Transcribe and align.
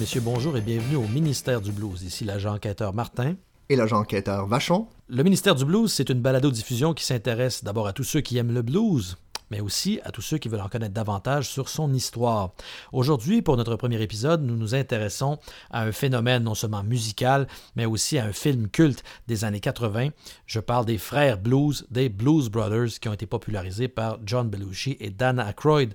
Messieurs, 0.00 0.22
bonjour 0.22 0.56
et 0.56 0.62
bienvenue 0.62 0.96
au 0.96 1.06
ministère 1.06 1.60
du 1.60 1.72
Blues. 1.72 2.02
Ici 2.02 2.24
l'agent 2.24 2.54
enquêteur 2.54 2.94
Martin. 2.94 3.34
Et 3.68 3.76
l'agent 3.76 3.98
enquêteur 3.98 4.46
Vachon. 4.46 4.86
Le 5.08 5.22
ministère 5.22 5.54
du 5.54 5.66
Blues, 5.66 5.92
c'est 5.92 6.08
une 6.08 6.22
balado-diffusion 6.22 6.94
qui 6.94 7.04
s'intéresse 7.04 7.62
d'abord 7.64 7.86
à 7.86 7.92
tous 7.92 8.04
ceux 8.04 8.22
qui 8.22 8.38
aiment 8.38 8.54
le 8.54 8.62
blues, 8.62 9.18
mais 9.50 9.60
aussi 9.60 10.00
à 10.04 10.10
tous 10.10 10.22
ceux 10.22 10.38
qui 10.38 10.48
veulent 10.48 10.60
en 10.60 10.68
connaître 10.68 10.94
davantage 10.94 11.48
sur 11.48 11.68
son 11.68 11.92
histoire. 11.92 12.52
Aujourd'hui, 12.92 13.42
pour 13.42 13.56
notre 13.56 13.76
premier 13.76 14.00
épisode, 14.00 14.42
nous 14.42 14.56
nous 14.56 14.74
intéressons 14.74 15.38
à 15.70 15.82
un 15.82 15.92
phénomène 15.92 16.44
non 16.44 16.54
seulement 16.54 16.82
musical, 16.82 17.46
mais 17.76 17.84
aussi 17.84 18.18
à 18.18 18.24
un 18.24 18.32
film 18.32 18.68
culte 18.68 19.02
des 19.28 19.44
années 19.44 19.60
80. 19.60 20.10
Je 20.46 20.60
parle 20.60 20.86
des 20.86 20.98
frères 20.98 21.38
blues, 21.38 21.86
des 21.90 22.08
Blues 22.08 22.48
Brothers, 22.48 23.00
qui 23.00 23.08
ont 23.08 23.12
été 23.12 23.26
popularisés 23.26 23.88
par 23.88 24.18
John 24.24 24.48
Belushi 24.48 24.96
et 25.00 25.10
Dan 25.10 25.38
Aykroyd. 25.38 25.94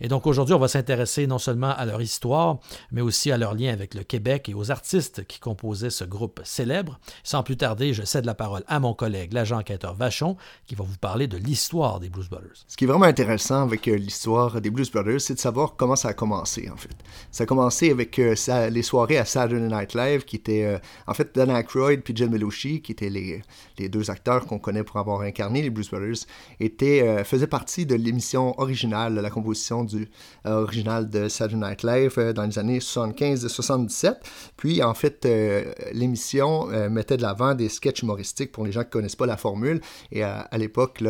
Et 0.00 0.08
donc 0.08 0.26
aujourd'hui, 0.26 0.54
on 0.54 0.58
va 0.58 0.68
s'intéresser 0.68 1.26
non 1.26 1.38
seulement 1.38 1.74
à 1.74 1.84
leur 1.84 2.00
histoire, 2.00 2.58
mais 2.90 3.00
aussi 3.00 3.30
à 3.30 3.38
leur 3.38 3.54
lien 3.54 3.72
avec 3.72 3.94
le 3.94 4.02
Québec 4.02 4.48
et 4.48 4.54
aux 4.54 4.70
artistes 4.70 5.26
qui 5.26 5.40
composaient 5.40 5.90
ce 5.90 6.04
groupe 6.04 6.40
célèbre. 6.44 6.98
Sans 7.22 7.42
plus 7.42 7.56
tarder, 7.56 7.92
je 7.92 8.04
cède 8.04 8.24
la 8.24 8.34
parole 8.34 8.64
à 8.66 8.80
mon 8.80 8.94
collègue, 8.94 9.32
l'agent 9.32 9.58
enquêteur 9.58 9.94
Vachon, 9.94 10.36
qui 10.66 10.74
va 10.74 10.84
vous 10.84 10.98
parler 10.98 11.26
de 11.26 11.36
l'histoire 11.36 12.00
des 12.00 12.08
Blues 12.08 12.28
Brothers. 12.28 12.64
Vraiment 12.94 13.10
intéressant 13.10 13.62
avec 13.62 13.88
euh, 13.88 13.96
l'histoire 13.96 14.60
des 14.60 14.70
Blues 14.70 14.88
Brothers, 14.88 15.20
c'est 15.20 15.34
de 15.34 15.40
savoir 15.40 15.74
comment 15.74 15.96
ça 15.96 16.10
a 16.10 16.12
commencé, 16.12 16.70
en 16.70 16.76
fait. 16.76 16.94
Ça 17.32 17.42
a 17.42 17.46
commencé 17.46 17.90
avec 17.90 18.16
euh, 18.20 18.36
les 18.70 18.82
soirées 18.82 19.18
à 19.18 19.24
Saturday 19.24 19.66
Night 19.66 19.94
Live, 19.94 20.24
qui 20.24 20.36
étaient, 20.36 20.64
euh, 20.64 20.78
en 21.08 21.12
fait, 21.12 21.34
Dan 21.34 21.50
Aykroyd 21.50 22.02
puis 22.02 22.14
John 22.16 22.28
Belushi, 22.28 22.82
qui 22.82 22.92
étaient 22.92 23.10
les, 23.10 23.42
deux 23.88 24.12
acteurs 24.12 24.46
qu'on 24.46 24.60
connaît 24.60 24.84
pour 24.84 24.98
avoir 24.98 25.22
incarné 25.22 25.60
les 25.60 25.70
Blues 25.70 25.90
Brothers, 25.90 26.24
étaient, 26.60 27.24
faisaient 27.24 27.48
partie 27.48 27.84
de 27.84 27.96
l'émission 27.96 28.58
originale, 28.60 29.14
la 29.14 29.30
composition 29.30 29.84
originale 30.44 31.10
de 31.10 31.28
Saturday 31.28 31.68
Night 31.68 31.82
Live 31.82 32.32
dans 32.32 32.44
les 32.44 32.58
années 32.60 32.78
75 32.78 33.44
et 33.44 33.48
77. 33.48 34.18
Puis, 34.56 34.82
en 34.82 34.94
fait, 34.94 35.28
l'émission 35.92 36.66
mettait 36.88 37.16
de 37.16 37.22
l'avant 37.22 37.54
des 37.54 37.68
sketchs 37.68 38.02
humoristiques 38.02 38.52
pour 38.52 38.64
les 38.64 38.70
gens 38.70 38.82
qui 38.82 38.88
ne 38.88 38.92
connaissent 38.92 39.16
pas 39.16 39.26
la 39.26 39.36
formule. 39.36 39.80
Et 40.12 40.22
à, 40.22 40.48
l'époque, 40.56 41.02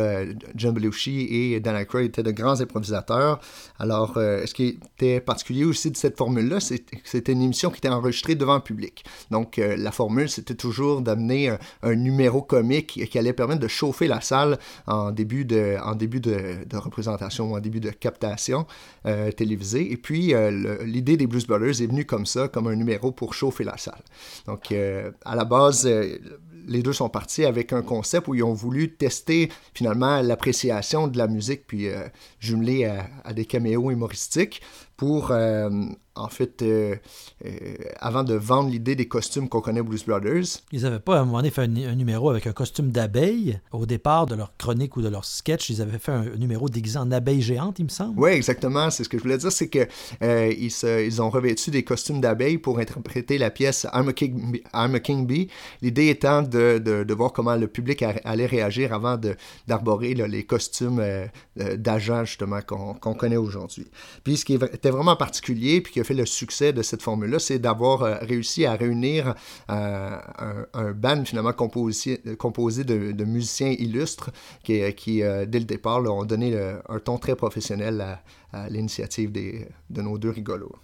John 0.55 0.73
Belushi 0.73 1.27
et 1.29 1.59
Dan 1.59 1.74
Aykroyd 1.75 2.05
étaient 2.05 2.23
de 2.23 2.31
grands 2.31 2.59
improvisateurs. 2.61 3.39
Alors, 3.79 4.17
euh, 4.17 4.45
ce 4.45 4.53
qui 4.53 4.79
était 4.97 5.19
particulier 5.19 5.65
aussi 5.65 5.91
de 5.91 5.97
cette 5.97 6.17
formule-là, 6.17 6.59
c'est 6.59 6.79
que 6.79 6.97
c'était 7.03 7.31
une 7.31 7.41
émission 7.41 7.69
qui 7.69 7.77
était 7.77 7.89
enregistrée 7.89 8.35
devant 8.35 8.55
le 8.55 8.61
public. 8.61 9.03
Donc, 9.31 9.59
euh, 9.59 9.75
la 9.77 9.91
formule, 9.91 10.29
c'était 10.29 10.55
toujours 10.55 11.01
d'amener 11.01 11.55
un, 11.81 11.95
numéro 11.95 12.41
comique 12.41 13.07
qui 13.09 13.17
allait 13.17 13.33
permettre 13.33 13.61
de 13.61 13.67
chauffer 13.67 14.07
la 14.07 14.21
salle 14.21 14.59
en 14.87 15.11
début 15.11 15.45
de, 15.45 15.77
en 15.83 15.95
début 15.95 16.19
de, 16.19 16.57
représentation 16.73 17.51
ou 17.51 17.55
en 17.55 17.59
début 17.59 17.79
de 17.79 17.89
captation 17.89 18.67
euh, 19.05 19.31
télévisée. 19.31 19.91
Et 19.91 19.97
puis, 19.97 20.33
l'idée 20.83 21.17
des 21.17 21.27
Blues 21.27 21.47
Brothers 21.47 21.81
est 21.81 21.87
venue 21.87 22.05
comme 22.05 22.25
ça, 22.25 22.47
comme 22.47 22.67
un 22.67 22.75
numéro 22.75 23.11
pour 23.11 23.33
chauffer 23.33 23.63
la 23.63 23.77
salle. 23.77 24.03
Donc, 24.45 24.71
à 24.71 25.35
la 25.35 25.45
base, 25.45 25.87
les 26.67 26.81
deux 26.81 26.93
sont 26.93 27.09
partis 27.09 27.45
avec 27.45 27.73
un 27.73 27.81
concept 27.81 28.27
où 28.27 28.35
ils 28.35 28.43
ont 28.43 28.53
voulu 28.53 28.93
tester 28.93 29.49
finalement 29.73 30.21
l'appréciation 30.21 31.07
de 31.07 31.17
la 31.17 31.27
musique, 31.27 31.67
puis 31.67 31.87
euh, 31.87 32.07
jumeler 32.39 32.85
à, 32.85 33.07
à, 33.23 33.33
des 33.33 33.45
caméos 33.45 33.91
humoristiques 33.91 34.61
pour 34.97 35.31
euh, 35.31 35.69
en 36.17 36.29
fait, 36.29 36.61
euh, 36.61 36.95
euh, 37.45 37.75
avant 37.99 38.23
de 38.23 38.33
vendre 38.35 38.69
l'idée 38.69 38.95
des 38.95 39.07
costumes 39.07 39.49
qu'on 39.49 39.59
connaît 39.59 39.81
Blues 39.81 40.05
Brothers. 40.05 40.61
Ils 40.71 40.83
n'avaient 40.83 40.99
pas 40.99 41.17
à 41.17 41.21
un 41.21 41.25
moment 41.25 41.39
donné 41.39 41.49
fait 41.49 41.63
un, 41.63 41.67
numéro 41.67 42.29
avec 42.29 42.47
un 42.47 42.53
costume 42.53 42.91
d'abeille 42.91 43.59
au 43.73 43.85
départ 43.85 44.25
de 44.25 44.35
leur 44.35 44.55
chronique 44.57 44.95
ou 44.95 45.01
de 45.01 45.09
leur 45.09 45.25
sketch. 45.25 45.69
Ils 45.69 45.81
avaient 45.81 45.99
fait 45.99 46.13
un, 46.13 46.23
numéro 46.37 46.69
déguisé 46.69 46.97
en 46.97 47.11
abeille 47.11 47.41
géante, 47.41 47.79
il 47.79 47.85
me 47.85 47.89
semble. 47.89 48.17
Oui, 48.17 48.31
exactement. 48.31 48.89
C'est 48.89 49.03
ce 49.03 49.09
que 49.09 49.17
je 49.17 49.23
voulais 49.23 49.37
dire, 49.37 49.51
c'est 49.51 49.67
que 49.67 49.87
ils, 50.21 50.71
ils, 51.05 51.21
ont 51.21 51.29
revêtu 51.29 51.69
des 51.69 51.83
costumes 51.83 52.21
d'abeille 52.21 52.57
pour 52.57 52.79
interpréter 52.79 53.37
la 53.37 53.51
pièce 53.51 53.85
I'm 53.93 54.07
a 54.07 54.13
King, 54.13 54.61
I'm 54.73 54.95
a 54.95 54.99
King 55.01 55.27
Bee. 55.27 55.49
L'idée 55.81 56.07
étant 56.07 56.41
de, 56.43 56.79
de, 56.79 57.03
de, 57.03 57.13
voir 57.13 57.33
comment 57.33 57.55
le 57.55 57.67
public 57.67 58.03
allait 58.23 58.45
réagir 58.45 58.93
avant 58.93 59.19
d'arborer 59.67 60.13
les 60.13 60.45
costumes 60.45 61.03
d'agents 61.57 62.23
justement 62.23 62.61
qu'on 62.61 63.13
connaît 63.15 63.35
aujourd'hui. 63.35 63.87
Puis 64.23 64.37
ce 64.37 64.45
qui 64.45 64.57
était 64.85 64.95
vraiment 64.95 65.15
particulier, 65.15 65.81
puis 65.81 65.93
que 65.93 66.03
fait 66.03 66.13
le 66.13 66.27
succès 66.27 66.71
de 66.71 66.83
cette 66.83 67.01
formule-là, 67.01 67.39
c'est 67.39 67.57
d'avoir 67.57 68.03
euh, 68.03 68.17
réussi 68.21 68.67
à 68.67 68.73
réunir 68.75 69.33
euh, 69.71 70.17
un, 70.73 70.91
band 70.91 71.25
finalement 71.25 71.53
composé, 71.53 72.21
de, 72.83 73.23
musiciens 73.25 73.71
illustres 73.79 74.29
qui, 74.63 74.93
qui 74.93 75.23
euh, 75.23 75.47
dès 75.47 75.57
le 75.57 75.65
départ, 75.65 76.03
ont 76.03 76.23
donné 76.23 76.55
un 76.87 76.99
ton 76.99 77.17
très 77.17 77.35
professionnel 77.35 77.99
à, 77.99 78.21
à 78.53 78.69
l'initiative 78.69 79.31
de 79.31 80.01
nos 80.01 80.19
deux 80.19 80.29
rigolos. 80.29 80.75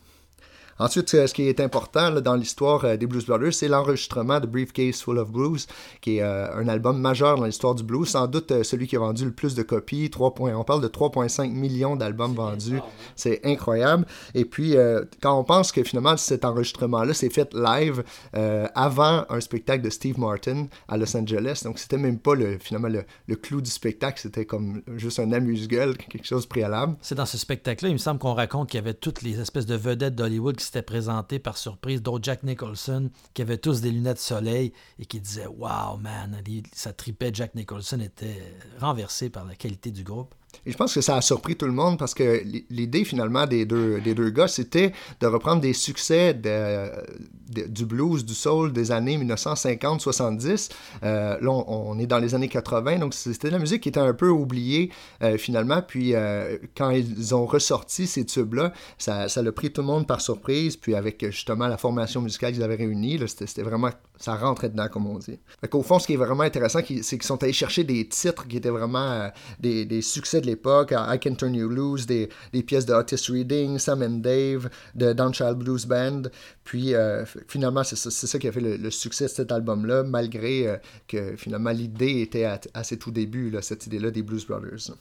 Ensuite, 0.81 1.13
euh, 1.13 1.27
ce 1.27 1.33
qui 1.35 1.43
est 1.43 1.59
important 1.59 2.09
dans 2.21 2.33
l'histoire 2.33 2.83
euh, 2.85 2.97
des 2.97 3.05
Blues 3.05 3.23
Brothers, 3.23 3.53
c'est 3.53 3.67
l'enregistrement 3.67 4.39
de 4.39 4.47
Briefcase 4.47 4.99
Full 5.01 5.19
of 5.19 5.31
Blues, 5.31 5.67
qui 6.01 6.17
est 6.17 6.23
euh, 6.23 6.51
un 6.55 6.67
album 6.67 6.99
majeur 6.99 7.37
dans 7.37 7.45
l'histoire 7.45 7.75
du 7.75 7.83
blues, 7.83 8.09
sans 8.09 8.25
doute 8.25 8.63
celui 8.63 8.87
qui 8.87 8.95
a 8.95 8.99
vendu 8.99 9.23
le 9.25 9.31
plus 9.31 9.53
de 9.53 9.61
copies. 9.61 10.09
3 10.09 10.33
on 10.39 10.63
parle 10.63 10.81
de 10.81 10.87
3,5 10.87 11.51
millions 11.51 11.95
d'albums 11.95 12.33
vendus. 12.33 12.79
C'est 13.15 13.45
incroyable. 13.45 14.07
Et 14.33 14.43
puis, 14.43 14.75
quand 15.21 15.37
on 15.37 15.43
pense 15.43 15.71
que 15.71 15.83
finalement 15.83 16.17
cet 16.17 16.45
enregistrement-là 16.45 17.13
s'est 17.13 17.29
fait 17.29 17.53
live 17.53 18.03
avant 18.33 19.25
un 19.29 19.39
spectacle 19.39 19.83
de 19.83 19.89
Steve 19.89 20.19
Martin 20.19 20.67
à 20.87 20.97
Los 20.97 21.15
Angeles, 21.15 21.61
donc 21.63 21.77
c'était 21.77 21.97
même 21.97 22.17
pas 22.17 22.33
le, 22.33 22.57
finalement 22.57 22.87
le, 23.27 23.35
clou 23.35 23.61
du 23.61 23.69
spectacle, 23.69 24.19
c'était 24.19 24.45
comme 24.45 24.81
juste 24.95 25.19
un 25.19 25.31
amuse-gueule, 25.31 25.97
quelque 25.97 26.25
chose 26.25 26.43
de 26.43 26.47
préalable. 26.47 26.95
C'est 27.01 27.15
dans 27.15 27.25
ce 27.25 27.37
spectacle-là, 27.37 27.89
il 27.89 27.93
me 27.93 27.99
semble 27.99 28.19
qu'on 28.19 28.33
raconte 28.33 28.69
qu'il 28.69 28.79
y 28.79 28.81
avait 28.81 28.93
toutes 28.93 29.21
les 29.21 29.39
espèces 29.39 29.65
de 29.65 29.75
vedettes 29.75 30.15
d'Hollywood 30.15 30.55
qui 30.55 30.70
s'était 30.71 30.83
présenté 30.83 31.37
par 31.37 31.57
surprise, 31.57 32.01
d'autres 32.01 32.23
Jack 32.23 32.43
Nicholson, 32.43 33.09
qui 33.33 33.41
avaient 33.41 33.57
tous 33.57 33.81
des 33.81 33.91
lunettes 33.91 34.19
soleil 34.19 34.71
et 34.99 35.05
qui 35.05 35.19
disaient 35.19 35.47
Wow, 35.47 35.97
man, 35.97 36.41
ça 36.71 36.93
tripait. 36.93 37.31
Jack 37.33 37.55
Nicholson 37.55 37.99
était 37.99 38.55
renversé 38.79 39.29
par 39.29 39.43
la 39.43 39.55
qualité 39.55 39.91
du 39.91 40.05
groupe. 40.05 40.33
Et 40.65 40.71
je 40.71 40.77
pense 40.77 40.93
que 40.93 41.01
ça 41.01 41.15
a 41.15 41.21
surpris 41.21 41.55
tout 41.55 41.65
le 41.65 41.71
monde 41.71 41.97
parce 41.97 42.13
que 42.13 42.43
l'idée 42.69 43.03
finalement 43.03 43.47
des 43.47 43.65
deux, 43.65 43.99
des 44.01 44.13
deux 44.13 44.29
gars, 44.29 44.47
c'était 44.47 44.93
de 45.19 45.27
reprendre 45.27 45.61
des 45.61 45.73
succès 45.73 46.33
du 46.33 47.85
blues, 47.85 48.25
du 48.25 48.33
soul 48.33 48.71
des 48.71 48.91
années 48.91 49.17
1950-70. 49.17 50.69
Euh, 51.03 51.37
là, 51.41 51.51
on, 51.51 51.97
est 51.99 52.05
dans 52.05 52.19
les 52.19 52.35
années 52.35 52.47
80, 52.47 52.99
donc 52.99 53.13
c'était 53.13 53.47
de 53.47 53.53
la 53.53 53.59
musique 53.59 53.81
qui 53.83 53.89
était 53.89 53.99
un 53.99 54.13
peu 54.13 54.29
oubliée 54.29 54.91
euh, 55.23 55.37
finalement. 55.37 55.81
Puis 55.81 56.13
euh, 56.13 56.57
quand 56.75 56.91
ils 56.91 57.33
ont 57.33 57.45
ressorti 57.45 58.05
ces 58.05 58.25
tubes-là, 58.25 58.73
ça, 58.97 59.29
ça 59.29 59.41
l'a 59.41 59.51
pris 59.51 59.71
tout 59.71 59.81
le 59.81 59.87
monde 59.87 60.07
par 60.07 60.21
surprise. 60.21 60.77
Puis 60.77 60.95
avec 60.95 61.25
justement 61.31 61.67
la 61.67 61.77
formation 61.77 62.21
musicale 62.21 62.53
qu'ils 62.53 62.63
avaient 62.63 62.75
réunie, 62.75 63.19
c'était 63.27 63.63
vraiment, 63.63 63.89
ça 64.21 64.35
rentrait 64.35 64.69
dedans 64.69 64.87
comme 64.87 65.07
on 65.07 65.17
dit. 65.17 65.39
Fait 65.59 65.73
Au 65.73 65.81
fond, 65.83 65.99
ce 65.99 66.07
qui 66.07 66.13
est 66.13 66.17
vraiment 66.17 66.43
intéressant, 66.43 66.79
c'est 66.79 67.17
qu'ils 67.17 67.23
sont 67.23 67.41
allés 67.43 67.53
chercher 67.53 67.83
des 67.83 68.07
titres 68.07 68.47
qui 68.47 68.57
étaient 68.57 68.69
vraiment 68.69 69.31
des, 69.59 69.85
des 69.85 70.01
succès 70.01 70.41
de 70.41 70.45
l'époque, 70.45 70.93
I 70.95 71.19
Can 71.19 71.35
Turn 71.35 71.55
You 71.55 71.69
Loose, 71.69 72.05
des, 72.05 72.29
pièces 72.65 72.85
de 72.85 72.93
Otis 72.93 73.31
Reading, 73.31 73.79
Sam 73.79 74.03
and 74.03 74.19
Dave, 74.19 74.69
de 74.95 75.13
Downchild 75.13 75.57
Blues 75.57 75.85
Band. 75.85 76.23
Puis 76.63 76.93
euh, 76.93 77.25
finalement, 77.47 77.83
c'est 77.83 77.95
ça, 77.95 78.39
qui 78.39 78.47
a 78.47 78.51
fait 78.51 78.61
le, 78.61 78.91
succès 78.91 79.25
de 79.25 79.29
cet 79.29 79.51
album-là, 79.51 80.03
malgré 80.03 80.67
euh, 80.67 80.77
que 81.07 81.35
finalement 81.35 81.71
l'idée 81.71 82.21
était 82.21 82.43
à, 82.45 82.59
à, 82.73 82.83
ses 82.83 82.97
tout 82.97 83.11
débuts, 83.11 83.49
là, 83.49 83.61
cette 83.61 83.87
idée-là 83.87 84.11
des 84.11 84.21
Blues 84.21 84.45
Brothers. 84.45 84.91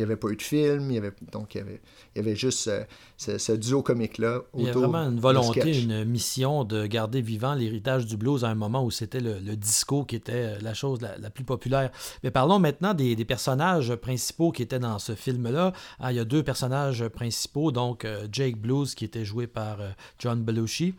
Il 0.00 0.04
n'y 0.04 0.12
avait 0.12 0.16
pas 0.16 0.28
eu 0.28 0.36
de 0.36 0.42
film, 0.42 0.90
il 0.90 0.94
y 0.94 0.96
avait, 0.96 1.12
donc 1.30 1.54
il 1.54 1.58
y 1.58 1.60
avait, 1.60 1.82
il 2.14 2.22
y 2.22 2.24
avait 2.24 2.34
juste 2.34 2.68
euh, 2.68 2.84
ce, 3.18 3.52
duo 3.52 3.82
comique-là. 3.82 4.40
Il 4.56 4.64
y 4.64 4.70
a 4.70 4.72
vraiment 4.72 5.10
une 5.10 5.20
volonté, 5.20 5.78
une 5.78 6.06
mission 6.06 6.64
de 6.64 6.86
garder 6.86 7.20
vivant 7.20 7.52
l'héritage 7.52 8.06
du 8.06 8.16
blues 8.16 8.42
à 8.42 8.48
un 8.48 8.54
moment 8.54 8.82
où 8.82 8.90
c'était 8.90 9.20
le, 9.20 9.38
disco 9.56 10.04
qui 10.04 10.16
était 10.16 10.32
euh, 10.32 10.58
la 10.62 10.72
chose 10.72 11.00
la, 11.02 11.28
plus 11.28 11.44
populaire. 11.44 11.90
Mais 12.24 12.30
parlons 12.30 12.58
maintenant 12.58 12.94
des, 12.94 13.14
personnages 13.26 13.94
principaux 13.96 14.52
qui 14.52 14.62
étaient 14.62 14.78
dans 14.78 14.98
ce 14.98 15.14
film-là. 15.14 15.74
Ah, 15.98 16.12
il 16.12 16.16
y 16.16 16.20
a 16.20 16.24
deux 16.24 16.42
personnages 16.42 17.06
principaux, 17.08 17.70
donc 17.70 18.06
euh, 18.06 18.26
Jake 18.32 18.56
Blues 18.56 18.94
qui 18.94 19.04
était 19.04 19.26
joué 19.26 19.46
par 19.46 19.80
John 20.18 20.42
Belushi. 20.42 20.94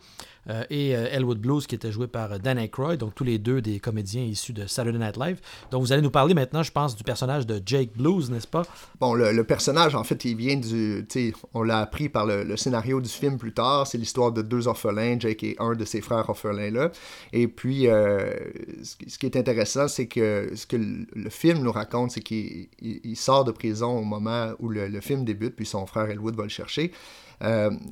Euh, 0.50 0.64
et 0.70 0.96
euh, 0.96 1.06
Elwood 1.10 1.38
Blues 1.38 1.66
qui 1.66 1.74
était 1.74 1.92
joué 1.92 2.08
par 2.08 2.32
euh, 2.32 2.38
Dan 2.38 2.58
Aykroyd, 2.58 2.98
donc 2.98 3.14
tous 3.14 3.24
les 3.24 3.38
deux 3.38 3.60
des 3.60 3.78
comédiens 3.78 4.22
issus 4.22 4.52
de 4.52 4.66
Saturday 4.66 4.98
Night 4.98 5.16
Live. 5.16 5.40
Donc 5.70 5.82
vous 5.82 5.92
allez 5.92 6.02
nous 6.02 6.10
parler 6.10 6.34
maintenant, 6.34 6.62
je 6.62 6.72
pense, 6.72 6.96
du 6.96 7.04
personnage 7.04 7.46
de 7.46 7.62
Jake 7.64 7.90
Blues, 7.96 8.30
n'est-ce 8.30 8.48
pas? 8.48 8.62
Bon, 8.98 9.14
le, 9.14 9.44
personnage, 9.44 9.94
en 9.94 10.04
fait, 10.04 10.24
il 10.24 10.36
vient 10.36 10.56
du... 10.56 11.06
On 11.54 11.62
l'a 11.62 11.78
appris 11.78 12.08
par 12.08 12.26
le, 12.26 12.56
scénario 12.56 13.00
du 13.00 13.08
film 13.08 13.38
plus 13.38 13.52
tard. 13.52 13.86
C'est 13.86 13.98
l'histoire 13.98 14.32
de 14.32 14.42
deux 14.42 14.68
orphelins, 14.68 15.18
Jake 15.18 15.42
et 15.44 15.56
un 15.58 15.74
de 15.74 15.84
ses 15.84 16.00
frères 16.00 16.28
orphelins-là. 16.28 16.90
Et 17.32 17.48
puis, 17.48 17.84
ce, 17.84 19.18
qui 19.18 19.26
est 19.26 19.36
intéressant, 19.36 19.88
c'est 19.88 20.06
que 20.06 20.50
ce 20.54 20.66
que 20.66 20.76
le, 20.76 21.30
film 21.30 21.58
nous 21.62 21.72
raconte, 21.72 22.12
c'est 22.12 22.20
qu'il 22.20 22.68
sort 23.16 23.44
de 23.44 23.52
prison 23.52 23.98
au 23.98 24.04
moment 24.04 24.52
où 24.58 24.68
le, 24.68 25.00
film 25.00 25.24
débute, 25.24 25.56
puis 25.56 25.66
son 25.66 25.86
frère 25.86 26.10
Elwood 26.10 26.36
va 26.36 26.44
le 26.44 26.48
chercher. 26.48 26.92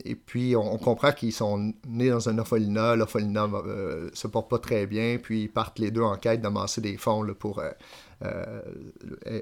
Et 0.05 0.15
puis, 0.15 0.55
on, 0.57 0.79
comprend 0.79 1.13
qu'ils 1.13 1.33
sont 1.33 1.73
nés 1.89 2.11
dans 2.11 2.29
un 2.29 2.39
L'orphelinat 2.97 3.47
ne 3.49 3.69
euh, 3.69 4.11
se 4.13 4.27
porte 4.27 4.49
pas 4.49 4.59
très 4.59 4.87
bien. 4.87 5.19
Puis, 5.23 5.43
ils 5.43 5.49
partent 5.49 5.79
les 5.79 5.91
deux 5.91 6.03
en 6.03 6.17
quête 6.17 6.41
d'amasser 6.41 6.81
des 6.81 6.97
fonds 6.97 7.27
pour 7.39 7.61
euh, 7.61 8.63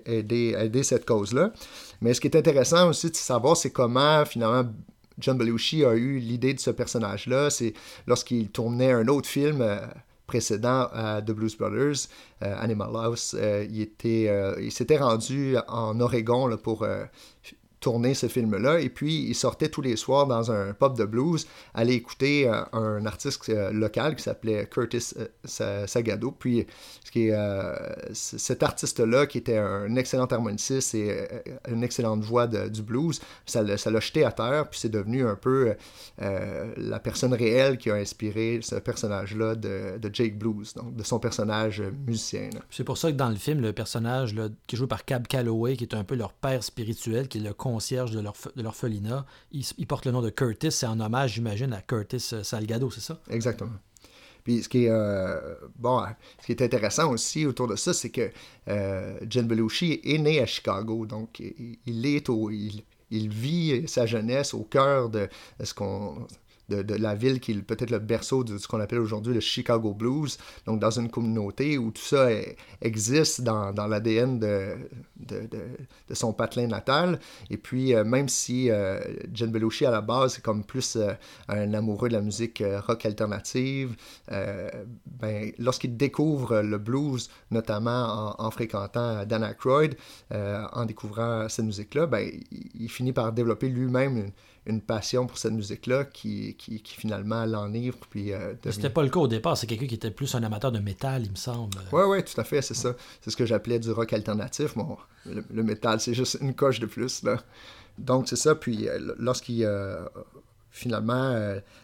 aider, 0.07 0.55
aider 0.59 0.83
cette 0.83 1.05
cause-là. 1.05 1.53
Mais 2.01 2.15
ce 2.15 2.21
qui 2.21 2.29
est 2.29 2.37
intéressant 2.37 2.89
aussi 2.89 3.11
de 3.11 3.17
savoir, 3.17 3.57
c'est 3.57 3.71
comment, 3.71 4.25
finalement, 4.25 4.71
John 5.19 5.37
Belushi 5.37 5.85
a 5.85 5.95
eu 5.95 6.19
l'idée 6.19 6.55
de 6.55 6.61
ce 6.61 6.71
personnage-là, 6.71 7.51
c'est 7.51 7.75
lorsqu'il 8.07 8.51
tournait 8.51 8.93
un 8.93 9.09
autre 9.09 9.29
film 9.29 9.67
précédent 10.29 10.89
à 10.93 11.21
The 11.23 11.33
Blues 11.33 11.57
Brothers, 11.57 12.07
Animal 12.41 12.91
House, 12.95 13.35
il, 13.69 13.81
était, 13.81 14.31
il 14.61 14.71
s'était 14.71 14.99
rendu 14.99 15.57
en 15.67 15.99
Oregon 15.99 16.57
pour 16.59 16.87
tourner 17.81 18.15
ce 18.15 18.27
film-là. 18.27 18.81
Et 18.81 18.89
puis, 18.89 19.27
il 19.29 19.35
sortait 19.35 19.69
tous 19.69 19.83
les 19.83 19.97
soirs 19.97 20.27
dans 20.27 20.51
un 20.51 20.73
pub 20.73 20.97
de 20.97 21.05
blues, 21.05 21.47
aller 21.75 21.95
écouter 21.95 22.49
euh, 22.49 22.63
un 22.73 23.07
artiste 23.07 23.49
euh, 23.49 23.71
local 23.73 24.17
qui 24.17 24.23
s'appelait 24.25 24.67
Curtis 24.67 25.15
euh, 25.61 25.87
Sagado. 25.87 26.33
Puis, 26.33 26.67
ce 27.05 27.11
qui 27.11 27.29
est, 27.29 27.35
cet 28.13 28.63
artiste-là, 28.63 29.27
qui 29.27 29.39
était 29.39 29.57
un 29.59 29.95
excellent 29.97 30.27
harmoniciste 30.27 30.95
et 30.95 31.27
une 31.69 31.83
excellente 31.83 32.23
voix 32.23 32.47
du 32.47 32.83
blues, 32.83 33.21
ça 33.47 33.63
l'a 33.63 34.01
jeté 34.01 34.25
à 34.25 34.33
terre. 34.33 34.69
Puis, 34.69 34.81
c'est 34.81 34.89
devenu 34.89 35.27
un 35.27 35.37
peu 35.37 35.75
la 36.19 36.99
personne 36.99 37.33
réelle 37.33 37.79
qui 37.79 37.91
a 37.91 37.95
inspiré 37.95 38.61
ce 38.63 38.77
personnage-là 38.77 39.55
de, 39.55 39.99
Jake 40.13 40.39
Blues, 40.39 40.75
donc 40.75 40.95
de 40.97 41.03
son 41.03 41.19
personnage 41.19 41.83
musicien. 42.07 42.51
C'est 42.71 42.85
pour 42.85 42.99
ça 42.99 43.11
que 43.11 43.17
dans 43.17 43.29
le 43.31 43.37
film, 43.37 43.61
le 43.61 43.73
personnage 43.73 44.35
qui 44.67 44.77
est 44.77 44.79
joué 44.79 44.87
par 44.87 45.05
Cab 45.05 45.27
Calloway, 45.27 45.77
qui 45.77 45.85
est 45.85 45.95
un 45.95 46.05
peu 46.05 46.15
leur 46.15 46.33
père 46.33 46.63
spirituel, 46.63 47.29
qui 47.29 47.39
est 47.39 47.43
le 47.43 47.55
concierge 47.73 48.11
de 48.13 48.63
l'orphelinat. 48.63 49.27
Il, 49.53 49.65
il, 49.77 49.87
porte 49.87 50.07
le 50.07 50.13
nom 50.13 50.23
de 50.23 50.31
Curtis. 50.31 50.73
C'est 50.73 50.87
en 50.87 50.99
hommage, 51.01 51.35
j'imagine, 51.35 51.73
à 51.73 51.83
Curtis 51.83 52.31
euh, 52.33 52.43
Salgado, 52.43 52.91
c'est 52.91 53.01
ça? 53.01 53.21
Exactement. 53.31 53.73
Puis 54.45 54.63
ce 54.63 54.69
qui 54.69 54.85
est, 54.85 54.91
euh, 54.91 55.55
bon, 55.77 56.03
ce 56.41 56.47
qui 56.47 56.53
est 56.53 56.63
intéressant 56.63 57.11
aussi 57.11 57.45
autour 57.45 57.69
de 57.69 57.77
ça, 57.77 57.93
c'est 57.93 58.11
que 58.11 58.31
euh, 58.69 59.19
Jen 59.29 59.47
Belushi 59.47 60.01
est 60.03 60.19
né 60.19 60.41
à 60.41 60.47
Chicago. 60.47 61.05
Donc, 61.05 61.41
il, 61.41 62.07
est 62.07 62.29
au, 62.31 62.51
il, 62.51 62.83
il 63.11 63.29
vit 63.29 63.87
sa 63.87 64.07
jeunesse 64.07 64.55
au 64.55 64.63
cœur 64.63 65.11
de 65.11 65.29
ce 65.63 65.75
qu'on 65.75 66.27
de, 66.69 66.95
la 66.95 67.15
ville 67.15 67.41
qui 67.41 67.53
est 67.53 67.63
peut-être 67.63 67.91
le 67.91 67.99
berceau 67.99 68.45
de 68.45 68.59
ce 68.59 68.69
qu'on 68.69 68.81
appelle 68.81 69.01
aujourd'hui 69.01 69.35
le 69.35 69.41
Chicago 69.41 69.95
Blues, 69.95 70.39
donc 70.67 70.81
dans 70.81 70.91
une 70.91 71.11
communauté 71.11 71.79
où 71.79 71.91
tout 71.91 72.03
ça 72.03 72.29
existe 72.83 73.43
dans, 73.43 73.73
l'ADN 73.89 74.39
de, 74.39 74.77
de, 75.19 76.15
son 76.15 76.33
patelin 76.33 76.67
natal. 76.67 77.21
Et 77.51 77.57
puis, 77.57 77.95
euh, 77.95 78.05
même 78.05 78.29
si 78.29 78.71
euh, 78.71 79.01
Jen 79.33 79.51
Belushi, 79.51 79.87
à 79.87 79.91
la 79.91 80.01
base, 80.01 80.35
c'est 80.35 80.43
comme 80.43 80.65
plus 80.65 80.97
euh, 80.97 81.13
un 81.49 81.73
amoureux 81.75 82.09
de 82.09 82.15
la 82.15 82.21
musique 82.21 82.63
rock 82.87 83.07
alternative, 83.07 83.97
ben, 84.29 85.53
lorsqu'il 85.59 85.97
découvre 85.97 86.61
le 86.61 86.79
blues, 86.79 87.31
notamment 87.51 88.35
en, 88.41 88.51
fréquentant 88.51 89.25
Dan 89.25 89.43
Aykroyd, 89.43 89.97
en 90.31 90.85
découvrant 90.85 91.49
cette 91.49 91.65
musique-là, 91.65 92.07
ben, 92.07 92.29
il, 92.51 92.89
finit 92.89 93.13
par 93.13 93.33
développer 93.33 93.69
lui-même 93.69 94.31
une, 94.69 94.81
passion 94.81 95.27
pour 95.27 95.39
cette 95.39 95.53
musique-là 95.53 96.05
qui, 96.05 96.55
qui, 96.57 96.83
finalement 96.85 97.45
l'enivre. 97.47 97.99
Puis, 98.11 98.33
euh, 98.33 98.55
C'était 98.71 98.91
pas 98.91 99.03
le 99.03 99.11
cas 99.11 99.21
au 99.21 99.29
départ, 99.29 99.57
c'est 99.57 99.67
quelqu'un 99.67 99.87
qui 99.87 99.95
était 99.95 100.11
plus 100.11 100.35
un 100.35 100.43
amateur 100.43 100.73
de 100.73 100.79
métal, 100.79 101.25
il 101.25 101.31
me 101.31 101.37
semble. 101.37 101.79
Oui, 101.93 102.03
oui, 102.07 102.25
tout 102.25 102.41
à 102.41 102.45
fait, 102.45 102.63
c'est 102.63 102.75
ça. 102.75 102.95
C'est 103.21 103.31
ce 103.31 103.37
que 103.37 103.47
j'appelais 103.47 103.79
du 103.79 103.91
rock 103.91 104.13
alternatif. 104.13 104.75
Bon, 104.77 104.97
le, 105.27 105.63
métal, 105.63 106.01
c'est 106.01 106.15
juste 106.15 106.39
une 106.41 106.55
coche 106.55 106.81
de 106.81 106.87
plus. 106.87 107.23
Là. 107.23 107.43
Donc, 107.99 108.29
c'est 108.29 108.37
ça. 108.37 108.55
Puis, 108.55 108.89
euh, 108.89 109.15
lorsqu'il. 109.19 109.65
Euh, 109.65 110.05
finalement, 110.71 111.35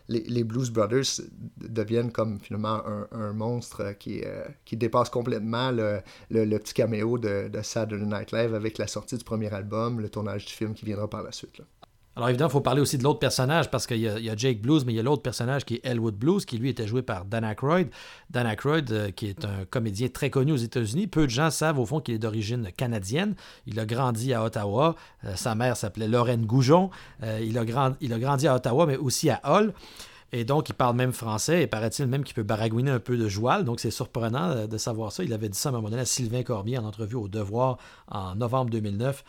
les, 0.08 0.44
Blues 0.44 0.70
Brothers 0.70 1.22
deviennent 1.56 2.12
comme 2.12 2.38
finalement 2.38 2.80
un, 3.10 3.32
monstre 3.32 3.92
qui, 3.98 4.22
qui 4.64 4.76
dépasse 4.76 5.08
complètement 5.08 5.72
le, 5.72 6.00
le, 6.30 6.58
petit 6.58 6.74
caméo 6.74 7.18
de, 7.18 7.48
de, 7.48 7.62
Saturday 7.62 8.04
Night 8.04 8.30
Live 8.30 8.54
avec 8.54 8.78
la 8.78 8.86
sortie 8.86 9.16
du 9.16 9.24
premier 9.24 9.52
album, 9.52 10.00
le 10.00 10.08
tournage 10.08 10.44
du 10.44 10.52
film 10.52 10.74
qui 10.74 10.84
viendra 10.84 11.08
par 11.08 11.24
la 11.24 11.32
suite. 11.32 11.58
Là. 11.58 11.64
Alors 12.16 12.28
évidemment, 12.28 12.48
il 12.48 12.52
faut 12.52 12.60
parler 12.60 12.80
aussi 12.80 12.96
de 12.96 13.02
l'autre 13.02 13.18
personnage 13.18 13.70
parce 13.70 13.88
qu'il 13.88 13.98
y, 13.98 14.08
a 14.08 14.36
Jake 14.36 14.60
Blues, 14.60 14.84
mais 14.84 14.92
il 14.92 14.96
y 14.96 15.00
a 15.00 15.02
l'autre 15.02 15.22
personnage 15.22 15.64
qui 15.64 15.76
est 15.76 15.80
Elwood 15.84 16.14
Blues, 16.14 16.44
qui 16.44 16.58
lui 16.58 16.68
était 16.68 16.86
joué 16.86 17.02
par 17.02 17.24
Dan 17.24 17.42
Aykroyd. 17.44 17.88
Dan 18.30 18.46
Aykroyd, 18.46 18.92
euh, 18.92 19.10
qui 19.10 19.26
est 19.26 19.44
un 19.44 19.64
comédien 19.68 20.08
très 20.08 20.30
connu 20.30 20.52
aux 20.52 20.56
États-Unis. 20.56 21.08
Peu 21.08 21.24
de 21.24 21.30
gens 21.30 21.50
savent 21.50 21.80
au 21.80 21.86
fond 21.86 22.00
qu'il 22.00 22.14
est 22.14 22.18
d'origine 22.18 22.70
canadienne. 22.76 23.34
Il 23.66 23.80
a 23.80 23.86
grandi 23.86 24.32
à 24.32 24.44
Ottawa. 24.44 24.94
Euh, 25.24 25.34
sa 25.34 25.56
mère 25.56 25.76
s'appelait 25.76 26.06
Lorraine 26.06 26.46
Goujon. 26.46 26.90
Euh, 27.24 27.40
il, 27.42 27.58
a 27.58 27.64
grandi 27.64 28.46
à 28.46 28.54
Ottawa, 28.54 28.86
mais 28.86 28.96
aussi 28.96 29.28
à 29.28 29.40
Hull. 29.44 29.72
Et 30.30 30.44
donc, 30.44 30.68
il 30.68 30.74
parle 30.74 30.96
même 30.96 31.12
français 31.12 31.62
et 31.62 31.66
paraît-il 31.66 32.06
même 32.06 32.22
qu'il 32.22 32.34
peut 32.34 32.42
baragouiner 32.42 32.90
un 32.90 32.98
peu 33.00 33.16
de 33.16 33.28
joual. 33.28 33.64
Donc, 33.64 33.80
c'est 33.80 33.92
surprenant 33.92 34.66
de 34.66 34.78
savoir 34.78 35.12
ça. 35.12 35.22
Il 35.22 35.32
avait 35.32 35.48
dit 35.48 35.58
ça 35.58 35.68
à 35.68 35.72
un 35.72 35.76
moment 35.76 35.90
donné 35.90 36.02
à 36.02 36.06
Sylvain 36.06 36.42
Cormier 36.42 36.78
en 36.78 36.84
entrevue 36.84 37.14
au 37.14 37.28
Devoir 37.28 37.78
en 38.08 38.34
novembre 38.34 38.70
2009. 38.70 39.24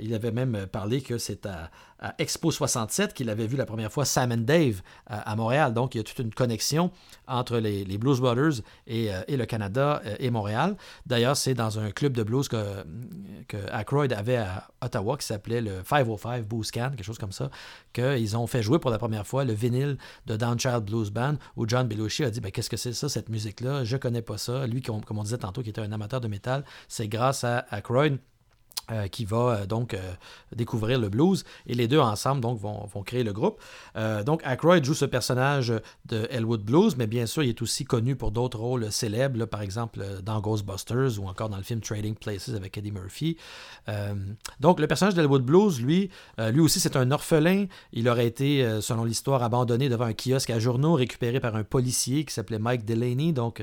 il 0.00 0.14
avait 0.14 0.30
même 0.30 0.66
parlé 0.66 1.02
que 1.02 1.18
c'est 1.18 1.44
à, 1.44 1.70
Expo 2.18 2.50
67 2.50 3.14
qu'il 3.14 3.28
avait 3.30 3.46
vu 3.46 3.56
la 3.56 3.66
première 3.66 3.92
fois 3.92 4.04
Sam 4.04 4.32
and 4.32 4.38
Dave 4.38 4.82
à, 5.06 5.34
Montréal. 5.36 5.74
Donc, 5.74 5.94
il 5.94 5.98
y 5.98 6.00
a 6.00 6.04
toute 6.04 6.18
une 6.18 6.32
connexion 6.32 6.90
entre 7.26 7.58
les, 7.58 7.98
Blues 7.98 8.20
Brothers 8.20 8.62
et, 8.86 9.12
euh, 9.12 9.22
le 9.28 9.44
Canada 9.46 10.00
euh, 10.06 10.14
et 10.18 10.30
Montréal. 10.30 10.76
D'ailleurs, 11.06 11.36
c'est 11.36 11.54
dans 11.54 11.78
un 11.78 11.90
club 11.90 12.12
de 12.12 12.22
blues 12.22 12.48
que, 12.48 12.84
que 13.48 13.56
avait 14.14 14.36
à 14.36 14.68
Ottawa 14.80 15.16
qui 15.16 15.26
s'appelait 15.26 15.60
le 15.60 15.82
505 15.84 16.46
Blues 16.46 16.70
Can, 16.70 16.90
quelque 16.90 17.02
chose 17.02 17.18
comme 17.18 17.32
ça, 17.32 17.50
qu'ils 17.92 18.36
ont 18.36 18.46
fait 18.46 18.62
jouer 18.62 18.78
pour 18.78 18.90
la 18.90 18.98
première 18.98 19.26
fois 19.26 19.44
le 19.44 19.52
vinyle 19.52 19.98
de 20.26 20.36
Downchild 20.36 20.84
Blues 20.84 21.10
Band 21.10 21.34
où 21.56 21.66
John 21.68 21.88
Belushi 21.88 22.24
a 22.24 22.30
dit 22.30 22.40
ben, 22.40 22.52
Qu'est-ce 22.52 22.70
que 22.70 22.76
c'est 22.76 22.92
ça, 22.92 23.08
cette 23.08 23.28
musique-là? 23.28 23.84
Je 23.84 23.96
connais 23.96 24.22
pas 24.22 24.38
ça. 24.38 24.66
Lui, 24.66 24.82
comme 24.82 25.02
on 25.10 25.22
disait 25.22 25.38
tantôt, 25.38 25.62
qui 25.62 25.70
était 25.70 25.80
un 25.80 25.92
amateur 25.92 26.20
de 26.20 26.28
métal, 26.28 26.64
c'est 26.86 27.08
grâce 27.08 27.44
à 27.44 27.66
Aykroyd 27.70 28.18
euh, 28.90 29.06
qui 29.06 29.26
va 29.26 29.36
euh, 29.36 29.66
donc 29.66 29.92
euh, 29.92 29.98
découvrir 30.56 30.98
le 30.98 31.10
blues 31.10 31.44
et 31.66 31.74
les 31.74 31.88
deux 31.88 31.98
ensemble 31.98 32.40
vont, 32.40 32.56
vont 32.56 33.02
créer 33.02 33.22
le 33.22 33.34
groupe. 33.34 33.60
donc 34.24 34.40
Aykroyd 34.46 34.82
joue 34.82 34.94
ce 34.94 35.04
personnage 35.04 35.74
de 36.06 36.26
Elwood 36.30 36.62
Blues, 36.62 36.96
mais 36.96 37.06
bien 37.06 37.26
sûr 37.26 37.42
il 37.42 37.50
est 37.50 37.60
aussi 37.60 37.84
connu 37.84 38.16
pour 38.16 38.30
d'autres 38.30 38.58
rôles 38.58 38.90
célèbres, 38.90 39.44
par 39.44 39.60
exemple 39.60 40.00
dans 40.22 40.40
Ghostbusters 40.40 41.20
ou 41.20 41.28
encore 41.28 41.50
dans 41.50 41.58
le 41.58 41.62
film 41.62 41.80
Trading 41.80 42.14
Places 42.14 42.50
avec 42.50 42.78
Eddie 42.78 42.92
Murphy. 42.92 43.36
donc 44.60 44.80
le 44.80 44.86
personnage 44.86 45.14
d'Elwood 45.14 45.42
Blues, 45.42 45.82
lui, 45.82 46.10
lui 46.38 46.60
aussi 46.60 46.80
c'est 46.80 46.96
un 46.96 47.10
orphelin. 47.10 47.66
Il 47.92 48.08
aurait 48.08 48.26
été, 48.26 48.80
selon 48.80 49.04
l'histoire, 49.04 49.42
abandonné 49.42 49.88
devant 49.88 50.06
un 50.06 50.14
kiosque 50.14 50.50
à 50.50 50.58
journaux 50.58 50.94
récupéré 50.94 51.40
par 51.40 51.56
un 51.56 51.64
policier 51.64 52.24
qui 52.24 52.32
s'appelait 52.32 52.58
Mike 52.58 52.84
Delaney. 52.84 53.32
Donc 53.32 53.62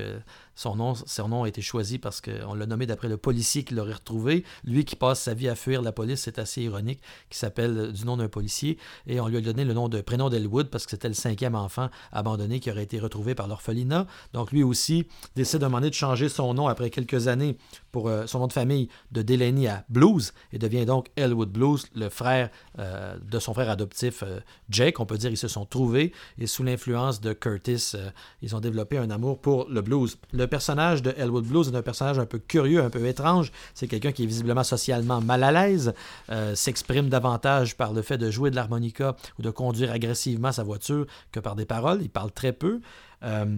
son 0.56 0.74
nom, 0.74 0.94
son 0.94 1.42
a 1.44 1.46
été 1.46 1.60
choisi 1.60 1.98
parce 1.98 2.22
qu'on 2.22 2.54
l'a 2.54 2.66
nommé 2.66 2.86
d'après 2.86 3.08
le 3.08 3.18
policier 3.18 3.62
qui 3.62 3.74
l'aurait 3.74 3.92
retrouvé. 3.92 4.42
Lui 4.64 4.86
qui 4.86 4.96
passe 4.96 5.20
sa 5.20 5.34
vie 5.34 5.48
à 5.48 5.54
fuir 5.54 5.82
la 5.82 5.92
police, 5.92 6.22
c'est 6.22 6.38
assez 6.38 6.62
ironique, 6.62 7.00
qui 7.28 7.38
s'appelle 7.38 7.78
euh, 7.78 7.92
du 7.92 8.04
nom 8.06 8.16
d'un 8.16 8.28
policier. 8.28 8.78
Et 9.06 9.20
on 9.20 9.28
lui 9.28 9.36
a 9.36 9.40
donné 9.42 9.64
le 9.64 9.74
nom 9.74 9.88
de 9.88 10.00
prénom 10.00 10.30
d'Elwood 10.30 10.68
parce 10.70 10.86
que 10.86 10.92
c'était 10.92 11.08
le 11.08 11.14
cinquième 11.14 11.54
enfant 11.54 11.90
abandonné 12.10 12.58
qui 12.58 12.70
aurait 12.70 12.84
été 12.84 12.98
retrouvé 12.98 13.34
par 13.34 13.48
l'orphelinat. 13.48 14.06
Donc 14.32 14.50
lui 14.50 14.62
aussi 14.62 15.06
décide 15.36 15.62
à 15.62 15.66
un 15.66 15.68
moment 15.68 15.80
donné 15.80 15.90
de 15.90 15.94
changer 15.94 16.30
son 16.30 16.54
nom 16.54 16.68
après 16.68 16.88
quelques 16.88 17.28
années 17.28 17.58
pour 17.96 18.08
euh, 18.08 18.26
son 18.26 18.40
nom 18.40 18.46
de 18.46 18.52
famille 18.52 18.90
de 19.10 19.22
Delaney 19.22 19.68
à 19.68 19.84
Blues 19.88 20.34
et 20.52 20.58
devient 20.58 20.84
donc 20.84 21.06
Elwood 21.16 21.48
Blues, 21.48 21.86
le 21.94 22.10
frère 22.10 22.50
euh, 22.78 23.16
de 23.24 23.38
son 23.38 23.54
frère 23.54 23.70
adoptif 23.70 24.22
Jake. 24.68 25.00
On 25.00 25.06
peut 25.06 25.16
dire 25.16 25.30
ils 25.30 25.38
se 25.38 25.48
sont 25.48 25.64
trouvés 25.64 26.12
et 26.36 26.46
sous 26.46 26.62
l'influence 26.62 27.22
de 27.22 27.32
Curtis, 27.32 27.94
ils 28.42 28.54
ont 28.54 28.60
développé 28.60 28.98
un 28.98 29.08
amour 29.08 29.40
pour 29.40 29.66
le 29.70 29.80
blues. 29.80 30.18
Le 30.34 30.46
personnage 30.46 31.00
de 31.00 31.14
Elwood 31.16 31.46
Blues 31.46 31.68
est 31.68 31.74
un 31.74 31.80
personnage 31.80 32.18
un 32.18 32.26
peu 32.26 32.38
curieux, 32.38 32.82
un 32.82 32.90
peu 32.90 33.06
étrange. 33.06 33.50
C'est 33.72 33.88
quelqu'un 33.88 34.12
qui 34.12 34.24
est 34.24 34.26
visiblement 34.26 34.62
socialement 34.62 35.22
mal 35.22 35.42
à 35.42 35.50
l'aise, 35.50 35.94
euh, 36.28 36.54
s'exprime 36.54 37.08
davantage 37.08 37.78
par 37.78 37.94
le 37.94 38.02
fait 38.02 38.18
de 38.18 38.30
jouer 38.30 38.50
de 38.50 38.56
l'harmonica 38.56 39.16
ou 39.38 39.42
de 39.42 39.48
conduire 39.48 39.90
agressivement 39.90 40.52
sa 40.52 40.64
voiture 40.64 41.06
que 41.32 41.40
par 41.40 41.56
des 41.56 41.64
paroles. 41.64 42.02
Il 42.02 42.10
parle 42.10 42.30
très 42.30 42.52
peu. 42.52 42.82
Euh, 43.22 43.56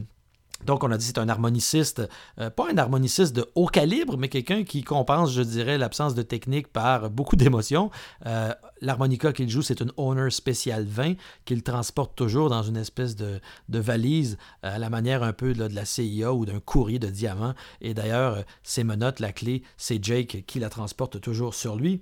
donc, 0.64 0.84
on 0.84 0.90
a 0.90 0.96
dit 0.96 1.06
c'est 1.06 1.18
un 1.18 1.28
harmoniciste, 1.28 2.02
euh, 2.40 2.50
pas 2.50 2.66
un 2.70 2.76
harmoniciste 2.78 3.34
de 3.34 3.46
haut 3.54 3.66
calibre, 3.66 4.16
mais 4.18 4.28
quelqu'un 4.28 4.64
qui 4.64 4.82
compense, 4.82 5.32
je 5.32 5.42
dirais, 5.42 5.78
l'absence 5.78 6.14
de 6.14 6.22
technique 6.22 6.68
par 6.68 7.10
beaucoup 7.10 7.36
d'émotions. 7.36 7.90
Euh, 8.26 8.52
l'harmonica 8.80 9.32
qu'il 9.32 9.48
joue, 9.48 9.62
c'est 9.62 9.80
une 9.80 9.92
Owner 9.96 10.30
Special 10.30 10.84
20 10.84 11.14
qu'il 11.44 11.62
transporte 11.62 12.16
toujours 12.16 12.50
dans 12.50 12.62
une 12.62 12.76
espèce 12.76 13.16
de, 13.16 13.40
valise 13.68 14.38
euh, 14.64 14.76
à 14.76 14.78
la 14.78 14.90
manière 14.90 15.22
un 15.22 15.32
peu 15.32 15.52
de 15.52 15.74
la 15.74 15.84
CIA 15.84 16.32
ou 16.32 16.46
d'un 16.46 16.60
courrier 16.60 16.98
de 16.98 17.08
diamant. 17.08 17.54
Et 17.80 17.94
d'ailleurs, 17.94 18.44
ses 18.62 18.84
menottes, 18.84 19.20
la 19.20 19.32
clé, 19.32 19.62
c'est 19.76 20.02
Jake 20.02 20.44
qui 20.46 20.58
la 20.58 20.68
transporte 20.68 21.20
toujours 21.20 21.54
sur 21.54 21.76
lui. 21.76 22.00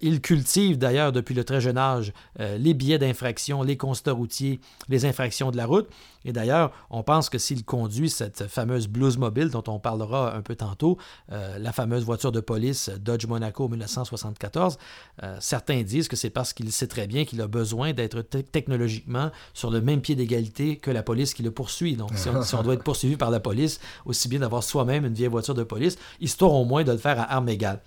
il 0.00 0.20
cultive 0.20 0.78
d'ailleurs 0.78 1.12
depuis 1.12 1.34
le 1.34 1.44
très 1.44 1.60
jeune 1.60 1.78
âge 1.78 2.12
les 2.38 2.74
billets 2.74 2.98
d'infraction, 2.98 3.62
les 3.62 3.76
constats 3.76 4.12
routiers, 4.12 4.60
les 4.88 5.04
infractions 5.04 5.50
de 5.50 5.56
la 5.56 5.66
route. 5.66 5.88
Et 6.24 6.32
d'ailleurs, 6.32 6.72
on 6.90 7.02
pense 7.02 7.30
que 7.30 7.38
s'il 7.38 7.64
conduit 7.64 8.10
cette 8.10 8.46
fameuse 8.46 8.88
Bluesmobile 8.88 9.48
dont 9.48 9.64
on 9.68 9.78
parlera 9.78 10.34
un 10.34 10.42
peu 10.42 10.54
tantôt, 10.54 10.98
euh, 11.32 11.58
la 11.58 11.72
fameuse 11.72 12.04
voiture 12.04 12.32
de 12.32 12.40
police 12.40 12.90
Dodge 12.90 13.26
Monaco 13.26 13.68
1974, 13.68 14.78
euh, 15.22 15.36
certains 15.40 15.82
disent 15.90 16.08
que 16.08 16.16
c'est 16.16 16.30
parce 16.30 16.52
qu'il 16.52 16.70
sait 16.72 16.86
très 16.86 17.06
bien 17.06 17.24
qu'il 17.24 17.40
a 17.40 17.46
besoin 17.46 17.92
d'être 17.92 18.22
technologiquement 18.22 19.30
sur 19.54 19.70
le 19.70 19.80
même 19.80 20.00
pied 20.00 20.14
d'égalité 20.14 20.76
que 20.76 20.90
la 20.90 21.02
police 21.02 21.34
qui 21.34 21.42
le 21.42 21.50
poursuit. 21.50 21.96
Donc, 21.96 22.10
si 22.14 22.28
on, 22.54 22.62
doit 22.62 22.74
être 22.74 22.82
poursuivi 22.82 23.16
par 23.16 23.30
la 23.30 23.40
police, 23.40 23.80
aussi 24.06 24.28
bien 24.28 24.40
d'avoir 24.40 24.62
soi-même 24.62 25.04
une 25.04 25.14
vieille 25.14 25.28
voiture 25.28 25.54
de 25.54 25.62
police, 25.62 25.98
histoire 26.20 26.52
au 26.54 26.64
moins 26.64 26.84
de 26.84 26.92
le 26.92 26.98
faire 26.98 27.18
à 27.20 27.32
armes 27.34 27.48
égales. 27.48 27.80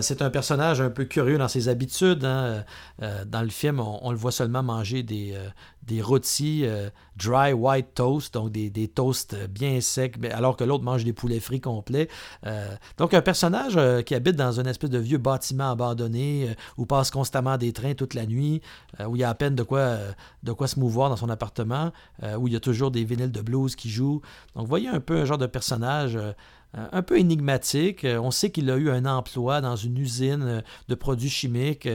C'est 0.00 0.22
un 0.22 0.30
personnage 0.30 0.80
un 0.80 0.90
peu 0.90 1.04
curieux 1.04 1.38
dans 1.38 1.48
ses 1.48 1.68
habitudes. 1.68 2.24
Hein. 2.24 2.64
dans 3.26 3.42
le 3.42 3.48
film, 3.48 3.80
on, 3.80 4.10
le 4.10 4.16
voit 4.16 4.32
seulement 4.32 4.62
manger 4.62 5.02
des, 5.02 5.36
des 5.82 6.00
rôtis 6.02 6.64
dry 7.16 7.52
white 7.52 7.94
toast, 7.94 8.34
donc 8.34 8.52
des, 8.52 8.88
toasts 8.88 9.36
bien 9.48 9.80
secs, 9.80 10.16
alors 10.32 10.56
que 10.56 10.64
l'autre 10.64 10.84
mange 10.84 11.04
des 11.04 11.12
poulets 11.12 11.40
frits 11.40 11.60
complets. 11.60 12.08
donc 12.98 13.14
un 13.14 13.22
personnage 13.22 13.78
qui 14.04 14.14
habite 14.14 14.36
dans 14.36 14.60
une 14.60 14.66
espèce 14.66 14.90
de 14.90 14.98
vieux 14.98 15.18
bâtiment 15.18 15.70
abandonné 15.70 16.54
où 16.76 16.86
passe 16.86 17.10
constamment 17.10 17.56
des 17.56 17.72
trains 17.72 17.94
toute 17.94 18.14
la 18.14 18.26
nuit, 18.26 18.60
où 19.04 19.16
il 19.16 19.20
y 19.20 19.24
a 19.24 19.30
à 19.30 19.34
peine 19.34 19.54
de 19.54 19.62
quoi, 19.62 19.96
de 20.42 20.52
quoi 20.52 20.68
se 20.68 20.78
mouvoir 20.78 21.10
dans 21.10 21.16
son 21.16 21.28
appartement, 21.28 21.92
où 22.38 22.48
il 22.48 22.54
y 22.54 22.56
a 22.56 22.60
toujours 22.60 22.90
des 22.90 23.04
vinyles 23.04 23.32
de 23.32 23.40
blues 23.40 23.74
qui 23.76 23.90
jouent. 23.90 24.20
Donc, 24.54 24.66
voyez 24.66 24.88
un 24.88 25.00
peu 25.00 25.18
un 25.18 25.24
genre 25.24 25.38
de 25.38 25.46
personnage 25.46 26.16
euh, 26.16 26.32
un 26.74 27.02
peu 27.02 27.18
énigmatique. 27.18 28.04
Euh, 28.04 28.18
on 28.18 28.30
sait 28.30 28.50
qu'il 28.50 28.70
a 28.70 28.76
eu 28.76 28.90
un 28.90 29.04
emploi 29.04 29.60
dans 29.60 29.76
une 29.76 29.98
usine 29.98 30.42
euh, 30.42 30.60
de 30.88 30.94
produits 30.94 31.30
chimiques, 31.30 31.88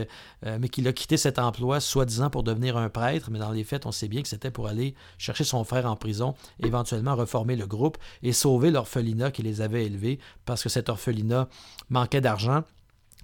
mais 0.44 0.70
qu'il 0.70 0.88
a 0.88 0.94
quitté 0.94 1.17
cet 1.17 1.39
emploi 1.39 1.79
soi-disant 1.79 2.29
pour 2.29 2.44
devenir 2.44 2.77
un 2.77 2.89
prêtre. 2.89 3.29
Mais 3.32 3.39
dans 3.39 3.51
les 3.51 3.63
faits, 3.63 3.86
on 3.86 3.91
sait 3.91 4.08
bien 4.08 4.22
que 4.22 4.27
c'était 4.27 4.51
pour 4.51 4.67
aller 4.67 4.94
chercher 5.17 5.44
son 5.44 5.63
frère 5.63 5.89
en 5.89 5.96
prison, 5.96 6.36
éventuellement 6.63 7.15
reformer 7.15 7.55
le 7.55 7.65
groupe 7.65 7.98
et 8.22 8.32
sauver 8.32 8.70
l'orphelinat 8.70 9.32
qui 9.32 9.41
les 9.41 9.62
avait 9.62 9.86
élevés 9.86 10.20
parce 10.46 10.62
que 10.62 10.70
cet 10.70 10.89
orphelinat 10.89 11.48
manquait 11.89 12.22
d'argent. 12.22 12.63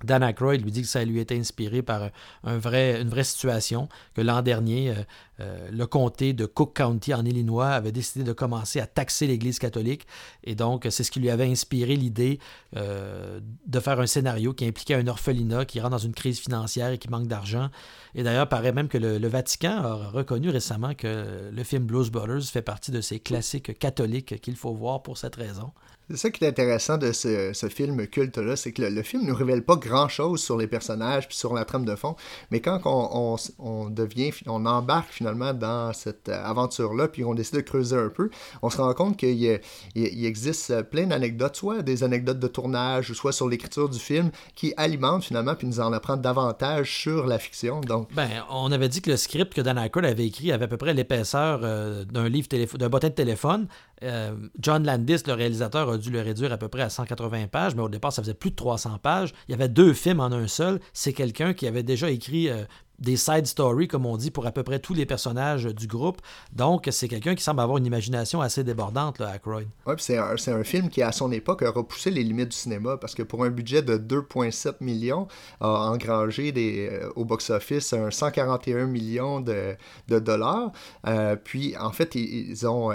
Dan 0.03 0.23
Aykroyd 0.23 0.61
lui 0.61 0.71
dit 0.71 0.81
que 0.81 0.87
ça 0.87 1.03
lui 1.05 1.19
était 1.19 1.37
inspiré 1.37 1.81
par 1.81 2.09
une 2.45 2.57
vraie 2.57 3.23
situation, 3.23 3.89
que 4.13 4.21
l'an 4.21 4.41
dernier, 4.41 4.89
euh, 4.89 4.95
euh, 5.39 5.69
le 5.71 5.87
comté 5.87 6.33
de 6.33 6.45
Cook 6.45 6.75
County 6.75 7.13
en 7.13 7.25
Illinois 7.25 7.69
avait 7.69 7.91
décidé 7.91 8.23
de 8.23 8.33
commencer 8.33 8.79
à 8.79 8.87
taxer 8.87 9.27
l'Église 9.27 9.59
catholique. 9.59 10.05
Et 10.43 10.55
donc, 10.55 10.87
c'est 10.89 11.03
ce 11.03 11.11
qui 11.11 11.19
lui 11.19 11.29
avait 11.29 11.49
inspiré 11.49 11.95
l'idée 11.95 12.39
euh, 12.75 13.39
de 13.65 13.79
faire 13.79 13.99
un 13.99 14.07
scénario 14.07 14.53
qui 14.53 14.65
impliquait 14.65 14.95
un 14.95 15.07
orphelinat 15.07 15.65
qui 15.65 15.79
rentre 15.79 15.91
dans 15.91 15.97
une 15.97 16.13
crise 16.13 16.39
financière 16.39 16.91
et 16.91 16.97
qui 16.97 17.09
manque 17.09 17.27
d'argent. 17.27 17.69
Et 18.15 18.23
d'ailleurs, 18.23 18.49
paraît 18.49 18.73
même 18.73 18.87
que 18.87 18.97
le, 18.97 19.17
le, 19.17 19.27
Vatican 19.27 19.83
a 19.83 19.93
reconnu 20.09 20.49
récemment 20.49 20.93
que 20.93 21.49
le 21.51 21.63
film 21.63 21.85
Blues 21.85 22.09
Brothers 22.09 22.43
fait 22.43 22.61
partie 22.61 22.91
de 22.91 23.01
ces 23.01 23.19
classiques 23.19 23.77
catholiques 23.79 24.41
qu'il 24.41 24.55
faut 24.55 24.73
voir 24.73 25.01
pour 25.01 25.17
cette 25.17 25.35
raison. 25.35 25.71
C'est 26.11 26.17
ça 26.17 26.29
qui 26.29 26.43
est 26.43 26.47
intéressant 26.49 26.97
de 26.97 27.13
ce, 27.13 27.69
film 27.73 28.05
culte-là, 28.05 28.57
c'est 28.57 28.73
que 28.73 28.81
le, 28.81 29.01
film 29.01 29.25
ne 29.25 29.31
révèle 29.31 29.63
pas 29.63 29.77
grand-chose 29.77 30.43
sur 30.43 30.57
les 30.57 30.67
personnages 30.67 31.25
puis 31.29 31.37
sur 31.37 31.53
la 31.53 31.63
trame 31.63 31.85
de 31.85 31.95
fond, 31.95 32.17
mais 32.51 32.59
quand 32.59 32.81
on, 32.83 33.89
devient, 33.89 34.31
on 34.45 34.65
embarque 34.65 35.09
finalement 35.09 35.53
dans 35.53 35.93
cette 35.93 36.27
aventure-là, 36.27 37.07
puis 37.07 37.23
on 37.23 37.33
décide 37.33 37.55
de 37.55 37.61
creuser 37.61 37.95
un 37.95 38.09
peu, 38.09 38.29
on 38.61 38.69
se 38.69 38.75
rend 38.77 38.93
compte 38.93 39.15
qu'il 39.15 39.61
existe 39.95 40.81
plein 40.89 41.07
d'anecdotes, 41.07 41.55
soit 41.55 41.81
des 41.81 42.03
anecdotes 42.03 42.39
de 42.39 42.47
tournage, 42.47 43.13
soit 43.13 43.31
sur 43.31 43.47
l'écriture 43.47 43.87
du 43.87 43.99
film, 43.99 44.31
qui 44.53 44.73
alimentent 44.75 45.23
finalement 45.23 45.55
puis 45.55 45.65
nous 45.65 45.79
en 45.79 45.93
apprennent 45.93 46.21
davantage 46.21 46.93
sur 46.93 47.25
la 47.25 47.39
fiction. 47.39 47.79
Donc, 47.79 48.13
ben, 48.13 48.29
on 48.49 48.69
avait 48.73 48.89
dit 48.89 49.01
que 49.01 49.11
le 49.11 49.17
script 49.17 49.53
que 49.53 49.61
Dan 49.61 49.77
Aykroyd 49.77 50.05
avait 50.05 50.27
écrit 50.27 50.51
avait 50.51 50.65
à 50.65 50.67
peu 50.67 50.77
près 50.77 50.93
l'épaisseur 50.93 51.61
euh, 51.63 52.03
d'un 52.03 52.27
livre 52.27 52.49
d'un 52.77 52.89
bottin 52.89 53.07
de 53.07 53.13
téléphone. 53.13 53.67
Euh, 54.03 54.35
John 54.59 54.83
Landis, 54.83 55.23
le 55.27 55.33
réalisateur, 55.33 55.89
a 55.89 55.97
dû 56.01 56.09
le 56.11 56.21
réduire 56.21 56.51
à 56.51 56.57
peu 56.57 56.67
près 56.67 56.81
à 56.81 56.89
180 56.89 57.47
pages, 57.47 57.75
mais 57.75 57.81
au 57.81 57.89
départ, 57.89 58.11
ça 58.11 58.21
faisait 58.21 58.33
plus 58.33 58.51
de 58.51 58.55
300 58.55 58.97
pages. 59.01 59.33
Il 59.47 59.51
y 59.51 59.55
avait 59.55 59.69
deux 59.69 59.93
films 59.93 60.19
en 60.19 60.31
un 60.31 60.47
seul. 60.47 60.79
C'est 60.93 61.13
quelqu'un 61.13 61.53
qui 61.53 61.67
avait 61.67 61.83
déjà 61.83 62.09
écrit 62.09 62.49
euh, 62.49 62.63
des 63.01 63.17
side 63.17 63.47
stories, 63.47 63.87
comme 63.87 64.05
on 64.05 64.15
dit, 64.15 64.31
pour 64.31 64.45
à 64.45 64.51
peu 64.51 64.63
près 64.63 64.79
tous 64.79 64.93
les 64.93 65.05
personnages 65.05 65.65
du 65.65 65.87
groupe. 65.87 66.21
Donc, 66.53 66.87
c'est 66.91 67.07
quelqu'un 67.07 67.35
qui 67.35 67.43
semble 67.43 67.59
avoir 67.59 67.77
une 67.77 67.85
imagination 67.85 68.41
assez 68.41 68.63
débordante, 68.63 69.19
là, 69.19 69.35
Aykroyd. 69.35 69.67
Oui, 69.85 69.95
c'est 69.97 70.17
un, 70.17 70.35
un, 70.35 70.63
film 70.63 70.89
qui, 70.89 71.01
à 71.01 71.11
son 71.11 71.31
époque, 71.31 71.63
a 71.63 71.71
repoussé 71.71 72.11
les 72.11 72.23
limites 72.23 72.49
du 72.49 72.57
cinéma, 72.57 72.97
parce 72.97 73.15
que 73.15 73.23
pour 73.23 73.43
un 73.43 73.49
budget 73.49 73.81
de 73.81 73.97
2,7 73.97 74.75
millions, 74.81 75.27
a 75.59 75.89
engrangé 75.89 76.51
des, 76.51 76.89
euh, 76.91 77.09
au 77.15 77.25
box-office 77.25 77.93
un 77.93 78.11
141 78.11 78.85
millions 78.85 79.41
de, 79.41 79.75
de 80.07 80.19
dollars. 80.19 80.71
Euh, 81.07 81.35
puis, 81.35 81.75
en 81.77 81.91
fait, 81.91 82.15
ils, 82.15 82.67
ont, 82.67 82.91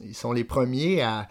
ils 0.00 0.14
sont 0.14 0.32
les 0.32 0.44
premiers 0.44 1.02
à, 1.02 1.28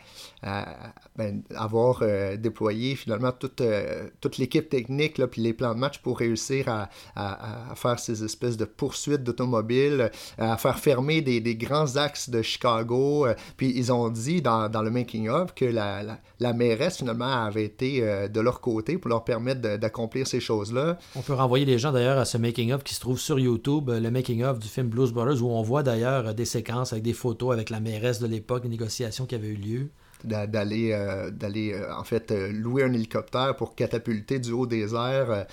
ben, 1.16 1.44
avoir 1.56 2.00
euh, 2.02 2.36
déployé 2.36 2.96
finalement 2.96 3.32
toute, 3.32 3.62
euh, 3.62 4.10
toute 4.22 4.38
l'équipe 4.40 4.68
technique, 4.70 5.24
puis 5.28 5.42
les 5.42 5.54
plans 5.54 5.76
de 5.76 5.80
match 5.80 6.00
pour 6.00 6.18
réussir 6.18 6.68
à, 6.68 6.90
à, 7.16 7.76
faire 7.76 7.91
ces 8.00 8.24
espèces 8.24 8.58
de 8.58 8.66
poursuites 8.66 9.24
d'automobiles, 9.24 10.12
à 10.38 10.58
faire 10.58 10.80
fermer 10.80 11.22
des, 11.22 11.56
grands 11.56 11.98
axes 11.98 12.30
de 12.30 12.42
Chicago. 12.42 13.28
Euh, 13.28 13.36
puis 13.58 13.74
ils 13.76 13.92
ont 13.92 14.10
dit 14.10 14.42
dans, 14.42 14.70
le 14.82 14.90
making-of 14.90 15.54
que 15.54 15.66
la, 15.66 16.04
la, 16.04 16.20
la, 16.40 16.54
mairesse 16.54 16.98
finalement 16.98 17.46
avait 17.46 17.66
été 17.66 18.02
de 18.02 18.40
leur 18.40 18.62
côté 18.62 18.98
pour 18.98 19.10
leur 19.10 19.24
permettre 19.24 19.78
d'accomplir 19.78 20.28
ces 20.28 20.40
choses-là. 20.40 20.98
On 21.16 21.22
peut 21.22 21.34
renvoyer 21.34 21.66
les 21.66 21.78
gens 21.78 21.92
d'ailleurs 21.92 22.18
à 22.18 22.26
ce 22.26 22.38
making-of 22.38 22.84
qui 22.84 22.96
se 22.96 23.00
trouve 23.00 23.20
sur 23.20 23.40
YouTube, 23.40 23.90
le 23.90 24.12
making-of 24.12 24.60
du 24.60 24.68
film 24.68 24.88
Blues 24.88 25.12
Brothers, 25.12 25.44
où 25.44 25.50
on 25.50 25.62
voit 25.62 25.84
d'ailleurs 25.84 26.34
des 26.34 26.46
séquences 26.46 26.94
avec 26.94 27.04
des 27.04 27.14
photos 27.14 27.54
avec 27.54 27.70
la 27.70 27.80
mairesse 27.80 28.20
de 28.20 28.28
l'époque, 28.28 28.64
des 28.64 28.70
négociations 28.70 29.26
qui 29.26 29.36
avaient 29.36 29.50
eu 29.50 29.56
lieu 29.56 29.90
d'aller 30.24 30.92
euh, 30.92 31.32
euh, 31.44 31.94
en 31.94 32.04
fait 32.04 32.32
euh, 32.32 32.52
louer 32.52 32.84
un 32.84 32.94
hélicoptère 32.94 33.56
pour 33.56 33.76
catapulter 33.76 34.40
du 34.40 34.52
haut 34.52 34.66
des 34.66 34.94
airs 34.94 35.46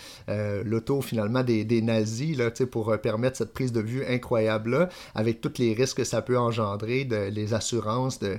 l'auto 0.65 1.01
finalement 1.01 1.43
des, 1.43 1.65
des, 1.65 1.83
nazis 1.83 2.37
là, 2.37 2.51
pour 2.71 2.97
permettre 2.99 3.37
cette 3.37 3.53
prise 3.53 3.73
de 3.73 3.81
vue 3.81 4.05
incroyable 4.05 4.89
avec 5.15 5.41
tous 5.41 5.59
les 5.59 5.75
risques 5.75 5.99
que 5.99 6.05
ça 6.05 6.23
peut 6.23 6.39
engendrer 6.39 7.05
les 7.05 7.55
assurances 7.55 8.19
de, 8.21 8.39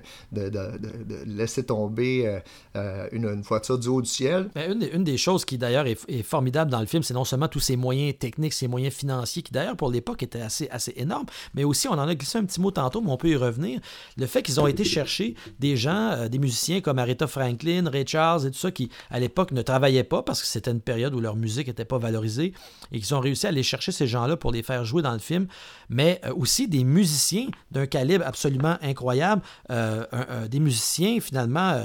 laisser 1.25 1.63
tomber 1.65 2.39
une, 2.75 3.25
une, 3.25 3.41
voiture 3.41 3.79
du 3.79 3.87
haut 3.87 4.01
du 4.01 4.09
ciel. 4.09 4.49
Ben, 4.55 4.81
une, 4.93 5.03
des, 5.03 5.17
choses 5.17 5.45
qui 5.45 5.57
d'ailleurs 5.57 5.87
est, 5.87 6.23
formidable 6.23 6.71
dans 6.71 6.79
le 6.79 6.85
film 6.85 7.03
c'est 7.03 7.13
non 7.13 7.25
seulement 7.25 7.47
tous 7.47 7.59
ces 7.59 7.75
moyens 7.75 8.17
techniques 8.17 8.53
ces 8.53 8.67
moyens 8.67 8.93
financiers 8.93 9.41
qui 9.41 9.51
d'ailleurs 9.51 9.75
pour 9.75 9.91
l'époque 9.91 10.23
étaient 10.23 10.41
assez 10.41 10.67
assez 10.69 10.93
énormes 10.97 11.25
mais 11.53 11.63
aussi 11.63 11.87
on 11.87 11.93
en 11.93 12.07
a 12.07 12.15
glissé 12.15 12.37
un 12.37 12.45
petit 12.45 12.61
mot 12.61 12.71
tantôt 12.71 13.01
mais 13.01 13.11
on 13.11 13.17
peut 13.17 13.29
y 13.29 13.35
revenir 13.35 13.79
le 14.17 14.25
fait 14.25 14.41
qu'ils 14.41 14.59
ont 14.59 14.67
été 14.67 14.83
chercher 14.83 15.35
des 15.59 15.77
gens 15.77 16.18
des 16.27 16.39
musiciens 16.39 16.81
comme 16.81 16.99
Aretha 16.99 17.27
Franklin, 17.27 17.89
Ray 17.89 18.05
Charles 18.05 18.47
et 18.47 18.51
tout 18.51 18.57
ça 18.57 18.71
qui, 18.71 18.89
à 19.09 19.19
l'époque, 19.19 19.51
ne 19.51 19.61
travaillaient 19.61 20.03
pas 20.03 20.23
parce 20.23 20.41
que 20.41 20.47
c'était 20.47 20.71
une 20.71 20.81
période 20.81 21.13
où 21.13 21.19
leur 21.19 21.35
musique 21.35 21.67
n'était 21.67 21.85
pas 21.85 21.97
valorisée 21.97 22.53
et 22.91 22.99
qu'ils 22.99 23.15
ont 23.15 23.19
réussi 23.19 23.45
à 23.45 23.49
aller 23.49 23.63
chercher 23.63 23.91
ces 23.91 24.07
gens-là 24.07 24.37
pour 24.37 24.51
les 24.51 24.63
faire 24.63 24.83
jouer 24.85 25.01
dans 25.01 25.13
le 25.13 25.19
film, 25.19 25.47
mais 25.89 26.19
euh, 26.25 26.33
aussi 26.33 26.67
des 26.67 26.83
musiciens 26.83 27.47
d'un 27.71 27.85
calibre 27.85 28.25
absolument 28.25 28.77
incroyable, 28.81 29.41
euh, 29.71 30.47
des 30.47 30.59
musiciens 30.59 31.19
finalement 31.19 31.81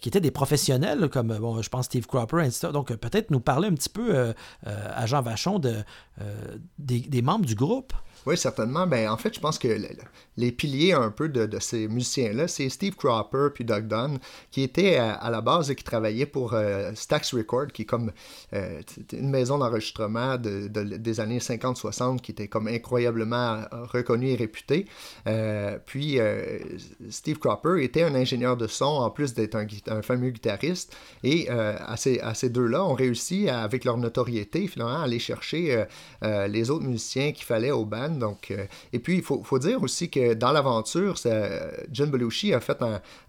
qui 0.00 0.08
étaient 0.08 0.20
des 0.20 0.30
professionnels 0.30 1.08
comme, 1.08 1.38
je 1.62 1.68
pense, 1.68 1.86
Steve 1.86 2.06
Cropper, 2.06 2.44
etc. 2.44 2.68
Donc, 2.72 2.94
peut-être 2.94 3.30
nous 3.30 3.40
parler 3.40 3.68
un 3.68 3.74
petit 3.74 3.88
peu 3.88 4.34
à 4.64 5.06
Jean 5.06 5.22
Vachon 5.22 5.58
de, 5.58 5.74
des 6.78 7.22
membres 7.22 7.46
du 7.46 7.54
groupe. 7.54 7.92
Oui, 8.26 8.36
certainement. 8.36 8.86
Ben, 8.86 9.08
en 9.08 9.16
fait, 9.16 9.34
je 9.34 9.40
pense 9.40 9.58
que 9.58 9.68
les 10.36 10.52
piliers 10.52 10.92
un 10.92 11.10
peu 11.10 11.28
de, 11.28 11.58
ces 11.58 11.88
musiciens-là, 11.88 12.48
c'est 12.48 12.68
Steve 12.68 12.94
Cropper 12.94 13.48
puis 13.54 13.64
Doug 13.64 13.88
Dunn, 13.88 14.18
qui 14.50 14.62
étaient 14.62 14.96
à, 14.96 15.30
la 15.30 15.40
base 15.40 15.70
et 15.70 15.74
qui 15.74 15.84
travaillaient 15.84 16.26
pour 16.26 16.54
euh, 16.54 16.92
Stax 16.94 17.34
Record, 17.34 17.68
qui 17.68 17.82
est 17.82 17.84
comme 17.86 18.12
euh, 18.52 18.80
une 19.12 19.30
maison 19.30 19.58
d'enregistrement 19.58 20.36
de, 20.36 20.68
des 20.68 21.20
années 21.20 21.38
50-60 21.38 22.20
qui 22.20 22.32
était 22.32 22.48
comme 22.48 22.68
incroyablement 22.68 23.62
reconnue 23.72 24.30
et 24.30 24.36
réputée. 24.36 24.86
Euh, 25.26 25.78
puis 25.84 26.18
Steve 27.10 27.38
Cropper 27.38 27.82
était 27.82 28.02
un 28.02 28.14
ingénieur 28.14 28.56
de 28.56 28.66
son 28.66 28.84
en 28.84 29.10
plus 29.10 29.34
d'être 29.34 29.56
un, 29.56 30.02
fameux 30.02 30.30
guitariste. 30.30 30.96
Et 31.24 31.48
à 31.48 31.96
ces, 31.96 32.20
à 32.20 32.34
ces 32.34 32.50
deux-là 32.50 32.84
ont 32.84 32.94
réussi, 32.94 33.48
avec 33.48 33.84
leur 33.84 33.96
notoriété, 33.96 34.66
finalement, 34.66 35.00
à 35.00 35.04
aller 35.04 35.18
chercher 35.18 35.84
les 36.22 36.70
autres 36.70 36.84
musiciens 36.84 37.32
qu'il 37.32 37.44
fallait 37.44 37.70
au 37.70 37.84
band 37.84 38.07
donc, 38.08 38.50
euh, 38.50 38.64
et 38.92 38.98
puis, 38.98 39.16
il 39.16 39.22
faut, 39.22 39.42
faut, 39.42 39.58
dire 39.58 39.82
aussi 39.82 40.08
que 40.08 40.34
dans 40.34 40.52
l'aventure, 40.52 41.16
John 41.90 42.10
Belushi 42.10 42.54
a 42.54 42.60
fait 42.60 42.78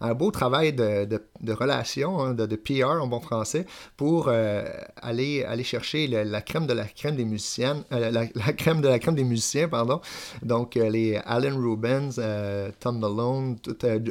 un, 0.02 0.14
beau 0.14 0.32
travail 0.32 0.74
de, 0.74 1.06
de, 1.06 1.54
relation, 1.54 2.20
hein, 2.22 2.34
de, 2.34 2.46
de, 2.46 2.56
PR 2.56 3.02
en 3.02 3.08
bon 3.08 3.20
français, 3.20 3.66
pour 3.98 4.28
euh, 4.28 4.66
aller, 5.02 5.44
aller 5.44 5.64
chercher 5.64 6.08
la 6.08 6.42
crème 6.42 6.68
de 6.68 6.74
la 6.74 6.86
crème 6.86 7.16
des 7.16 7.26
musiciennes, 7.26 7.84
euh, 7.92 8.12
la, 8.12 8.54
crème 8.54 8.82
de 8.82 8.88
la 8.88 9.00
crème 9.00 9.16
des 9.16 9.24
musiciens, 9.24 9.68
pardon. 9.68 10.02
Donc, 10.44 10.76
les 10.76 11.18
Alan 11.26 11.58
Rubens, 11.58 12.20
Tom 12.80 13.00
Malone, 13.00 13.58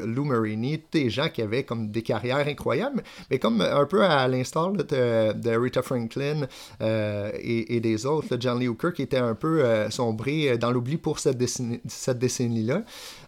Lou 0.04 0.24
Marini, 0.24 0.78
tous 0.78 0.98
des 0.98 1.10
gens 1.10 1.28
qui 1.28 1.42
avaient 1.42 1.64
comme 1.64 1.90
des 1.90 2.02
carrières 2.02 2.46
incroyables, 2.46 3.02
mais 3.30 3.38
comme 3.38 3.60
un 3.60 3.84
peu 3.86 4.02
à 4.04 4.26
l'instar 4.28 4.72
de, 4.72 5.56
Rita 5.56 5.82
Franklin 5.82 6.46
et, 6.80 7.80
des 7.80 8.06
autres, 8.06 8.36
John 8.40 8.58
Lee 8.58 8.68
Hooker 8.68 8.92
qui 8.92 9.02
était 9.02 9.18
un 9.18 9.34
peu 9.34 9.64
sombré 9.90 10.57
dans 10.58 10.70
l'oubli 10.70 10.96
pour 10.96 11.18
cette 11.18 11.38
décennie-là, 11.38 12.82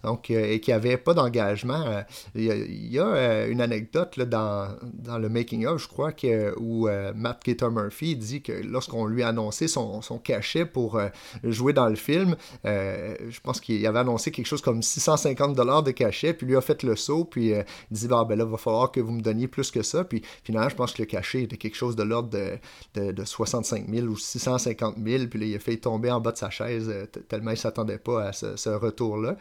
donc, 0.05 0.31
euh, 0.31 0.53
et 0.53 0.61
qui 0.61 0.71
n'avait 0.71 0.97
pas 0.97 1.15
d'engagement. 1.15 1.85
Euh, 1.87 2.03
il, 2.35 2.93
y 2.93 2.99
a 2.99 3.47
une 3.47 3.61
anecdote 3.61 4.17
là, 4.17 4.25
dans, 4.25 4.69
dans, 4.83 5.19
le 5.19 5.29
making-of, 5.29 5.83
je 5.83 5.89
crois, 5.89 6.13
que, 6.13 6.55
où 6.59 6.89
Matt 7.15 7.45
Gator 7.45 7.71
Murphy 7.71 8.17
dit 8.17 8.43
que 8.43 8.53
lorsqu'on 8.53 9.07
lui 9.07 9.23
a 9.23 9.29
annoncé 9.29 9.69
son, 9.69 10.01
cachet 10.23 10.67
pour 10.67 11.01
jouer 11.45 11.73
dans 11.73 11.89
le 11.89 11.97
film, 11.97 12.37
je 12.65 13.41
pense 13.43 13.61
qu'il 13.61 13.85
avait 13.87 14.01
annoncé 14.01 14.31
quelque 14.31 14.47
chose 14.47 14.63
comme 14.63 14.83
650 14.83 15.55
dollars 15.55 15.83
de 15.83 15.91
cachet, 15.93 16.35
puis 16.35 16.47
lui 16.47 16.57
a 16.57 16.61
fait 16.61 16.83
le 16.83 16.97
saut, 16.97 17.25
puis 17.25 17.51
il 17.51 17.65
dit 17.91 18.09
ah, 18.11 18.25
ben 18.25 18.37
là, 18.37 18.45
il 18.45 18.51
va 18.51 18.57
falloir 18.57 18.91
que 18.91 19.01
vous 19.01 19.13
me 19.13 19.21
donniez 19.21 19.49
plus 19.49 19.71
que 19.71 19.83
ça. 19.83 20.05
Puis 20.05 20.23
finalement, 20.45 20.69
je 20.69 20.77
pense 20.77 20.93
que 20.93 21.03
le 21.03 21.07
cachet 21.07 21.43
était 21.43 21.57
quelque 21.57 21.77
chose 21.77 21.97
de 21.97 22.03
l'ordre 22.03 22.31
de, 22.31 23.13
de, 23.13 23.25
65 23.25 23.89
000 23.89 24.07
ou 24.07 24.17
650 24.17 24.97
000, 25.05 25.27
puis 25.27 25.39
là, 25.39 25.47
il 25.47 25.55
a 25.55 25.59
fait 25.59 25.77
tomber 25.77 26.11
en 26.11 26.21
bas 26.21 26.33
de 26.33 26.39
sa 26.39 26.51
chaise 26.51 26.93
tellement 27.29 27.51
il 27.51 27.55
ne 27.55 27.59
s'attendait 27.59 27.99
pas 27.99 28.29
à 28.29 28.33
ce, 28.33 28.69
retour-là. 28.69 29.37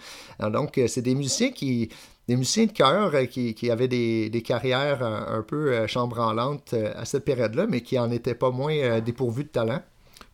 Donc, 0.50 0.80
c'est 0.88 1.02
des 1.02 1.16
musiciens 1.16 1.52
qui 1.52 1.90
des 2.30 2.36
musiciens 2.36 2.68
de 2.68 2.72
cœur 2.72 3.16
euh, 3.16 3.26
qui, 3.26 3.72
avaient 3.72 3.88
des, 3.88 4.44
carrières 4.46 5.04
un, 5.04 5.42
peu 5.42 5.74
euh, 5.74 5.88
chambranlantes 5.88 6.74
euh, 6.74 6.94
à 6.96 7.04
cette 7.04 7.26
période-là, 7.26 7.66
mais 7.68 7.82
qui 7.82 7.98
en 7.98 8.12
étaient 8.12 8.36
pas 8.36 8.52
moins 8.52 9.00
dépourvus 9.02 9.46
de 9.46 9.50
talent. 9.50 9.82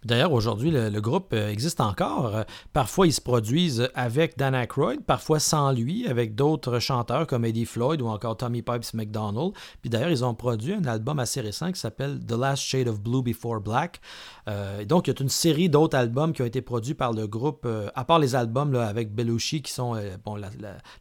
D'ailleurs, 0.05 0.31
aujourd'hui, 0.31 0.71
le, 0.71 1.01
groupe 1.01 1.33
existe 1.33 1.81
encore. 1.81 2.45
Parfois, 2.73 3.07
ils 3.07 3.13
se 3.13 3.21
produisent 3.21 3.89
avec 3.95 4.37
Dan 4.37 4.55
Aykroyd, 4.55 5.01
parfois 5.01 5.39
sans 5.39 5.71
lui, 5.71 6.07
avec 6.07 6.35
d'autres 6.35 6.79
chanteurs 6.79 7.27
comme 7.27 7.43
Eddie 7.43 7.65
Floyd 7.65 8.01
ou 8.01 8.07
encore 8.07 8.37
Tommy 8.37 8.61
Pipes 8.61 8.93
McDonald. 8.93 9.53
Puis 9.81 9.89
d'ailleurs, 9.89 10.09
ils 10.09 10.23
ont 10.23 10.33
produit 10.33 10.73
un 10.73 10.85
album 10.85 11.19
assez 11.19 11.41
récent 11.41 11.71
qui 11.71 11.79
s'appelle 11.79 12.19
The 12.25 12.33
Last 12.33 12.63
Shade 12.63 12.87
of 12.87 13.01
Blue 13.01 13.21
Before 13.21 13.59
Black. 13.59 13.99
Euh, 14.47 14.85
donc, 14.85 15.07
il 15.07 15.13
y 15.13 15.17
a 15.17 15.21
une 15.21 15.29
série 15.29 15.69
d'autres 15.69 15.97
albums 15.97 16.33
qui 16.33 16.41
ont 16.41 16.45
été 16.45 16.61
produits 16.61 16.93
par 16.93 17.13
le 17.13 17.27
groupe, 17.27 17.63
euh, 17.65 17.89
à 17.95 18.05
part 18.05 18.19
les 18.19 18.35
albums 18.35 18.75
avec 18.75 19.13
Belushi, 19.13 19.61
qui 19.61 19.71
sont 19.71 19.95
euh, 19.95 20.15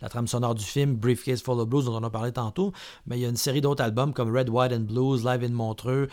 la, 0.00 0.08
trame 0.08 0.26
sonore 0.26 0.54
du 0.54 0.64
film 0.64 0.94
Briefcase 0.94 1.42
Full 1.42 1.60
of 1.60 1.68
Blues, 1.68 1.84
dont 1.86 1.96
on 1.96 2.04
a 2.04 2.10
parlé 2.10 2.32
tantôt, 2.32 2.72
mais 3.06 3.18
il 3.18 3.22
y 3.22 3.26
a 3.26 3.28
une 3.28 3.36
série 3.36 3.60
d'autres 3.60 3.82
albums 3.82 4.12
comme 4.12 4.34
Red, 4.34 4.48
White 4.48 4.72
and 4.72 4.80
Blues, 4.80 5.24
Live 5.24 5.44
in 5.44 5.52
Montreux, 5.52 6.08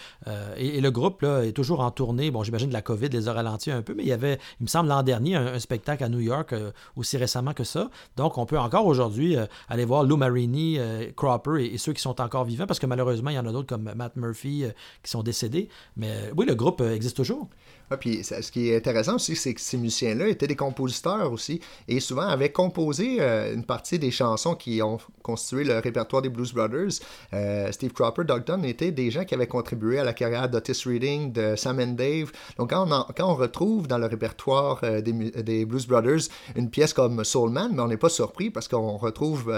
et, 0.57 0.81
le 0.81 0.91
groupe 0.91 1.21
là, 1.21 1.43
est 1.43 1.51
toujours 1.51 1.81
en 1.81 1.91
tournée. 1.91 2.31
Bon, 2.31 2.43
j'imagine 2.43 2.69
que 2.69 2.73
la 2.73 2.80
COVID 2.81 3.09
les 3.09 3.27
a 3.27 3.33
ralentis 3.33 3.71
un 3.71 3.81
peu, 3.81 3.93
mais 3.93 4.03
il 4.03 4.09
y 4.09 4.13
avait, 4.13 4.39
il 4.59 4.63
me 4.63 4.67
semble, 4.67 4.89
l'an 4.89 5.03
dernier, 5.03 5.35
un, 5.35 5.59
spectacle 5.59 6.03
à 6.03 6.09
New 6.09 6.19
York, 6.19 6.55
aussi 6.95 7.17
récemment 7.17 7.53
que 7.53 7.63
ça. 7.63 7.89
Donc, 8.17 8.37
on 8.37 8.45
peut 8.45 8.59
encore 8.59 8.85
aujourd'hui 8.85 9.35
aller 9.69 9.85
voir 9.85 10.03
Lou 10.03 10.17
Marini, 10.17 10.79
Cropper 11.15 11.63
et, 11.73 11.77
ceux 11.77 11.93
qui 11.93 12.01
sont 12.01 12.19
encore 12.19 12.45
vivants, 12.45 12.67
parce 12.67 12.79
que 12.79 12.85
malheureusement, 12.85 13.29
il 13.29 13.35
y 13.35 13.39
en 13.39 13.45
a 13.45 13.51
d'autres 13.51 13.67
comme 13.67 13.91
Matt 13.95 14.15
Murphy 14.15 14.65
qui 15.03 15.11
sont 15.11 15.23
décédés. 15.23 15.69
Mais 15.97 16.31
oui, 16.35 16.45
le 16.45 16.55
groupe 16.55 16.81
existe 16.81 17.17
toujours. 17.17 17.47
Ah, 17.93 17.97
puis 17.97 18.23
ce 18.23 18.49
qui 18.53 18.69
est 18.69 18.77
intéressant 18.77 19.15
aussi, 19.15 19.35
c'est 19.35 19.53
que 19.53 19.59
ces 19.59 19.75
musiciens-là 19.75 20.29
étaient 20.29 20.47
des 20.47 20.55
compositeurs 20.55 21.29
aussi, 21.29 21.59
et 21.89 21.99
souvent 21.99 22.21
avaient 22.21 22.53
composé 22.53 23.17
euh, 23.19 23.53
une 23.53 23.65
partie 23.65 23.99
des 23.99 24.11
chansons 24.11 24.55
qui 24.55 24.81
ont 24.81 24.97
constitué 25.21 25.65
le 25.65 25.77
répertoire 25.79 26.21
des 26.21 26.29
Blues 26.29 26.53
Brothers. 26.53 27.01
Euh, 27.33 27.69
Steve 27.73 27.91
Cropper, 27.91 28.23
Doug 28.23 28.45
Dunn 28.45 28.63
étaient 28.63 28.91
des 28.91 29.11
gens 29.11 29.25
qui 29.25 29.33
avaient 29.33 29.45
contribué 29.45 29.99
à 29.99 30.05
la 30.05 30.13
carrière 30.13 30.47
d'Otis 30.47 30.83
Reading, 30.85 31.33
de 31.33 31.57
Sam 31.57 31.81
and 31.81 31.95
Dave. 31.97 32.31
Donc 32.57 32.69
quand 32.69 32.87
on, 33.19 33.35
retrouve 33.35 33.87
dans 33.87 33.97
le 33.97 34.05
répertoire 34.05 34.79
euh, 34.83 35.01
des, 35.01 35.65
Blues 35.65 35.85
Brothers 35.85 36.29
une 36.55 36.69
pièce 36.69 36.93
comme 36.93 37.25
Soul 37.25 37.49
Man, 37.49 37.71
mais 37.73 37.81
on 37.81 37.89
n'est 37.89 37.97
pas 37.97 38.07
surpris 38.07 38.51
parce 38.51 38.69
qu'on 38.69 38.95
retrouve 38.95 39.53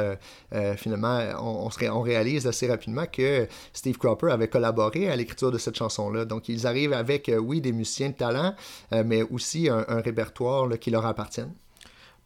finalement, 0.77 1.19
on, 1.39 1.67
on, 1.67 1.87
on, 1.91 2.01
réalise 2.01 2.47
assez 2.47 2.67
rapidement 2.67 3.05
que 3.05 3.47
Steve 3.73 3.97
Cropper 3.99 4.31
avait 4.31 4.47
collaboré 4.47 5.09
à 5.09 5.15
l'écriture 5.15 5.51
de 5.51 5.59
cette 5.59 5.75
chanson-là. 5.75 6.25
Donc 6.25 6.49
ils 6.49 6.65
arrivent 6.65 6.93
avec, 6.93 7.31
oui, 7.39 7.61
des 7.61 7.71
musiciens 7.71 8.09
de 8.09 8.22
euh, 8.93 9.03
mais 9.05 9.21
aussi 9.21 9.69
un, 9.69 9.83
répertoire 10.01 10.67
qui 10.79 10.91
leur 10.91 11.05
appartient. 11.05 11.41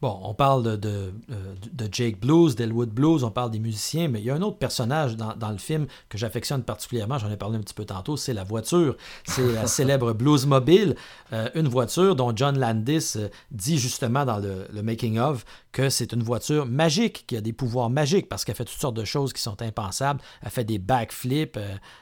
Bon, 0.00 0.16
on 0.22 0.32
parle 0.32 0.62
de, 0.62 0.76
de, 0.76 1.12
euh, 1.32 1.54
de 1.72 1.88
Jake 1.90 2.20
Blues, 2.20 2.54
d'Elwood 2.54 2.90
Blues, 2.90 3.24
on 3.24 3.32
parle 3.32 3.50
des 3.50 3.58
musiciens, 3.58 4.06
mais 4.06 4.20
il 4.20 4.26
y 4.26 4.30
a 4.30 4.34
un 4.36 4.42
autre 4.42 4.56
personnage 4.56 5.16
dans, 5.16 5.34
dans 5.34 5.50
le 5.50 5.58
film 5.58 5.88
que 6.08 6.16
j'affectionne 6.16 6.62
particulièrement, 6.62 7.18
j'en 7.18 7.28
ai 7.32 7.36
parlé 7.36 7.58
un 7.58 7.60
petit 7.60 7.74
peu 7.74 7.84
tantôt, 7.84 8.16
c'est 8.16 8.32
la 8.32 8.44
voiture. 8.44 8.96
C'est 9.26 9.52
la 9.52 9.66
célèbre 9.66 10.12
Blues 10.12 10.46
Mobile, 10.46 10.94
euh, 11.32 11.48
une 11.56 11.66
voiture 11.66 12.14
dont 12.14 12.32
John 12.34 12.56
Landis 12.56 13.14
euh, 13.16 13.28
dit 13.50 13.76
justement 13.76 14.24
dans 14.24 14.38
le, 14.38 14.68
le 14.72 14.82
making-of 14.84 15.44
que 15.72 15.90
c'est 15.90 16.12
une 16.12 16.22
voiture 16.22 16.64
magique, 16.64 17.24
qui 17.26 17.36
a 17.36 17.40
des 17.40 17.52
pouvoirs 17.52 17.90
magiques, 17.90 18.28
parce 18.28 18.44
qu'elle 18.44 18.54
fait 18.54 18.64
toutes 18.64 18.80
sortes 18.80 18.96
de 18.96 19.04
choses 19.04 19.32
qui 19.32 19.42
sont 19.42 19.60
impensables. 19.62 20.20
Elle 20.42 20.50
fait 20.50 20.64
des 20.64 20.78
backflips, 20.78 21.58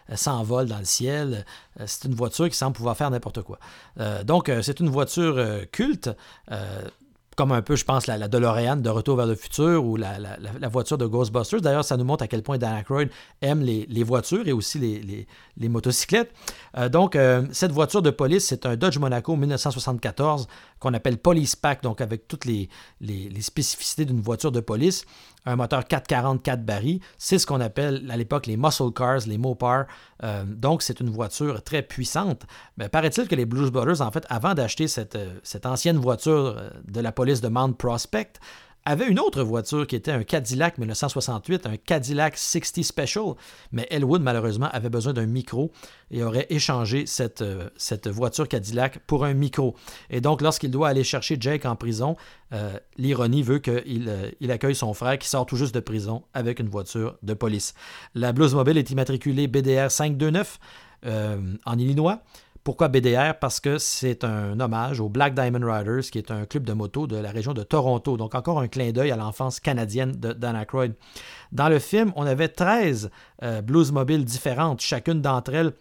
elle 0.08 0.18
s'envole 0.18 0.66
dans 0.66 0.78
le 0.78 0.84
ciel. 0.84 1.44
c'est 1.84 2.04
une 2.04 2.14
voiture 2.14 2.48
qui 2.48 2.56
semble 2.56 2.76
pouvoir 2.76 2.96
faire 2.96 3.10
n'importe 3.10 3.42
quoi. 3.42 3.58
donc, 4.24 4.50
c'est 4.62 4.80
une 4.80 4.88
voiture 4.88 5.38
culte 5.72 6.10
comme 7.36 7.52
un 7.52 7.60
peu, 7.60 7.76
je 7.76 7.84
pense, 7.84 8.06
la, 8.06 8.16
la 8.16 8.28
DeLorean 8.28 8.76
de 8.76 8.88
Retour 8.88 9.16
vers 9.16 9.26
le 9.26 9.34
futur 9.34 9.84
ou 9.84 9.96
la, 9.96 10.18
voiture 10.72 10.96
de 10.96 11.04
Ghostbusters. 11.04 11.60
D'ailleurs, 11.60 11.84
ça 11.84 11.98
nous 11.98 12.04
montre 12.04 12.24
à 12.24 12.28
quel 12.28 12.42
point 12.42 12.56
Dan 12.56 12.74
Aykroyd 12.74 13.10
aime 13.42 13.60
les, 13.60 14.02
voitures 14.02 14.48
et 14.48 14.52
aussi 14.52 14.78
les, 14.78 15.68
motocyclettes. 15.68 16.32
Euh, 16.78 16.88
donc, 16.88 17.14
euh, 17.14 17.42
cette 17.52 17.72
voiture 17.72 18.00
de 18.00 18.10
police, 18.10 18.46
c'est 18.46 18.64
un 18.64 18.76
Dodge 18.76 18.98
Monaco 18.98 19.36
1974 19.36 20.48
qu'on 20.78 20.94
appelle 20.94 21.18
Police 21.18 21.56
Pack, 21.56 21.82
donc 21.82 22.00
avec 22.00 22.28
toutes 22.28 22.44
les, 22.44 22.68
spécificités 23.40 24.04
d'une 24.04 24.20
voiture 24.20 24.52
de 24.52 24.60
police 24.60 25.04
un 25.46 25.56
moteur 25.56 25.86
444 25.86 26.64
barils. 26.64 27.00
C'est 27.18 27.38
ce 27.38 27.46
qu'on 27.46 27.60
appelle 27.60 28.10
à 28.10 28.16
l'époque 28.16 28.46
les 28.46 28.56
muscle 28.56 28.92
cars, 28.92 29.20
les 29.26 29.38
Mopar. 29.38 29.86
Euh, 30.24 30.44
donc, 30.44 30.82
c'est 30.82 31.00
une 31.00 31.10
voiture 31.10 31.62
très 31.62 31.82
puissante. 31.82 32.42
Mais 32.76 32.88
paraît-il 32.88 33.28
que 33.28 33.34
les 33.34 33.46
Blues 33.46 33.70
Brothers, 33.70 34.00
en 34.00 34.10
fait, 34.10 34.26
avant 34.28 34.54
d'acheter 34.54 34.88
cette, 34.88 35.16
euh, 35.16 35.38
ancienne 35.64 35.98
voiture 35.98 36.56
euh, 36.58 36.70
de 36.84 37.00
la 37.00 37.12
police 37.12 37.40
de 37.40 37.48
Mount 37.48 37.74
Prospect, 37.74 38.40
avait 38.86 39.08
une 39.08 39.18
autre 39.18 39.42
voiture 39.42 39.84
qui 39.86 39.96
était 39.96 40.12
un 40.12 40.22
Cadillac 40.22 40.78
1968, 40.78 41.66
un 41.66 41.76
Cadillac 41.76 42.38
60 42.38 42.84
Special, 42.84 43.34
mais 43.72 43.86
Elwood 43.90 44.22
malheureusement 44.22 44.68
avait 44.72 44.88
besoin 44.88 45.12
d'un 45.12 45.26
micro 45.26 45.72
et 46.12 46.22
aurait 46.22 46.46
échangé 46.50 47.04
cette, 47.04 47.42
euh, 47.42 47.68
cette 47.76 48.06
voiture 48.06 48.46
Cadillac 48.46 49.00
pour 49.00 49.24
un 49.24 49.34
micro. 49.34 49.74
Et 50.08 50.20
donc 50.20 50.40
lorsqu'il 50.40 50.70
doit 50.70 50.88
aller 50.88 51.02
chercher 51.02 51.36
Jake 51.38 51.66
en 51.66 51.74
prison, 51.74 52.16
euh, 52.52 52.78
l'ironie 52.96 53.42
veut 53.42 53.58
qu'il 53.58 54.08
euh, 54.08 54.30
il 54.38 54.52
accueille 54.52 54.76
son 54.76 54.94
frère 54.94 55.18
qui 55.18 55.28
sort 55.28 55.46
tout 55.46 55.56
juste 55.56 55.74
de 55.74 55.80
prison 55.80 56.22
avec 56.32 56.60
une 56.60 56.68
voiture 56.68 57.18
de 57.24 57.34
police. 57.34 57.74
La 58.14 58.32
Bluesmobile 58.32 58.78
est 58.78 58.90
immatriculée 58.90 59.48
BDR 59.48 59.90
529 59.90 60.58
en 61.04 61.78
Illinois. 61.78 62.22
Pourquoi 62.66 62.88
BDR? 62.88 63.38
Parce 63.38 63.60
que 63.60 63.78
c'est 63.78 64.24
un 64.24 64.58
hommage 64.58 64.98
aux 64.98 65.08
Black 65.08 65.34
Diamond 65.34 65.64
Riders, 65.64 66.10
qui 66.10 66.18
est 66.18 66.32
un 66.32 66.46
club 66.46 66.64
de 66.64 66.72
moto 66.72 67.06
de 67.06 67.14
la 67.14 67.30
région 67.30 67.54
de 67.54 67.62
Toronto. 67.62 68.16
Donc 68.16 68.34
encore 68.34 68.58
un 68.58 68.66
clin 68.66 68.90
d'œil 68.90 69.12
à 69.12 69.16
l'enfance 69.16 69.60
canadienne 69.60 70.10
de 70.10 70.32
Dan 70.32 70.56
Aykroyd. 70.56 70.94
Dans 71.52 71.68
le 71.68 71.78
film, 71.78 72.12
on 72.16 72.26
avait 72.26 72.48
13 72.48 73.12
euh, 73.44 73.62
blues 73.62 73.92
mobiles 73.92 74.24
différentes. 74.24 74.80
Chacune 74.80 75.22
d'entre 75.22 75.54
elles 75.54 75.72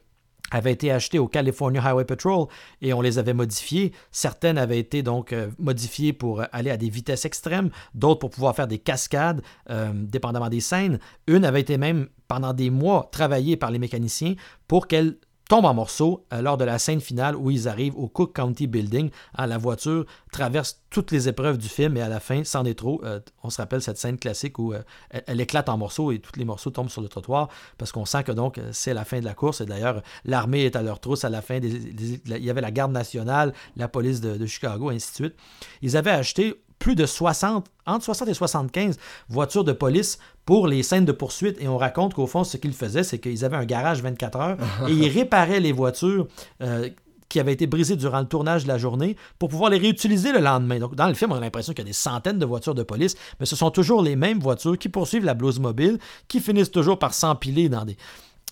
avait 0.52 0.74
été 0.74 0.91
achetée 0.91 1.17
au 1.17 1.28
California 1.28 1.82
Highway 1.84 2.06
Patrol 2.06 2.45
et 2.84 2.93
on 2.93 3.02
les 3.02 3.17
avait 3.17 3.34
modifiées. 3.34 3.91
Certaines 4.12 4.60
avaient 4.60 4.78
été 4.78 5.02
donc 5.02 5.34
euh, 5.34 5.50
modifiées 5.58 6.13
pour 6.13 6.43
aller 6.52 6.69
à 6.69 6.78
des 6.78 6.89
vitesses 6.89 7.26
extrêmes, 7.26 7.71
d'autres 7.95 8.19
pour 8.19 8.30
pouvoir 8.30 8.56
faire 8.56 8.67
des 8.67 8.78
cascades, 8.78 9.41
euh, 9.71 9.91
dépendamment 9.91 10.50
des 10.50 10.62
scènes. 10.62 11.00
Une 11.26 11.45
avait 11.45 11.62
été 11.62 11.80
même 11.80 12.10
pendant 12.28 12.54
des 12.54 12.69
mois 12.69 13.10
travaillée 13.12 13.58
par 13.58 13.71
les 13.71 13.80
mécaniciens 13.80 14.36
pour 14.67 14.86
qu'elle 14.86 15.17
tombe 15.47 15.65
en 15.65 15.73
morceaux 15.73 16.25
euh, 16.34 16.41
lors 16.41 16.58
de 16.58 16.63
la 16.63 16.79
scène 16.79 17.01
finale 17.01 17.36
où 17.36 17.51
ils 17.51 17.67
arrivent 17.67 17.97
au 17.97 18.08
Cook 18.08 18.34
County 18.36 18.67
Building. 18.67 19.10
Hein, 19.38 19.47
la 19.47 19.58
voiture 19.58 20.05
traverse 20.31 20.81
toutes 20.89 21.12
les 21.12 21.27
épreuves 21.27 21.58
du 21.58 21.67
film 21.67 21.97
et 21.97 22.01
à 22.01 22.10
la 22.10 22.19
fin, 22.19 22.41
est 22.41 22.77
trop. 22.77 23.01
Euh, 23.03 23.19
on 23.43 23.49
se 23.49 23.58
rappelle 23.58 23.81
cette 23.81 23.97
scène 23.97 24.17
classique 24.17 24.58
où 24.60 24.73
euh, 24.73 24.81
elle, 25.27 25.41
éclate 25.41 25.69
en 25.69 25.77
morceaux 25.77 26.12
et 26.12 26.19
tous 26.19 26.38
les 26.38 26.45
morceaux 26.45 26.71
tombent 26.71 26.89
sur 26.89 27.01
le 27.01 27.08
trottoir 27.08 27.49
parce 27.77 27.91
qu'on 27.91 28.05
sent 28.05 28.23
que 28.23 28.31
donc 28.31 28.60
c'est 28.71 28.93
la 28.93 29.05
fin 29.05 29.19
de 29.19 29.25
la 29.25 29.34
course. 29.34 29.62
Et 29.62 29.65
d'ailleurs, 29.65 30.01
l'armée 30.23 30.65
est 30.65 30.75
à 30.75 30.81
leur 30.81 30.99
trousse 30.99 31.25
à 31.25 31.29
la 31.29 31.41
fin. 31.41 31.60
il 31.62 32.19
y 32.25 32.49
avait 32.49 32.62
la 32.62 32.71
garde 32.71 32.91
nationale, 32.91 33.53
la 33.75 33.88
police 33.88 34.21
de, 34.21 34.38
de 34.38 34.45
Chicago, 34.45 34.89
ainsi 34.89 35.12
de 35.12 35.15
suite. 35.15 35.36
Ils 35.81 35.97
avaient 35.97 36.12
acheté 36.12 36.55
plus 36.86 36.93
de 36.93 37.08
60, 37.08 37.65
entre 37.88 38.06
60 38.06 38.28
et 38.28 38.36
75 38.36 39.00
voitures 39.28 39.63
de 39.63 39.71
police 39.71 40.19
pour 40.45 40.67
les 40.67 40.84
scènes 40.84 41.04
de 41.04 41.12
poursuite. 41.12 41.60
Et 41.60 41.67
on 41.67 41.80
raconte 41.80 42.13
qu'au 42.13 42.28
fond, 42.28 42.43
ce 42.43 42.58
qu'ils 42.58 42.74
faisaient, 42.74 43.02
c'est 43.02 43.17
qu'ils 43.17 43.43
avaient 43.43 43.58
un 43.58 43.65
garage 43.65 44.04
24 44.04 44.38
heures 44.38 44.58
et 44.88 44.91
ils 44.91 45.10
réparaient 45.10 45.60
les 45.60 45.71
voitures. 45.71 46.28
Euh, 46.62 46.89
qui 47.28 47.39
avaient 47.39 47.54
été 47.54 47.65
brisées 47.65 47.95
durant 47.95 48.19
le 48.19 48.28
tournage 48.28 48.63
de 48.63 48.67
la 48.67 48.78
journée 48.78 49.17
pour 49.39 49.50
pouvoir 49.50 49.71
les 49.71 49.80
réutiliser 49.80 50.32
le 50.32 50.39
lendemain. 50.39 50.78
Donc, 50.78 50.93
dans 50.93 51.08
le 51.08 51.15
film, 51.15 51.32
on 51.32 51.36
a 51.36 51.39
l'impression 51.39 51.74
qu'il 51.74 51.84
y 51.84 51.88
a 51.88 51.89
des 51.89 51.91
centaines 51.91 52.38
de 52.38 52.45
voitures 52.45 52.76
de 52.76 52.84
police, 52.84 53.15
mais 53.39 53.48
ce 53.48 53.56
sont 53.56 53.71
toujours 53.71 54.04
les 54.04 54.15
mêmes 54.15 54.39
voitures 54.39 54.78
qui 54.78 54.89
poursuivent 54.89 55.26
la 55.26 55.34
blouse 55.34 55.60
mobile, 55.60 55.98
qui 56.28 56.39
finissent 56.39 56.69
toujours 56.69 57.00
par 57.00 57.15
s'empiler 57.15 57.67
dans 57.67 57.84
des, 57.84 57.98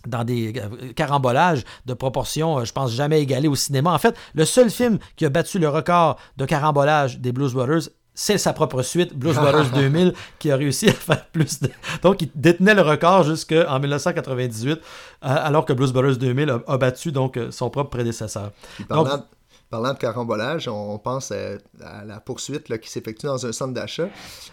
dans 0.07 0.23
des 0.23 0.53
euh, 0.57 0.91
carambolages 0.93 1.63
de 1.85 1.93
proportions, 1.93 2.57
euh, 2.57 2.65
je 2.65 2.73
pense, 2.73 2.91
jamais 2.91 3.21
égalées 3.21 3.47
au 3.47 3.55
cinéma. 3.55 3.93
En 3.93 3.99
fait, 3.99 4.17
le 4.33 4.43
seul 4.43 4.71
film 4.71 4.97
qui 5.17 5.25
a 5.25 5.29
battu 5.29 5.59
le 5.59 5.69
record 5.69 6.17
de 6.37 6.45
carambolage 6.45 7.19
des 7.19 7.31
Blues 7.31 7.53
Brothers, 7.53 7.89
c'est 8.15 8.37
sa 8.37 8.53
propre 8.53 8.81
suite, 8.81 9.17
Blues 9.17 9.35
Brothers 9.35 9.69
2000, 9.73 10.13
qui 10.39 10.51
a 10.51 10.55
réussi 10.55 10.89
à 10.89 10.93
faire 10.93 11.25
plus 11.27 11.61
de... 11.61 11.69
Donc, 12.01 12.21
il 12.21 12.29
détenait 12.35 12.75
le 12.75 12.81
record 12.81 13.23
jusqu'en 13.23 13.79
1998, 13.79 14.71
euh, 14.71 14.79
alors 15.21 15.65
que 15.65 15.73
Blues 15.73 15.91
Brothers 15.91 16.17
2000 16.17 16.61
a, 16.67 16.77
battu 16.77 17.11
donc 17.11 17.39
son 17.51 17.69
propre 17.69 17.89
prédécesseur. 17.89 18.51
Parlant, 18.87 19.23
Parlant 19.73 19.93
de 19.93 19.97
carambolage, 19.97 20.67
on, 20.67 20.99
pense 20.99 21.31
à, 21.31 22.05
la 22.05 22.19
poursuite 22.19 22.77
qui 22.77 22.91
s'effectue 22.91 23.25
dans 23.25 23.43
un 23.43 23.51
centre 23.51 23.73
d'achat, 23.73 24.07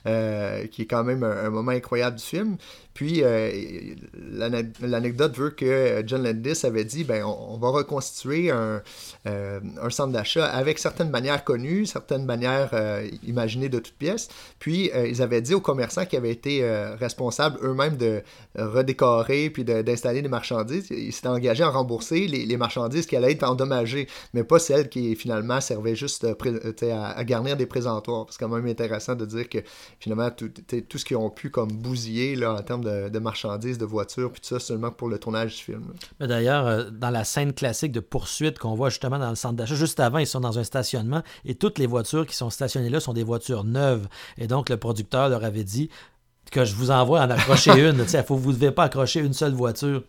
euh, 0.07 0.67
qui 0.69 0.81
est 0.81 0.87
quand 0.87 1.05
même 1.05 1.23
un, 1.23 1.51
moment 1.51 1.73
incroyable 1.73 2.17
du 2.17 2.25
film. 2.25 2.57
Puis, 2.95 3.23
euh, 3.23 3.51
l'anecdote 4.81 5.37
veut 5.37 5.51
que 5.51 6.03
John 6.07 6.23
Landis 6.23 6.61
avait 6.65 6.85
dit 6.85 7.05
ben, 7.05 7.25
on, 7.25 7.57
va 7.59 7.69
reconstituer 7.69 8.51
un, 8.51 8.83
euh, 9.27 9.61
un 9.81 9.91
centre 9.91 10.13
d'achat 10.13 10.47
avec 10.47 10.79
certaines 10.79 11.11
manières 11.11 11.45
connues, 11.45 11.87
certaines 11.87 12.25
manières 12.25 12.71
imaginées 13.27 13.69
de 13.69 13.79
toutes 13.79 13.95
pièces. 13.95 14.29
Puis, 14.59 14.91
ils 15.07 15.23
avaient 15.23 15.43
dit 15.43 15.55
aux 15.55 15.61
commerçants 15.61 16.07
qui 16.07 16.17
avaient 16.17 16.31
été 16.31 16.65
responsables 16.99 17.59
eux-mêmes 17.63 17.97
de 17.97 18.23
redécorer 18.57 19.51
puis 19.51 19.65
d'installer 19.65 20.23
des 20.23 20.29
marchandises, 20.29 20.89
ils 20.91 21.13
s'étaient 21.13 21.29
engagés 21.29 21.65
à 21.65 21.71
rembourser 21.71 22.27
les, 22.27 22.57
marchandises 22.57 23.07
qui 23.07 23.17
allaient 23.17 23.33
être 23.33 23.45
endommagées, 23.45 24.07
mais 24.35 24.45
pas 24.45 24.59
celles 24.59 24.89
qui 24.89 25.17
finalement 25.17 25.61
servait 25.61 25.95
juste 25.95 26.25
euh, 26.25 26.93
à, 26.93 27.25
garnir 27.25 27.57
des 27.57 27.67
présentoirs. 27.67 28.27
C'est 28.31 28.39
quand 28.39 28.49
même 28.49 28.67
intéressant 28.67 29.15
de 29.15 29.25
dire 29.25 29.49
que 29.49 29.59
finalement, 29.99 30.31
tout, 30.31 30.51
tout 30.89 30.99
ce 30.99 31.05
qu'ils 31.05 31.17
ont 31.17 31.31
pu 31.31 31.51
comme 31.51 31.71
bousiller 31.71 32.37
là, 32.37 32.55
en 32.55 32.63
termes 32.63 32.80
de, 32.81 33.19
marchandises, 33.19 33.79
de 33.79 33.85
voitures, 33.85 34.33
puis 34.33 34.41
tout 34.41 34.49
ça, 34.49 34.61
seulement 34.61 34.91
pour 34.91 35.09
le 35.09 35.19
tournage 35.19 35.57
du 35.57 35.63
film. 35.63 35.85
D'ailleurs, 36.19 36.67
euh, 36.67 36.91
dans 36.91 37.11
la 37.11 37.25
scène 37.25 37.53
classique 37.53 37.93
de 37.93 38.01
poursuite 38.01 38.59
qu'on 38.59 38.75
voit 38.75 38.91
justement 38.91 39.19
dans 39.19 39.31
le 39.31 39.37
centre 39.37 39.55
d'achat, 39.55 39.75
juste 39.75 40.01
avant, 40.01 40.19
ils 40.19 40.27
sont 40.27 40.41
dans 40.41 40.59
un 40.59 40.65
stationnement 40.65 41.23
et 41.45 41.55
toutes 41.55 41.79
les 41.79 41.87
voitures 41.87 42.27
qui 42.27 42.37
sont 42.37 42.51
stationnées 42.51 42.91
là 42.91 43.01
sont 43.01 43.13
des 43.13 43.25
voitures 43.25 43.65
neuves. 43.65 44.09
Et 44.39 44.47
donc, 44.47 44.69
le 44.69 44.77
producteur 44.77 45.29
leur 45.29 45.45
avait 45.45 45.65
dit 45.65 45.91
que 46.51 46.65
je 46.65 46.75
vous 46.75 46.91
envoie 46.91 47.21
en 47.21 47.31
accrocher 47.31 47.73
une. 47.89 48.05
Il 48.13 48.25
faut 48.27 48.37
vous 48.37 48.51
ne 48.51 48.57
devez 48.57 48.73
pas 48.73 48.85
accrocher 48.85 49.21
une 49.21 49.33
seule 49.33 49.53
voiture. 49.53 50.03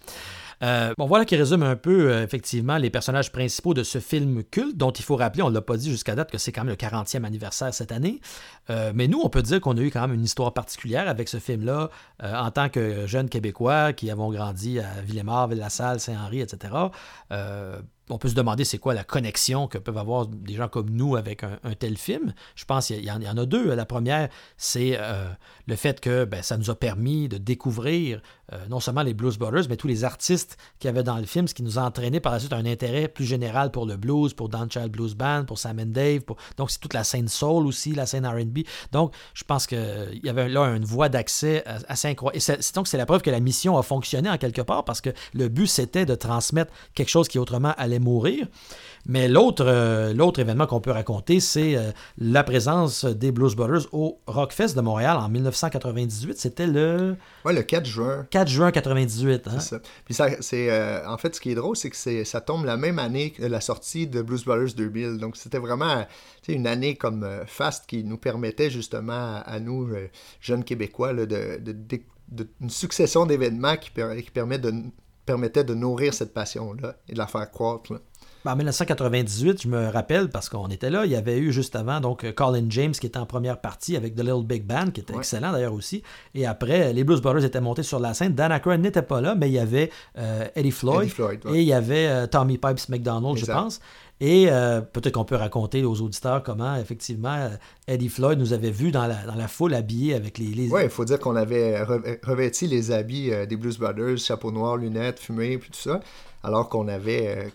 Euh, 0.64 0.94
bon, 0.98 1.06
voilà 1.06 1.26
qui 1.26 1.36
résume 1.36 1.64
un 1.64 1.76
peu, 1.76 2.12
euh, 2.12 2.24
effectivement, 2.24 2.78
les 2.78 2.90
personnages 2.90 3.32
principaux 3.32 3.74
de 3.74 3.84
ce 3.84 4.00
film 4.00 4.44
culte, 4.44 4.78
dont 4.78 4.92
il 4.92 5.04
faut 5.04 5.16
rappeler, 5.16 5.44
on 5.44 5.50
ne 5.50 5.56
l'a 5.56 5.62
pas 5.62 5.78
dit 5.78 5.90
jusqu'à 5.90 6.16
date, 6.16 6.32
que 6.32 6.38
c'est 6.38 6.52
quand 6.52 6.62
même 6.62 6.70
le 6.70 6.76
40e 6.76 7.24
anniversaire 7.24 7.74
cette 7.74 7.92
année. 7.92 8.22
Euh, 8.70 8.92
mais 8.94 9.08
nous, 9.08 9.20
on 9.24 9.30
peut 9.30 9.42
dire 9.42 9.60
qu'on 9.60 9.78
a 9.78 9.82
eu 9.82 9.90
quand 9.90 10.02
même 10.02 10.14
une 10.14 10.24
histoire 10.24 10.54
particulière 10.54 11.08
avec 11.08 11.30
ce 11.30 11.38
film-là, 11.38 11.90
en 12.24 12.52
tant 12.52 12.70
que 12.70 13.08
jeunes 13.08 13.30
Québécois 13.30 13.94
qui 13.94 14.12
avons 14.12 14.32
grandi 14.32 14.80
à 14.80 15.02
Villemort, 15.04 15.48
Ville-la-Salle, 15.48 16.00
Saint-Henri, 16.00 16.42
etc 16.42 16.70
on 18.12 18.18
peut 18.18 18.30
se 18.30 18.36
demander 18.36 18.66
c'est 18.66 18.78
quoi 18.78 18.94
la 18.94 19.04
connexion 19.04 19.68
que 19.68 19.78
peuvent 19.78 19.98
avoir 19.98 20.28
des 20.28 20.54
gens 20.54 20.68
comme 20.68 20.90
nous 20.90 21.16
avec 21.16 21.44
un, 21.44 21.58
tel 21.80 21.98
film. 21.98 22.34
Je 22.56 22.66
pense 22.66 22.88
qu'il 22.88 23.04
y, 23.04 23.12
en 23.12 23.38
a 23.38 23.46
deux. 23.46 23.74
La 23.74 23.86
première, 23.86 24.30
c'est 24.58 24.98
euh, 25.00 25.30
le 25.68 25.76
fait 25.76 26.00
que 26.00 26.26
ben, 26.26 26.44
ça 26.44 26.58
nous 26.58 26.70
a 26.70 26.76
permis 26.76 27.30
de 27.30 27.38
découvrir 27.38 28.22
euh, 28.54 28.58
non 28.70 28.80
seulement 28.80 29.04
les 29.04 29.14
Blues 29.14 29.38
Brothers, 29.38 29.64
mais 29.70 29.78
tous 29.78 29.88
les 29.88 30.04
artistes 30.04 30.58
qu'il 30.80 30.90
y 30.90 30.90
avait 30.90 31.04
dans 31.04 31.18
le 31.18 31.26
film, 31.26 31.48
ce 31.48 31.54
qui 31.54 31.64
nous 31.64 31.80
a 31.80 31.84
entraîné 31.84 32.20
par 32.20 32.34
la 32.34 32.40
suite 32.40 32.54
un 32.54 32.66
intérêt 32.66 33.08
plus 33.08 33.26
général 33.26 33.72
pour 33.72 33.86
le 33.86 33.96
blues, 33.96 34.34
pour 34.34 34.50
Dan 34.50 34.70
Child 34.70 34.92
Blues 34.92 35.16
Band, 35.16 35.46
pour 35.46 35.58
Sam 35.58 35.80
and 35.80 35.88
Dave. 35.88 36.22
Donc, 36.58 36.70
c'est 36.70 36.80
toute 36.80 36.94
la 36.94 37.04
scène 37.04 37.30
soul 37.30 37.66
aussi, 37.66 37.94
la 37.94 38.06
scène 38.06 38.28
RB. 38.28 38.60
Donc, 38.92 39.14
je 39.34 39.44
pense 39.46 39.68
qu'il 39.68 40.20
y 40.24 40.30
avait 40.30 40.50
là 40.50 40.66
une 40.76 40.84
voie 40.84 41.08
d'accès 41.08 41.64
assez 41.88 42.10
incroyable. 42.10 42.44
Et 42.44 42.74
donc, 42.76 42.88
c'est 42.88 42.98
la 42.98 43.06
preuve 43.06 43.22
que 43.22 43.32
la 43.32 43.40
mission 43.40 43.78
a 43.78 43.84
fonctionné 43.84 44.30
en 44.30 44.38
quelque 44.38 44.62
part 44.62 44.84
parce 44.84 45.00
que 45.00 45.12
le 45.34 45.48
but, 45.48 45.68
c'était 45.68 46.06
de 46.06 46.16
transmettre 46.16 46.74
quelque 46.94 47.10
chose 47.10 47.28
qui 47.30 47.40
autrement 47.40 47.74
allait 47.78 48.00
mourir. 48.02 48.48
Mais 49.06 49.28
l'autre 49.28 49.66
euh, 49.66 50.14
l'autre 50.14 50.40
événement 50.40 50.68
qu'on 50.68 50.80
peut 50.80 50.92
raconter, 50.92 51.40
c'est 51.40 51.76
euh, 51.76 51.92
la 52.18 52.44
présence 52.44 53.06
des 53.06 53.32
Blues 53.32 53.56
Brothers 53.56 53.88
au 53.94 54.20
Rockfest 54.28 54.76
de 54.76 54.82
Montréal 54.82 55.18
en 55.18 55.30
1998. 55.30 56.38
C'était 56.38 56.68
le... 56.68 57.16
Ouais, 57.46 57.54
le 57.54 57.64
4 57.64 57.86
juin. 57.86 58.28
4 58.30 58.48
juin 58.48 58.72
98. 58.72 59.48
Hein? 59.48 59.52
C'est 59.54 59.60
ça. 59.60 59.82
Puis 60.06 60.14
ça, 60.14 60.28
c'est, 60.40 60.70
euh, 60.70 61.08
en 61.08 61.18
fait, 61.18 61.36
ce 61.36 61.42
qui 61.42 61.52
est 61.52 61.56
drôle, 61.56 61.76
c'est 61.76 61.90
que 61.90 62.24
ça 62.24 62.42
tombe 62.42 62.66
la 62.66 62.78
même 62.78 63.00
année 63.00 63.32
que 63.32 63.44
la 63.44 63.62
sortie 63.62 64.08
de 64.08 64.22
Blues 64.22 64.46
Brothers 64.46 64.76
2000. 64.76 65.18
Donc, 65.18 65.38
c'était 65.38 65.60
vraiment 65.60 66.06
une 66.48 66.68
année 66.68 66.96
comme 66.96 67.28
faste 67.48 67.86
qui 67.88 68.04
nous 68.04 68.18
permettait 68.18 68.70
justement 68.70 69.42
à, 69.44 69.60
nous, 69.60 69.90
jeunes 70.42 70.64
Québécois, 70.64 71.14
de, 71.14 71.26
de, 71.26 72.02
une 72.62 72.70
succession 72.70 73.26
d'événements 73.26 73.78
qui, 73.78 73.92
qui 73.92 74.32
permet 74.32 74.58
de 74.58 74.74
permettait 75.26 75.64
de 75.64 75.74
nourrir 75.74 76.14
cette 76.14 76.34
passion-là 76.34 76.96
et 77.08 77.14
de 77.14 77.18
la 77.18 77.28
faire 77.28 77.50
croître. 77.52 77.94
Ben, 78.44 78.54
en 78.54 78.56
1998, 78.56 79.62
je 79.62 79.68
me 79.68 79.88
rappelle, 79.90 80.30
parce 80.30 80.50
qu'on 80.50 80.68
était 80.70 80.90
là, 80.90 81.06
il 81.06 81.12
y 81.12 81.16
avait 81.16 81.38
eu 81.38 81.52
juste 81.52 81.76
avant 81.76 82.00
donc 82.00 82.32
Colin 82.34 82.66
James 82.70 82.92
qui 82.92 83.06
était 83.06 83.20
en 83.20 83.28
première 83.28 83.62
partie 83.62 83.96
avec 83.96 84.16
The 84.16 84.22
Little 84.22 84.46
Big 84.46 84.66
Band, 84.66 84.90
qui 84.92 85.02
était 85.02 85.16
excellent 85.16 85.52
d'ailleurs 85.52 85.74
aussi. 85.74 86.02
Et 86.34 86.48
après, 86.48 86.92
les 86.92 87.04
Blues 87.04 87.22
Brothers 87.22 87.46
étaient 87.46 87.62
montés 87.62 87.84
sur 87.84 88.00
la 88.00 88.16
scène. 88.16 88.34
Dan 88.34 88.52
Aykroyd 88.52 88.82
n'était 88.82 89.04
pas 89.04 89.22
là, 89.22 89.36
mais 89.36 89.48
il 89.50 89.54
y 89.54 89.60
avait 89.60 89.92
euh, 90.18 90.48
Eddie 90.56 90.72
Floyd, 90.72 91.12
et 91.54 91.62
il 91.62 91.68
y 91.68 91.74
avait 91.74 92.08
euh, 92.08 92.26
Tommy 92.26 92.58
Pipes 92.58 92.90
McDonald, 92.90 93.38
je 93.38 93.46
pense. 93.46 93.80
Et 94.22 94.50
euh, 94.50 94.80
peut-être 94.82 95.16
qu'on 95.16 95.26
peut 95.26 95.36
raconter 95.36 95.84
aux 95.84 96.00
auditeurs 96.00 96.44
comment, 96.44 96.76
effectivement, 96.76 97.50
Eddie 97.88 98.08
Floyd 98.08 98.40
nous 98.40 98.54
avait 98.54 98.72
vus 98.72 98.92
dans 98.92 99.08
la, 99.08 99.48
foule 99.48 99.74
habillés 99.74 100.14
avec 100.14 100.38
les. 100.38 100.46
les... 100.54 100.70
Oui, 100.70 100.84
il 100.84 100.90
faut 100.90 101.04
dire 101.04 101.20
qu'on 101.20 101.36
avait 101.36 101.82
revêti 102.24 102.68
les 102.68 102.92
habits 102.92 103.32
des 103.50 103.58
Blues 103.58 103.78
Brothers, 103.78 104.20
chapeau 104.20 104.52
noir, 104.52 104.78
lunettes, 104.78 105.20
fumée, 105.20 105.58
puis 105.58 105.72
tout 105.72 105.80
ça 105.80 106.00
alors 106.44 106.70
qu'on 106.70 106.88
avait 106.88 107.52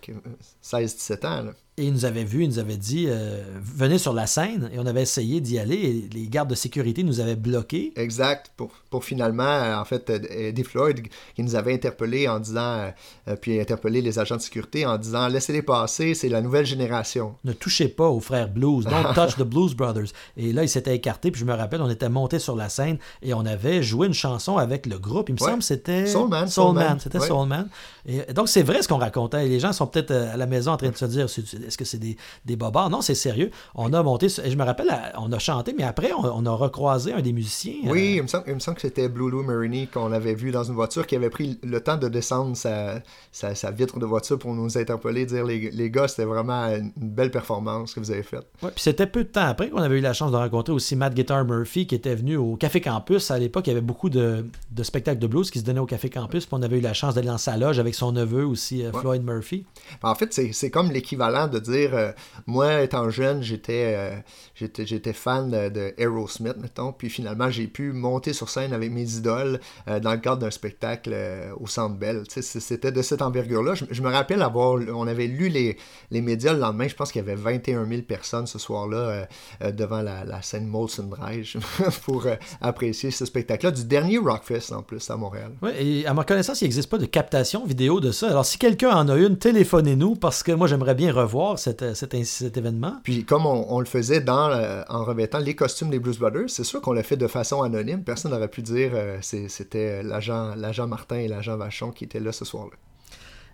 16-17 0.65 1.13
euh, 1.25 1.29
ans. 1.29 1.53
Et 1.79 1.85
il 1.85 1.93
nous 1.93 2.07
avait 2.07 2.25
vu, 2.25 2.45
il 2.45 2.49
nous 2.49 2.59
avait 2.59 2.79
dit 2.79 3.05
euh, 3.07 3.43
venez 3.61 3.99
sur 3.99 4.15
la 4.15 4.27
scène 4.27 4.71
et 4.73 4.79
on 4.79 4.87
avait 4.87 5.03
essayé 5.03 5.43
d'y 5.43 5.59
aller 5.59 5.77
et 5.77 6.09
les 6.11 6.27
gardes 6.27 6.49
de 6.49 6.55
sécurité 6.55 7.03
nous 7.03 7.21
avaient 7.21 7.37
bloqués. 7.37 7.93
Exact. 7.97 8.51
Pour, 8.57 8.71
pour 8.89 9.05
finalement, 9.05 9.79
en 9.79 9.85
fait, 9.85 10.09
Eddie 10.09 10.65
Floyd 10.65 11.07
qui 11.35 11.43
nous 11.43 11.55
avait 11.55 11.75
interpellés 11.75 12.29
en 12.29 12.41
disant, 12.41 12.91
euh, 13.29 13.37
puis 13.39 13.61
interpellé 13.61 14.01
les 14.01 14.19
agents 14.19 14.37
de 14.37 14.41
sécurité 14.41 14.87
en 14.87 14.97
disant 14.97 15.29
laissez-les 15.29 15.61
passer, 15.61 16.15
c'est 16.15 16.31
la 16.31 16.41
nouvelle 16.41 16.65
génération. 16.65 17.35
Ne 17.45 17.53
touchez 17.53 17.89
pas 17.89 18.09
aux 18.09 18.21
frères 18.21 18.49
Blues, 18.49 18.87
don't 18.87 19.05
touch 19.15 19.37
the 19.37 19.43
Blues 19.43 19.75
Brothers. 19.75 20.13
Et 20.39 20.55
là, 20.55 20.63
il 20.63 20.71
s'était 20.71 20.97
écarté, 20.97 21.31
puis 21.31 21.43
je 21.43 21.45
me 21.45 21.53
rappelle, 21.53 21.83
on 21.83 21.91
était 21.91 22.09
monté 22.09 22.39
sur 22.39 22.57
la 22.57 22.71
scène 22.71 22.97
et 23.21 23.35
on 23.35 23.45
avait 23.45 23.83
joué 23.83 24.07
une 24.07 24.15
chanson 24.15 24.57
avec 24.57 24.87
le 24.87 24.99
groupe. 24.99 25.29
Il 25.29 25.35
me 25.35 25.39
semble 25.39 25.59
que 25.59 25.65
c'était 25.65 26.07
Soulman. 26.07 26.49
Soulman, 26.49 26.99
c'était 27.01 27.21
Soulman. 27.21 27.69
Et 28.07 28.33
donc 28.33 28.49
c'est 28.49 28.63
vrai 28.63 28.81
ce 28.81 28.89
qu'on 28.89 28.97
racontait. 28.97 29.45
Et 29.45 29.49
les 29.51 29.61
gens 29.61 29.75
sont 29.75 29.87
peut-être 29.87 30.13
à 30.13 30.39
la 30.39 30.47
maison 30.47 30.73
en 30.73 30.79
train 30.79 30.89
de 30.89 30.97
se 30.97 31.05
dire 31.05 31.29
est-ce 31.67 31.79
que 31.79 31.85
c'est 31.85 31.99
des, 31.99 32.17
des 32.45 32.57
bobards? 32.57 32.91
Non, 32.91 33.01
c'est 33.01 33.15
sérieux. 33.15 33.51
On 33.75 33.93
a 33.93 34.03
monté, 34.03 34.29
je 34.29 34.57
me 34.57 34.65
rappelle, 34.65 34.89
on 35.19 35.33
a 35.33 35.39
chanté, 35.39 35.75
mais 35.77 35.85
après, 35.85 36.13
on, 36.13 36.47
a 36.47 36.51
recroisé 36.53 37.13
un 37.13 37.21
des 37.21 37.33
musiciens. 37.33 37.75
Oui, 37.85 38.15
euh, 38.15 38.17
il, 38.17 38.23
me 38.23 38.29
semble, 38.29 38.45
il 38.47 38.55
me 38.55 38.61
semble 38.61 38.77
que 38.77 38.83
c'était 38.83 39.09
Blue 39.09 39.31
Lou 39.31 39.43
Marini 39.43 39.89
qu'on 39.89 40.13
avait 40.13 40.35
vu 40.35 40.53
dans 40.53 40.65
une 40.65 40.75
voiture 40.75 41.07
qui 41.07 41.17
avait 41.17 41.31
pris 41.31 41.59
le 41.63 41.81
temps 41.81 41.97
de 41.97 42.09
descendre 42.09 42.57
sa, 42.57 43.03
sa, 43.33 43.71
vitre 43.71 43.99
de 43.99 44.07
voiture 44.07 44.39
pour 44.39 44.55
nous 44.55 44.79
interpeller, 44.79 45.27
dire 45.27 45.45
les, 45.45 45.71
les 45.71 45.91
gars, 45.91 46.09
c'était 46.09 46.25
vraiment 46.25 46.67
une 46.67 46.93
belle 46.97 47.31
performance 47.31 47.95
que 47.95 48.01
vous 48.01 48.11
avez 48.11 48.23
faite. 48.23 48.47
Oui, 48.63 48.71
puis 48.75 48.83
c'était 48.83 49.07
peu 49.07 49.25
de 49.25 49.29
temps 49.29 49.47
après 49.47 49.71
qu'on 49.71 49.83
avait 49.83 49.99
eu 49.99 50.03
la 50.03 50.13
chance 50.13 50.31
de 50.31 50.37
rencontrer 50.37 50.73
aussi 50.73 50.97
Matt 50.97 51.15
Guitar 51.15 51.45
Murphy 51.45 51.87
qui 51.87 51.95
était 51.95 52.15
venu 52.15 52.37
au 52.37 52.57
Café 52.57 52.81
Campus. 52.81 53.31
À 53.31 53.39
l'époque, 53.39 53.67
il 53.67 53.71
y 53.71 53.73
avait 53.73 53.81
beaucoup 53.81 54.11
de, 54.11 54.47
de 54.71 54.83
spectacles 54.83 55.19
de 55.19 55.27
blues 55.27 55.51
qui 55.51 55.59
se 55.59 55.65
donnaient 55.65 55.81
au 55.81 55.87
Café 55.87 56.11
Campus, 56.11 56.47
puis 56.47 56.55
on 56.55 56.63
avait 56.63 56.79
eu 56.79 56.83
la 56.83 56.95
chance 56.95 57.15
d'aller 57.15 57.29
dans 57.29 57.39
sa 57.39 57.57
loge 57.57 57.79
avec 57.79 57.95
son 57.95 58.13
neveu 58.13 58.45
aussi, 58.45 58.85
euh, 58.85 58.93
Floyd 58.93 59.23
Murphy. 59.23 59.65
En 60.03 60.15
fait, 60.15 60.33
c'est 60.53 60.71
comme 60.71 60.91
l'équivalent 60.91 61.49
de 61.49 61.56
dire 61.61 61.91
euh, 61.95 62.13
moi, 62.47 62.83
étant 62.83 63.11
jeune, 63.11 63.43
j'étais 63.43 63.95
euh, 63.97 64.17
j'étais 64.55 65.13
fan 65.13 65.51
de, 65.51 65.95
Aerosmith, 65.99 66.57
mettons, 66.57 66.93
puis 66.93 67.11
finalement, 67.11 67.51
j'ai 67.51 67.67
pu 67.67 67.93
monter 67.93 68.33
sur 68.33 68.49
scène 68.49 68.73
avec 68.73 68.91
mes 68.91 69.17
idoles 69.17 69.61
euh, 69.89 70.01
dans 70.01 70.13
le 70.13 70.19
cadre 70.19 70.39
d'un 70.39 70.51
spectacle 70.51 71.15
au 71.59 71.67
Centre 71.67 71.97
Bell. 71.97 72.25
C'était 72.29 72.93
de 72.93 73.03
cette 73.03 73.23
envergure-là. 73.23 73.75
Je, 73.75 74.03
me 74.03 74.11
rappelle 74.11 74.43
avoir, 74.43 74.79
on 74.95 75.07
avait 75.07 75.27
lu 75.27 75.49
les, 75.49 75.77
les 76.11 76.21
médias 76.21 76.53
le 76.53 76.61
lendemain, 76.61 76.89
je 76.89 76.95
pense 76.95 77.13
qu'il 77.13 77.21
y 77.21 77.25
avait 77.25 77.35
21 77.35 77.87
000 77.87 78.03
personnes 78.03 78.47
ce 78.47 78.59
soir-là 78.59 79.27
devant 79.61 80.03
la, 80.03 80.43
scène 80.43 80.67
Molson 80.67 81.05
Drive 81.05 81.57
pour 82.05 82.27
apprécier 82.61 83.11
ce 83.11 83.25
spectacle-là, 83.25 83.73
du 83.73 83.85
dernier 83.85 84.19
Rockfest 84.19 84.73
en 84.73 84.83
plus 84.83 85.09
à 85.11 85.17
Montréal. 85.17 85.53
Oui, 85.63 85.71
et 85.79 86.07
à 86.07 86.15
ma 86.15 86.25
connaissance, 86.25 86.61
il 86.61 86.65
n'existe 86.65 86.91
pas 86.91 86.99
de 86.99 87.07
captation 87.07 87.65
vidéo 87.65 88.01
de 88.01 88.13
ça. 88.13 88.29
Alors, 88.29 88.45
si 88.45 88.59
quelqu'un 88.59 88.91
en 88.91 89.09
a 89.09 89.17
une, 89.17 89.37
téléphonez-nous 89.39 90.17
parce 90.17 90.43
que 90.43 90.53
moi, 90.53 90.67
j'aimerais 90.67 90.95
bien 90.95 91.13
revoir 91.13 91.46
cette, 91.57 91.95
cet, 91.95 92.15
événement. 92.57 92.97
Puis 93.05 93.25
comme 93.25 93.47
on, 93.47 93.79
le 93.79 93.87
faisait 93.87 94.21
dans, 94.21 94.51
euh, 94.51 94.83
en 94.89 95.05
revêtant 95.05 95.39
les 95.39 95.55
costumes 95.55 95.91
des 95.91 95.99
Blues 95.99 96.19
Brothers, 96.19 96.49
c'est 96.49 96.65
sûr 96.65 96.81
qu'on 96.81 96.93
l'a 96.93 97.03
fait 97.03 97.17
de 97.17 97.27
façon 97.27 97.63
anonyme. 97.63 98.03
Personne 98.03 98.33
n'aurait 98.33 98.49
pu 98.49 98.63
dire 98.63 98.91
euh, 98.95 99.19
c'était 99.21 100.03
l'agent 100.03 100.87
Martin 100.87 101.17
et 101.17 101.29
l'agent 101.29 101.57
Vachon 101.57 101.91
qui 101.91 102.05
étaient 102.05 102.21
là 102.21 102.33
ce 102.33 102.45
soir-là. 102.45 102.77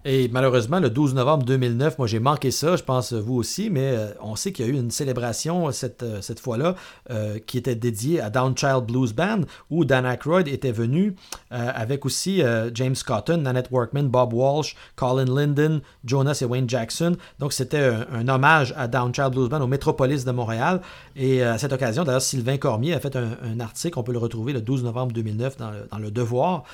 Et 0.04 0.28
malheureusement, 0.28 0.80
le 0.80 0.90
12 0.90 1.14
novembre 1.14 1.44
2009, 1.44 1.98
moi 1.98 2.08
j'ai 2.08 2.18
manqué 2.18 2.50
ça, 2.50 2.74
je 2.74 2.82
pense 2.82 3.12
vous 3.12 3.36
aussi, 3.36 3.70
mais 3.70 3.92
euh, 3.92 4.08
on 4.20 4.34
sait 4.34 4.50
qu'il 4.50 4.66
y 4.66 4.68
a 4.68 4.72
eu 4.72 4.74
une 4.74 4.90
célébration 4.90 5.70
cette, 5.70 6.02
euh, 6.02 6.20
cette 6.20 6.40
fois-là 6.40 6.74
euh, 7.10 7.38
qui 7.46 7.56
était 7.56 7.76
dédiée 7.76 8.20
à 8.20 8.28
Downchild 8.28 8.86
Blues 8.86 9.12
Band, 9.12 9.42
où 9.70 9.84
Dan 9.84 10.04
Aykroyd 10.04 10.48
était 10.48 10.72
venu 10.72 11.14
avec 11.50 12.06
aussi 12.06 12.42
James 12.74 12.94
Cotton, 13.06 13.38
Nanette 13.38 13.70
Workman, 13.70 14.04
Bob 14.04 14.32
Walsh, 14.32 14.74
Colin 14.96 15.26
Linden, 15.26 15.80
Jonas 16.04 16.38
et 16.40 16.46
Wayne 16.46 16.68
Jackson. 16.68 17.16
Donc 17.38 17.52
c'était 17.52 17.92
un, 18.10 18.28
hommage 18.28 18.72
à 18.76 18.88
Downchild 18.88 19.32
Blues 19.32 19.48
Band 19.50 19.60
au 19.60 19.66
Métropolis 19.66 20.24
de 20.24 20.30
Montréal. 20.30 20.80
Et 21.14 21.42
à 21.42 21.58
cette 21.58 21.72
occasion, 21.72 22.04
d'ailleurs, 22.04 22.22
Sylvain 22.22 22.56
Cormier 22.56 22.94
a 22.94 23.00
fait 23.00 23.16
un, 23.16 23.60
article, 23.60 23.98
on 23.98 24.02
peut 24.02 24.12
le 24.12 24.18
retrouver 24.18 24.52
le 24.54 24.62
12 24.62 24.82
novembre 24.84 25.12
2009 25.12 25.56
dans 25.58 25.70
le, 25.70 25.86
dans 25.90 25.98
le 25.98 26.10
Devoir. 26.10 26.64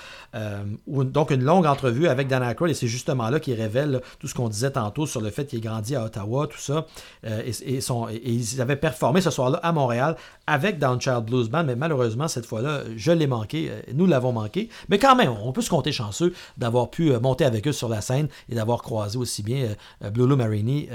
donc 0.86 1.30
une 1.30 1.42
longue 1.42 1.66
entrevue 1.66 2.06
avec 2.06 2.28
Dan 2.28 2.42
Aykroyd, 2.42 2.70
et 2.70 2.74
c'est 2.74 2.86
justement 2.86 3.17
enregistrement-là 3.20 3.40
qui 3.40 3.54
révèle 3.54 4.00
tout 4.18 4.28
ce 4.28 4.34
qu'on 4.34 4.48
disait 4.48 4.70
tantôt 4.70 5.06
sur 5.06 5.20
le 5.20 5.30
fait 5.30 5.46
qu'il 5.46 5.58
ait 5.58 5.62
grandi 5.62 5.94
à 5.94 6.04
Ottawa, 6.04 6.46
tout 6.46 6.58
ça. 6.58 6.86
et, 7.24 7.50
et, 7.50 7.80
ils 8.24 8.60
avaient 8.60 8.76
performé 8.76 9.20
ce 9.20 9.30
soir-là 9.30 9.58
à 9.62 9.72
Montréal 9.72 10.16
avec 10.46 10.78
Downchild 10.78 11.24
Blues 11.24 11.48
Band, 11.50 11.64
mais 11.64 11.76
malheureusement, 11.76 12.28
cette 12.28 12.46
fois-là, 12.46 12.82
je 12.96 13.12
l'ai 13.12 13.26
manqué. 13.26 13.70
Nous 13.92 14.06
l'avons 14.06 14.32
manqué. 14.32 14.68
Mais 14.88 14.98
quand 14.98 15.16
même, 15.16 15.32
on 15.42 15.52
peut 15.52 15.62
se 15.62 15.70
compter 15.70 15.92
chanceux 15.92 16.32
d'avoir 16.56 16.90
pu 16.90 17.12
monter 17.18 17.44
avec 17.44 17.66
eux 17.66 17.72
sur 17.72 17.88
la 17.88 18.00
scène 18.00 18.28
et 18.48 18.54
d'avoir 18.54 18.82
croisé 18.82 19.18
aussi 19.18 19.42
bien 19.42 19.74
Blue 20.12 20.36
Marini 20.36 20.88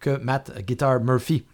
que 0.00 0.18
Matt 0.18 0.64
Guitar 0.64 1.00
Murphy. 1.00 1.44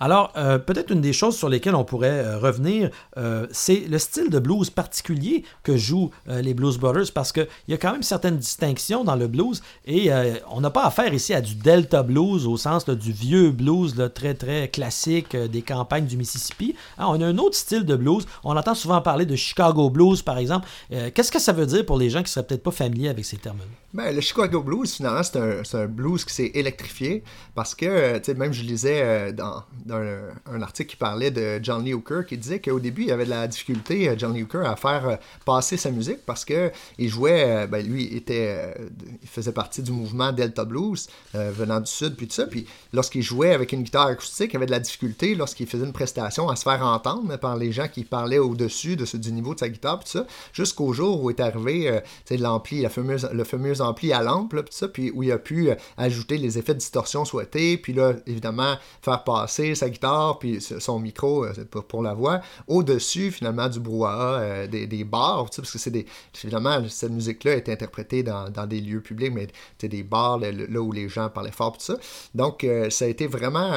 Alors, 0.00 0.32
euh, 0.36 0.58
peut-être 0.58 0.90
une 0.90 1.00
des 1.00 1.12
choses 1.12 1.36
sur 1.36 1.48
lesquelles 1.48 1.74
on 1.74 1.84
pourrait 1.84 2.24
euh, 2.24 2.38
revenir, 2.38 2.90
euh, 3.16 3.46
c'est 3.52 3.84
le 3.88 3.98
style 3.98 4.30
de 4.30 4.38
blues 4.38 4.70
particulier 4.70 5.44
que 5.62 5.76
jouent 5.76 6.10
les 6.26 6.54
Blues 6.54 6.78
Brothers, 6.78 7.12
parce 7.14 7.32
qu'il 7.32 7.46
y 7.68 7.74
a 7.74 7.76
quand 7.76 7.92
même 7.92 8.02
certaines 8.02 8.36
distinctions 8.36 9.04
dans 9.04 9.16
le 9.16 9.26
blues, 9.26 9.62
et 9.86 10.10
on 10.50 10.60
n'a 10.60 10.70
pas 10.70 10.84
affaire 10.84 11.12
ici 11.12 11.34
à 11.34 11.40
du 11.40 11.54
Delta 11.54 12.02
Blues 12.02 12.46
au 12.46 12.56
sens 12.56 12.86
du 12.86 13.12
vieux 13.12 13.50
blues 13.50 14.10
très 14.14 14.34
très 14.34 14.68
classique 14.68 15.36
des 15.36 15.62
campagnes 15.62 16.06
du 16.06 16.16
Mississippi. 16.16 16.74
Hein, 16.98 17.06
on 17.08 17.20
a 17.20 17.26
un 17.26 17.38
autre 17.38 17.56
style 17.56 17.84
de 17.84 17.96
blues. 17.96 18.26
On 18.42 18.56
entend 18.56 18.74
souvent 18.74 19.00
parler 19.00 19.26
de 19.26 19.36
Chicago 19.36 19.90
Blues, 19.90 20.22
par 20.22 20.38
exemple. 20.38 20.66
Qu'est-ce 20.90 21.32
que 21.32 21.40
ça 21.40 21.52
veut 21.52 21.66
dire 21.66 21.84
pour 21.86 21.98
les 21.98 22.10
gens 22.10 22.20
qui 22.20 22.24
ne 22.24 22.28
seraient 22.28 22.46
peut-être 22.46 22.62
pas 22.62 22.70
familiers 22.70 23.08
avec 23.08 23.24
ces 23.24 23.36
termes-là? 23.36 23.83
Ben, 23.94 24.12
le 24.12 24.20
Chicago 24.20 24.60
Blues, 24.60 24.92
finalement, 24.92 25.22
c'est 25.22 25.76
un, 25.76 25.86
blues 25.86 26.24
qui 26.24 26.34
s'est 26.34 26.50
électrifié 26.54 27.22
parce 27.54 27.76
que, 27.76 28.18
tu 28.18 28.24
sais, 28.24 28.34
même 28.34 28.52
je 28.52 28.64
lisais 28.64 29.32
dans, 29.32 29.62
un, 29.88 30.62
article 30.62 30.90
qui 30.90 30.96
parlait 30.96 31.30
de 31.30 31.60
John 31.62 31.84
Lee 31.84 31.94
Hooker 31.94 32.26
qui 32.26 32.36
disait 32.36 32.58
qu'au 32.58 32.80
début, 32.80 33.04
il 33.04 33.12
avait 33.12 33.24
de 33.24 33.30
la 33.30 33.46
difficulté, 33.46 34.08
euh, 34.08 34.16
John 34.18 34.34
Lee 34.34 34.42
Hooker, 34.42 34.66
à 34.66 34.74
faire 34.74 35.08
euh, 35.08 35.16
passer 35.44 35.76
sa 35.76 35.92
musique 35.92 36.26
parce 36.26 36.44
que 36.44 36.72
il 36.98 37.08
jouait, 37.08 37.44
euh, 37.46 37.66
ben, 37.68 37.86
lui, 37.86 38.16
était, 38.16 38.74
il 39.22 39.28
faisait 39.28 39.52
partie 39.52 39.80
du 39.80 39.92
mouvement 39.92 40.32
Delta 40.32 40.64
Blues 40.64 41.06
venant 41.32 41.78
du 41.78 41.90
sud, 41.90 42.16
puis 42.16 42.26
tout 42.26 42.34
ça. 42.34 42.48
Puis 42.48 42.66
lorsqu'il 42.92 43.22
jouait 43.22 43.54
avec 43.54 43.70
une 43.70 43.84
guitare 43.84 44.08
acoustique, 44.08 44.54
il 44.54 44.56
avait 44.56 44.66
de 44.66 44.72
la 44.72 44.80
difficulté 44.80 45.36
lorsqu'il 45.36 45.68
faisait 45.68 45.84
une 45.84 45.92
prestation 45.92 46.48
à 46.48 46.56
se 46.56 46.64
faire 46.64 46.84
entendre 46.84 47.36
par 47.36 47.56
les 47.56 47.70
gens 47.70 47.86
qui 47.86 48.02
parlaient 48.02 48.38
au-dessus 48.38 48.96
de 48.96 49.04
du 49.14 49.30
niveau 49.30 49.54
de 49.54 49.60
sa 49.60 49.68
guitare, 49.68 50.00
puis 50.00 50.10
tout 50.10 50.18
ça, 50.18 50.26
jusqu'au 50.52 50.92
jour 50.92 51.22
où 51.22 51.30
est 51.30 51.38
arrivé 51.38 52.00
l'ampli, 52.30 52.82
la 52.82 52.88
fameuse, 52.88 53.28
le 53.32 53.44
fameux 53.44 53.80
ampli 53.84 54.12
à 54.12 54.22
lampe, 54.22 54.54
ça, 54.70 54.88
puis 54.88 55.10
où 55.12 55.22
il 55.22 55.32
a 55.32 55.38
pu 55.38 55.70
ajouter 55.96 56.38
les 56.38 56.58
effets 56.58 56.74
de 56.74 56.78
distorsion 56.78 57.24
souhaités, 57.24 57.78
puis 57.78 57.92
là, 57.92 58.14
évidemment, 58.26 58.74
faire 59.02 59.24
passer 59.24 59.74
sa 59.74 59.88
guitare, 59.88 60.38
puis 60.38 60.60
son 60.60 60.98
micro, 60.98 61.44
euh, 61.44 61.52
pour, 61.88 62.02
la 62.02 62.14
voix, 62.14 62.40
au-dessus, 62.66 63.30
finalement, 63.30 63.68
du 63.68 63.80
brouhaha, 63.80 64.40
euh, 64.40 64.66
des, 64.66 64.86
des 64.86 65.04
bars, 65.04 65.46
parce 65.56 65.70
que 65.70 65.78
c'est 65.78 65.90
des... 65.90 66.06
Finalement, 66.32 66.82
cette 66.88 67.12
musique-là 67.12 67.56
est 67.56 67.68
interprétée 67.68 68.22
dans, 68.22 68.66
des 68.66 68.80
lieux 68.80 69.00
publics, 69.00 69.32
mais 69.32 69.48
c'est 69.78 69.88
des 69.88 70.02
bars, 70.02 70.38
là, 70.38 70.80
où 70.80 70.92
les 70.92 71.08
gens 71.08 71.28
parlaient 71.28 71.50
fort, 71.50 71.72
tout 71.72 71.84
ça. 71.84 71.96
Donc, 72.34 72.64
euh, 72.64 72.90
ça 72.90 73.04
a 73.04 73.08
été 73.08 73.26
vraiment 73.26 73.72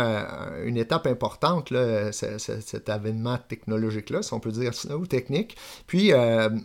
une 0.66 0.78
étape 0.78 1.08
importante, 1.08 1.72
là, 1.72 2.12
cet 2.12 2.90
avènement 2.90 3.38
technologique-là, 3.38 4.22
si 4.22 4.34
on 4.34 4.40
peut 4.40 4.52
dire 4.52 4.74
ça, 4.74 4.96
ou 4.98 5.06
technique. 5.06 5.58
Puis, 5.86 6.12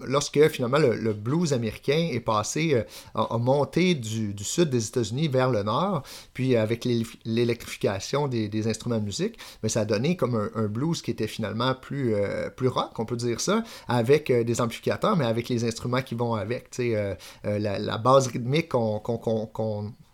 lorsque, 0.04 0.48
finalement, 0.48 0.78
le, 0.78 1.12
blues 1.12 1.52
américain 1.52 2.08
est 2.10 2.20
passé, 2.20 2.84
a, 3.32 3.38
monté 3.38 3.94
du, 3.94 4.34
sud 4.44 4.70
des 4.70 4.86
États-Unis 4.86 5.28
vers 5.28 5.50
le 5.50 5.62
nord, 5.62 6.02
puis 6.34 6.56
avec 6.56 6.86
l'électrification 7.24 8.28
des, 8.28 8.68
instruments 8.68 8.98
de 8.98 9.04
musique, 9.04 9.38
mais 9.62 9.68
ça 9.68 9.80
a 9.80 9.84
donné 9.84 10.16
comme 10.16 10.50
un, 10.54 10.66
blues 10.66 11.02
qui 11.02 11.10
était 11.10 11.26
finalement 11.26 11.74
plus, 11.74 12.14
euh, 12.14 12.48
plus 12.50 12.68
rock, 12.68 12.98
on 12.98 13.04
peut 13.04 13.16
dire 13.16 13.40
ça, 13.40 13.64
avec 13.88 14.30
euh, 14.30 14.44
des 14.44 14.60
amplificateurs, 14.60 15.16
mais 15.16 15.24
avec 15.24 15.48
les 15.48 15.64
instruments 15.64 16.02
qui 16.02 16.14
vont 16.14 16.34
avec. 16.34 16.68
Euh, 16.80 17.14
la, 17.44 17.98
base 17.98 18.28
rythmique 18.28 18.68
qu'on 18.68 19.00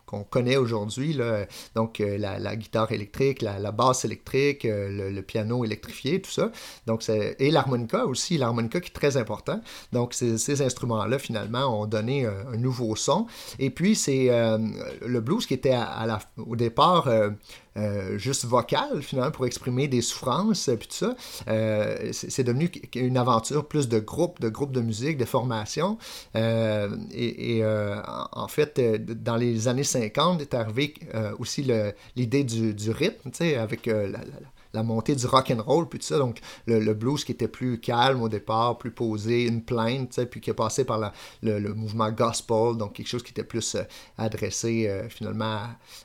qu'on 0.08 0.24
connaît 0.24 0.56
aujourd'hui, 0.56 1.18
donc 1.74 2.00
euh, 2.00 2.16
la, 2.18 2.56
guitare 2.56 2.90
électrique, 2.92 3.42
la, 3.42 3.72
basse 3.72 4.06
électrique, 4.06 4.64
euh, 4.64 5.10
le, 5.10 5.22
piano 5.22 5.64
électrifié, 5.64 6.20
tout 6.22 6.30
ça. 6.30 6.50
Donc, 6.86 7.06
et 7.08 7.50
l'harmonica 7.50 8.06
aussi, 8.06 8.38
l'harmonica 8.38 8.80
qui 8.80 8.88
est 8.88 8.94
très 8.94 9.18
important. 9.18 9.60
Donc, 9.92 10.14
ces, 10.14 10.62
instruments-là, 10.62 11.18
finalement, 11.18 11.82
ont 11.82 11.86
donné 11.86 12.24
un, 12.24 12.56
nouveau 12.56 12.96
son. 12.96 13.26
Et 13.58 13.70
puis, 13.70 13.94
c'est 13.94 14.30
euh, 14.30 14.58
le 15.06 15.20
blues 15.20 15.46
qui 15.46 15.54
était 15.54 15.76
au 16.38 16.56
départ 16.56 17.08
juste 18.16 18.44
vocal, 18.44 19.02
finalement, 19.02 19.30
pour 19.30 19.46
exprimer 19.46 19.88
des 19.88 20.00
souffrances, 20.00 20.70
puis 20.78 20.88
tout 20.88 20.96
ça. 20.96 21.16
c'est 22.12 22.44
devenu 22.44 22.70
une 22.94 23.16
aventure 23.16 23.66
plus 23.66 23.88
de 23.88 23.98
groupe, 23.98 24.40
de 24.40 24.48
groupe 24.48 24.72
de 24.72 24.80
musique, 24.80 25.18
de 25.18 25.24
formation. 25.24 25.98
et, 26.34 27.62
en 27.64 28.48
fait, 28.48 28.80
dans 29.22 29.36
les 29.36 29.68
années 29.68 29.84
50, 29.84 30.08
50 30.08 30.40
est 30.40 30.54
arrivé 30.54 30.94
euh, 31.14 31.32
aussi 31.38 31.66
l'idée 32.16 32.44
du, 32.44 32.90
rythme, 32.90 33.30
avec 33.58 33.88
euh, 33.88 34.08
la, 34.08 34.20
la 34.72 34.82
montée 34.82 35.14
du 35.14 35.26
rock 35.26 35.50
and 35.50 35.62
roll 35.62 35.88
puis 35.88 35.98
tout 35.98 36.06
ça. 36.06 36.18
Donc 36.18 36.40
le, 36.66 36.92
blues 36.94 37.24
qui 37.24 37.32
était 37.32 37.48
plus 37.48 37.80
calme 37.80 38.22
au 38.22 38.28
départ 38.28 38.78
plus 38.78 38.90
posé 38.90 39.46
une 39.46 39.62
plainte 39.62 40.20
puis 40.30 40.40
qui 40.40 40.50
est 40.50 40.54
passé 40.54 40.84
par 40.84 41.12
le, 41.42 41.74
mouvement 41.74 42.10
gospel 42.10 42.76
donc 42.76 42.94
quelque 42.94 43.06
chose 43.06 43.22
qui 43.22 43.30
était 43.30 43.44
plus 43.44 43.74
euh, 43.74 43.82
adressé 44.16 44.88
euh, 44.88 45.08
finalement 45.08 45.60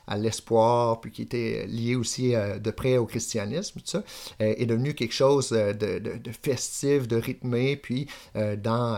à, 0.06 0.16
l'espoir 0.16 1.00
puis 1.00 1.10
qui 1.10 1.22
était 1.22 1.66
lié 1.66 1.96
aussi 1.96 2.34
euh, 2.34 2.58
de 2.58 2.70
près 2.70 2.96
au 2.96 3.06
christianisme 3.06 3.80
tout 3.80 3.86
ça 3.86 4.02
est 4.38 4.66
devenu 4.66 4.94
quelque 4.94 5.14
chose 5.14 5.50
de, 5.50 6.20
festif 6.42 7.08
de 7.08 7.16
rythmé 7.16 7.76
puis 7.76 8.08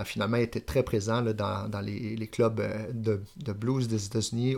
finalement 0.04 0.36
était 0.36 0.60
très 0.60 0.82
présent 0.82 1.22
dans, 1.22 1.80
les, 1.80 2.28
clubs 2.30 2.62
de, 2.92 3.52
blues 3.52 3.88
des 3.88 4.06
États-Unis 4.06 4.56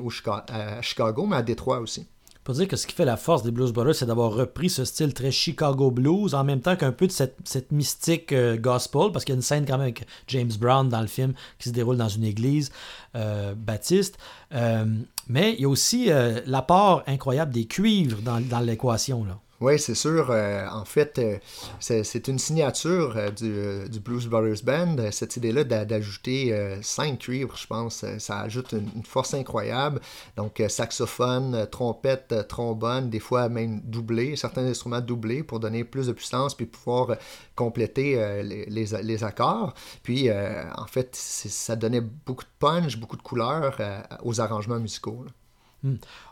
à 0.48 0.82
Chicago 0.82 1.26
mais 1.26 1.36
à 1.36 1.42
Détroit 1.42 1.80
aussi 1.80 2.06
pour 2.48 2.54
dire 2.54 2.66
que 2.66 2.76
ce 2.76 2.86
qui 2.86 2.94
fait 2.94 3.04
la 3.04 3.18
force 3.18 3.42
des 3.42 3.50
Blues 3.50 3.74
Brothers, 3.74 3.96
c'est 3.96 4.06
d'avoir 4.06 4.32
repris 4.32 4.70
ce 4.70 4.86
style 4.86 5.12
très 5.12 5.30
Chicago 5.30 5.90
blues, 5.90 6.32
en 6.34 6.44
même 6.44 6.62
temps 6.62 6.76
qu'un 6.76 6.92
peu 6.92 7.06
de 7.06 7.12
cette, 7.12 7.72
mystique 7.72 8.32
euh, 8.32 8.56
gospel, 8.56 9.12
parce 9.12 9.26
qu'il 9.26 9.34
y 9.34 9.36
a 9.36 9.36
une 9.36 9.42
scène 9.42 9.66
quand 9.66 9.74
même 9.74 9.82
avec 9.82 10.06
James 10.28 10.50
Brown 10.58 10.88
dans 10.88 11.02
le 11.02 11.08
film 11.08 11.34
qui 11.58 11.68
se 11.68 11.74
déroule 11.74 11.98
dans 11.98 12.08
une 12.08 12.24
église 12.24 12.72
euh, 13.16 13.52
baptiste. 13.54 14.16
Euh, 14.54 14.86
mais 15.28 15.56
il 15.58 15.60
y 15.60 15.64
a 15.66 15.68
aussi 15.68 16.08
l'apport 16.46 17.02
incroyable 17.06 17.52
des 17.52 17.66
cuivres 17.66 18.22
dans, 18.22 18.40
dans 18.40 18.60
l'équation. 18.60 19.24
là. 19.24 19.38
Oui, 19.60 19.76
c'est 19.80 19.96
sûr. 19.96 20.28
Euh, 20.30 20.68
en 20.70 20.84
fait, 20.84 21.18
euh, 21.18 21.36
c'est 21.80 22.28
une 22.28 22.38
signature 22.38 23.14
euh, 23.16 23.88
du, 23.88 23.98
Blues 23.98 24.28
Brothers 24.28 24.62
Band, 24.62 25.10
cette 25.10 25.36
idée-là 25.36 25.64
d'ajouter 25.64 26.78
cinq 26.82 27.18
cuivres, 27.18 27.56
je 27.56 27.66
pense. 27.66 28.04
Ça 28.18 28.40
ajoute 28.40 28.72
une, 28.72 29.02
force 29.02 29.34
incroyable. 29.34 30.00
Donc, 30.36 30.62
saxophone, 30.68 31.66
trompette, 31.70 32.46
trombone, 32.48 33.10
des 33.10 33.18
fois 33.18 33.48
même 33.48 33.80
doublé, 33.82 34.36
certains 34.36 34.64
instruments 34.64 35.00
doublés 35.00 35.42
pour 35.42 35.58
donner 35.58 35.82
plus 35.82 36.06
de 36.06 36.12
puissance 36.12 36.54
puis 36.54 36.66
pouvoir 36.66 37.16
compléter 37.56 38.42
les, 38.44 39.24
accords. 39.24 39.74
Puis, 40.04 40.30
en 40.30 40.86
fait, 40.86 41.16
ça 41.16 41.74
donnait 41.74 42.00
beaucoup 42.00 42.44
de 42.44 42.50
punch, 42.60 42.96
beaucoup 42.96 43.16
de 43.16 43.22
couleurs 43.22 43.78
aux 44.22 44.40
arrangements 44.40 44.78
musicaux. 44.78 45.24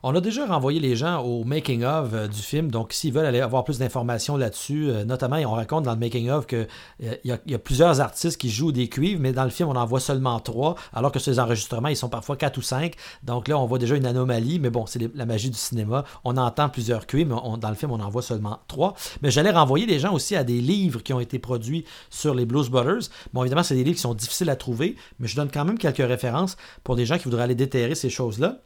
On 0.03 0.15
a 0.15 0.21
déjà 0.21 0.45
renvoyé 0.45 0.81
les 0.81 0.97
gens 0.97 1.23
au 1.23 1.45
making-of 1.45 2.11
euh, 2.13 2.27
du 2.27 2.43
film, 2.43 2.69
donc 2.69 2.93
s'ils 2.93 3.13
veulent 3.13 3.27
aller 3.27 3.41
avoir 3.41 3.63
plus 3.63 3.79
d'informations 3.79 4.37
là-dessus, 4.37 4.91
euh, 4.91 5.05
notamment, 5.05 5.37
on 5.37 5.53
raconte 5.53 5.85
dans 5.85 5.93
le 5.93 6.01
making-of 6.01 6.49
qu'il 6.49 6.67
euh, 7.05 7.15
y, 7.25 7.55
a 7.55 7.59
plusieurs 7.59 8.01
artistes 8.01 8.39
qui 8.39 8.51
jouent 8.51 8.73
des 8.73 8.89
cuivres, 8.89 9.21
mais 9.21 9.33
dans 9.33 9.45
le 9.45 9.51
film, 9.51 9.69
on 9.69 9.77
en 9.77 9.87
voit 9.87 10.01
seulement 10.01 10.41
trois, 10.41 10.75
alors 10.93 11.13
que 11.13 11.21
ces 11.21 11.39
enregistrements, 11.39 11.89
ils 11.89 11.97
sont 11.97 12.09
parfois 12.09 12.37
quatre 12.37 12.59
ou 12.59 12.63
cinq. 12.63 12.97
Donc 13.23 13.47
là, 13.47 13.57
on 13.57 13.67
voit 13.67 13.79
déjà 13.79 13.95
une 13.95 14.07
anomalie, 14.07 14.59
mais 14.59 14.71
bon, 14.71 14.85
c'est 14.87 15.15
la 15.15 15.27
magie 15.27 15.51
du 15.51 15.59
cinéma. 15.59 16.05
On 16.25 16.37
entend 16.37 16.69
plusieurs 16.69 17.07
cuivres, 17.07 17.41
mais 17.45 17.59
dans 17.59 17.69
le 17.69 17.77
film, 17.77 17.93
on 17.93 18.01
en 18.01 18.11
voit 18.11 18.23
seulement 18.23 18.59
trois. 18.67 18.95
Mais 19.23 19.31
j'allais 19.31 19.53
renvoyer 19.53 19.87
les 19.87 20.01
gens 20.01 20.13
aussi 20.13 20.35
à 20.35 20.43
des 20.43 20.61
livres 20.61 21.05
qui 21.05 21.13
ont 21.13 21.21
été 21.21 21.39
produits 21.39 21.85
sur 22.11 22.35
les 22.35 22.47
Blues 22.47 22.69
Brothers. 22.69 23.11
Bon, 23.33 23.43
évidemment, 23.43 23.63
c'est 23.63 23.77
des 23.77 23.85
livres 23.85 23.97
qui 23.97 24.03
sont 24.03 24.15
difficiles 24.15 24.51
à 24.51 24.57
trouver, 24.57 24.97
mais 25.21 25.29
je 25.29 25.37
donne 25.37 25.51
quand 25.53 25.65
même 25.65 25.79
quelques 25.79 25.99
références 25.99 26.57
pour 26.83 26.97
des 26.97 27.07
gens 27.07 27.17
qui 27.17 27.25
voudraient 27.25 27.45
aller 27.45 27.55
déterrer 27.55 27.95
ces 27.95 28.11
choses-là. 28.11 28.59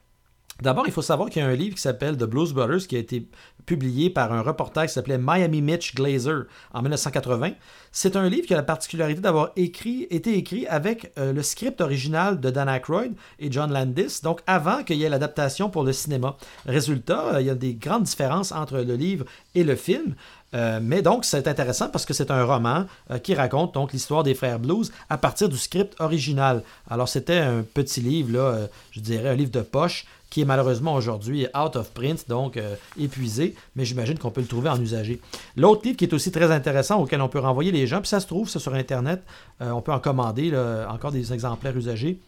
D'abord, 0.62 0.86
il 0.86 0.92
faut 0.92 1.02
savoir 1.02 1.30
qu'il 1.30 1.42
y 1.42 1.44
a 1.44 1.48
un 1.48 1.54
livre 1.54 1.74
qui 1.74 1.80
s'appelle 1.80 2.16
The 2.16 2.24
Blues 2.24 2.52
Brothers 2.52 2.86
qui 2.86 2.96
a 2.96 2.98
été 2.98 3.26
publié 3.64 4.10
par 4.10 4.32
un 4.32 4.42
reporter 4.42 4.86
qui 4.86 4.92
s'appelait 4.92 5.18
Miami 5.18 5.62
Mitch 5.62 5.94
Glazer 5.94 6.44
en 6.74 6.82
1980. 6.82 7.52
C'est 7.92 8.16
un 8.16 8.28
livre 8.28 8.46
qui 8.46 8.52
a 8.52 8.56
la 8.56 8.62
particularité 8.62 9.20
d'avoir 9.20 9.52
été 9.56 10.36
écrit 10.36 10.66
avec 10.66 11.12
euh, 11.18 11.32
le 11.32 11.42
script 11.42 11.80
original 11.80 12.40
de 12.40 12.50
Dan 12.50 12.68
Aykroyd 12.68 13.14
et 13.38 13.50
John 13.50 13.72
Landis, 13.72 14.20
donc 14.22 14.40
avant 14.46 14.82
qu'il 14.82 14.96
y 14.96 15.04
ait 15.04 15.08
l'adaptation 15.08 15.70
pour 15.70 15.84
le 15.84 15.92
cinéma. 15.92 16.36
Résultat, 16.66 17.34
euh, 17.34 17.40
il 17.40 17.46
y 17.46 17.50
a 17.50 17.54
des 17.54 17.74
grandes 17.74 18.04
différences 18.04 18.52
entre 18.52 18.78
le 18.78 18.94
livre 18.96 19.24
et 19.54 19.64
le 19.64 19.76
film. 19.76 20.14
Euh, 20.54 20.80
mais 20.82 21.02
donc, 21.02 21.24
c'est 21.24 21.46
intéressant 21.46 21.88
parce 21.88 22.04
que 22.04 22.14
c'est 22.14 22.30
un 22.30 22.44
roman 22.44 22.86
qui 23.22 23.34
raconte 23.34 23.74
donc 23.74 23.92
l'histoire 23.92 24.22
des 24.22 24.34
frères 24.34 24.58
Blues 24.58 24.92
à 25.08 25.18
partir 25.18 25.48
du 25.48 25.56
script 25.56 25.94
original. 26.00 26.62
Alors, 26.88 27.08
c'était 27.08 27.38
un 27.38 27.62
petit 27.62 28.00
livre, 28.00 28.32
là, 28.32 28.68
je 28.90 29.00
dirais 29.00 29.28
un 29.28 29.34
livre 29.34 29.52
de 29.52 29.62
poche 29.62 30.06
qui 30.30 30.40
est 30.40 30.44
malheureusement 30.44 30.94
aujourd'hui 30.94 31.46
out 31.60 31.76
of 31.76 31.90
print, 31.90 32.28
donc 32.28 32.56
euh, 32.56 32.76
épuisé, 32.98 33.56
mais 33.74 33.84
j'imagine 33.84 34.16
qu'on 34.16 34.30
peut 34.30 34.40
le 34.40 34.46
trouver 34.46 34.70
en 34.70 34.80
usagé. 34.80 35.20
L'autre 35.56 35.82
livre 35.84 35.96
qui 35.96 36.04
est 36.04 36.14
aussi 36.14 36.30
très 36.30 36.52
intéressant, 36.52 37.02
auquel 37.02 37.20
on 37.20 37.28
peut 37.28 37.40
renvoyer 37.40 37.72
les 37.72 37.86
gens, 37.88 37.98
puis 38.00 38.08
ça 38.08 38.20
se 38.20 38.26
trouve 38.26 38.48
ça, 38.48 38.60
sur 38.60 38.72
Internet, 38.74 39.22
euh, 39.60 39.70
on 39.70 39.82
peut 39.82 39.92
en 39.92 39.98
commander 39.98 40.56
encore 40.88 41.10
des 41.10 41.32
exemplaires 41.32 41.76
usagés. 41.76 42.20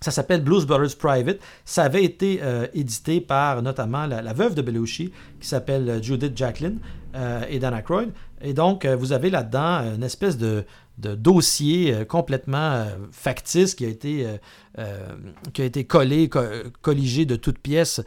Ça 0.00 0.10
s'appelle 0.10 0.42
Blues 0.42 0.66
Brothers 0.66 0.96
Private. 0.96 1.38
Ça 1.64 1.84
avait 1.84 2.04
été 2.04 2.40
euh, 2.42 2.66
édité 2.72 3.20
par 3.20 3.60
notamment 3.62 4.06
la, 4.06 4.32
veuve 4.32 4.54
de 4.54 4.62
Belushi, 4.62 5.12
qui 5.40 5.46
s'appelle 5.46 5.88
euh, 5.88 6.02
Judith 6.02 6.36
Jacqueline 6.36 6.78
euh, 7.14 7.44
et 7.50 7.58
Dan 7.58 7.74
Aykroyd. 7.74 8.10
Et 8.40 8.54
donc, 8.54 8.86
vous 8.86 9.12
avez 9.12 9.28
là-dedans 9.28 9.94
une 9.94 10.02
espèce 10.02 10.38
de, 10.38 10.64
dossier 10.96 12.04
complètement 12.06 12.86
factice 13.10 13.74
qui 13.74 13.86
a 13.86 13.88
été, 13.88 14.26
qui 15.54 15.62
a 15.62 15.64
été 15.64 15.84
collé, 15.84 16.30
colligé 16.82 17.24
de 17.24 17.36
toutes 17.36 17.58
pièces 17.58 18.02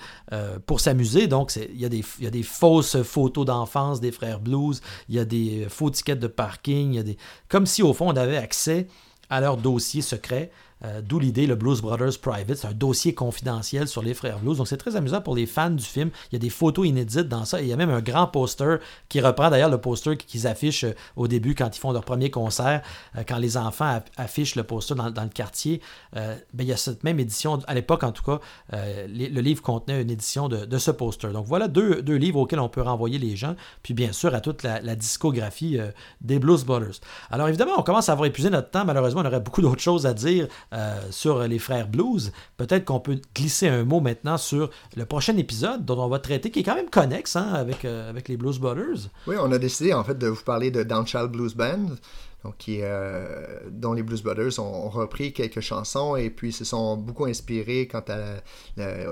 pour 0.66 0.80
s'amuser. 0.80 1.28
Donc, 1.28 1.56
il 1.56 1.80
y, 1.80 1.86
a 1.86 1.90
des, 1.90 2.04
y, 2.20 2.26
a 2.26 2.32
des 2.32 2.42
fausses 2.42 3.02
photos 3.04 3.46
d'enfance 3.46 4.00
des 4.00 4.12
frères 4.12 4.40
Blues, 4.40 4.82
il 5.10 5.16
y 5.16 5.20
a 5.20 5.26
des 5.26 5.68
faux 5.70 5.92
tickets 5.92 6.20
de 6.20 6.28
parking, 6.28 6.94
y 6.94 7.00
a 7.00 7.04
des... 7.04 7.18
comme 7.48 7.68
si 7.68 7.84
au 7.84 7.94
fond 7.94 8.12
on 8.12 8.16
avait 8.16 8.38
accès 8.38 8.88
à 9.30 9.42
leur 9.42 9.58
dossier 9.58 10.02
secret. 10.02 10.52
Euh, 10.86 11.02
d'où 11.02 11.20
l'idée, 11.20 11.48
le 11.48 11.56
Blues 11.56 11.82
Brothers 11.82 12.20
Private. 12.20 12.58
C'est 12.58 12.68
un 12.68 12.74
dossier 12.74 13.14
confidentiel 13.14 13.88
sur 13.88 14.02
les 14.02 14.14
frères 14.14 14.40
Blues. 14.40 14.58
Donc 14.58 14.68
c'est 14.68 14.78
très 14.78 14.96
amusant 14.96 15.22
pour 15.22 15.36
les 15.36 15.46
fans 15.46 15.70
du 15.70 15.84
film. 15.84 16.10
Il 16.32 16.36
y 16.36 16.38
a 16.38 16.40
des 16.40 16.50
photos 16.50 16.88
inédites 16.88 17.30
dans 17.30 17.46
ça. 17.46 17.62
il 17.62 17.68
y 17.68 17.74
a 17.74 17.78
même 17.78 17.90
un 17.90 18.02
grand 18.02 18.28
poster 18.28 18.80
qui 19.08 19.22
reprend 19.22 19.50
d'ailleurs 19.50 19.70
le 19.70 19.78
poster 19.78 20.18
qu'ils 20.18 20.48
affichent 20.48 20.84
euh, 20.84 20.96
au 21.16 21.28
début 21.28 21.56
quand 21.56 21.76
ils 21.76 21.80
font 21.80 21.92
leur 21.92 22.04
premier 22.04 22.30
concert. 22.30 22.82
Euh, 23.16 23.24
quand 23.28 23.38
les 23.38 23.56
enfants 23.56 24.02
affichent 24.18 24.56
le 24.56 24.64
poster 24.64 24.96
dans, 24.96 25.06
le 25.06 25.30
quartier, 25.30 25.82
ben, 26.14 26.38
il 26.60 26.66
y 26.66 26.74
a 26.74 26.78
cette 26.78 27.04
même 27.04 27.20
édition. 27.20 27.60
À 27.68 27.74
l'époque, 27.74 28.04
en 28.04 28.12
tout 28.12 28.24
cas, 28.24 28.40
le 28.72 29.42
livre 29.42 29.62
contenait 29.62 30.02
une 30.02 30.10
édition 30.10 30.50
de, 30.50 30.78
ce 30.78 30.92
poster. 30.92 31.32
Donc 31.32 31.46
voilà 31.46 31.68
deux, 31.68 32.02
livres 32.16 32.40
auxquels 32.40 32.60
on 32.60 32.70
peut 32.70 32.82
renvoyer 32.82 33.20
les 33.20 33.36
gens. 33.36 33.56
Puis 33.82 33.94
bien 33.94 34.12
sûr, 34.12 34.34
à 34.36 34.42
toute 34.42 34.64
la 34.64 34.96
discographie 34.96 35.80
des 36.22 36.40
Blues 36.40 36.66
Brothers. 36.66 37.00
Alors 37.32 37.48
évidemment, 37.48 37.74
on 37.78 37.84
commence 37.84 38.10
à 38.10 38.14
avoir 38.14 38.28
épuisé 38.28 38.50
notre 38.50 38.70
temps. 38.70 38.86
Malheureusement, 38.86 39.22
on 39.22 39.26
aurait 39.26 39.40
beaucoup 39.40 39.62
d'autres 39.62 39.82
choses 39.82 40.06
à 40.06 40.14
dire 40.14 40.48
euh, 40.74 41.00
sur 41.12 41.48
les 41.48 41.60
frères 41.60 41.88
Blues, 41.88 42.32
peut-être 42.58 42.86
qu'on 42.86 43.00
peut 43.00 43.20
glisser 43.36 43.68
un 43.68 43.84
mot 43.84 44.00
maintenant 44.00 44.38
sur 44.38 44.72
le 44.96 45.06
prochain 45.06 45.38
épisode 45.38 45.86
dont 45.86 46.00
on 46.00 46.08
va 46.08 46.18
traiter, 46.18 46.50
qui 46.50 46.62
est 46.62 46.64
quand 46.64 46.76
même 46.76 46.90
connexe 46.90 47.36
hein, 47.36 47.54
avec, 47.54 47.86
euh, 47.86 48.10
avec 48.10 48.28
les 48.28 48.38
Blues 48.38 48.58
Brothers. 48.60 49.10
Oui, 49.28 49.36
on 49.40 49.52
a 49.52 49.60
décidé 49.60 49.94
en 49.94 50.04
fait 50.04 50.18
de 50.18 50.28
vous 50.28 50.44
parler 50.44 50.72
de 50.72 50.82
Downchild 50.82 51.32
Blues 51.32 51.54
Band. 51.54 51.96
Donc, 52.44 52.58
qui, 52.58 52.80
euh, 52.82 53.60
dont 53.70 53.94
les 53.94 54.04
Blues 54.04 54.22
Brothers 54.22 54.60
ont, 54.60 54.90
repris 54.90 55.32
quelques 55.32 55.62
chansons 55.62 56.18
et 56.18 56.30
puis 56.30 56.52
se 56.52 56.66
sont 56.66 56.98
beaucoup 56.98 57.24
inspirés 57.24 57.88
quant 57.88 58.04
à 58.10 58.42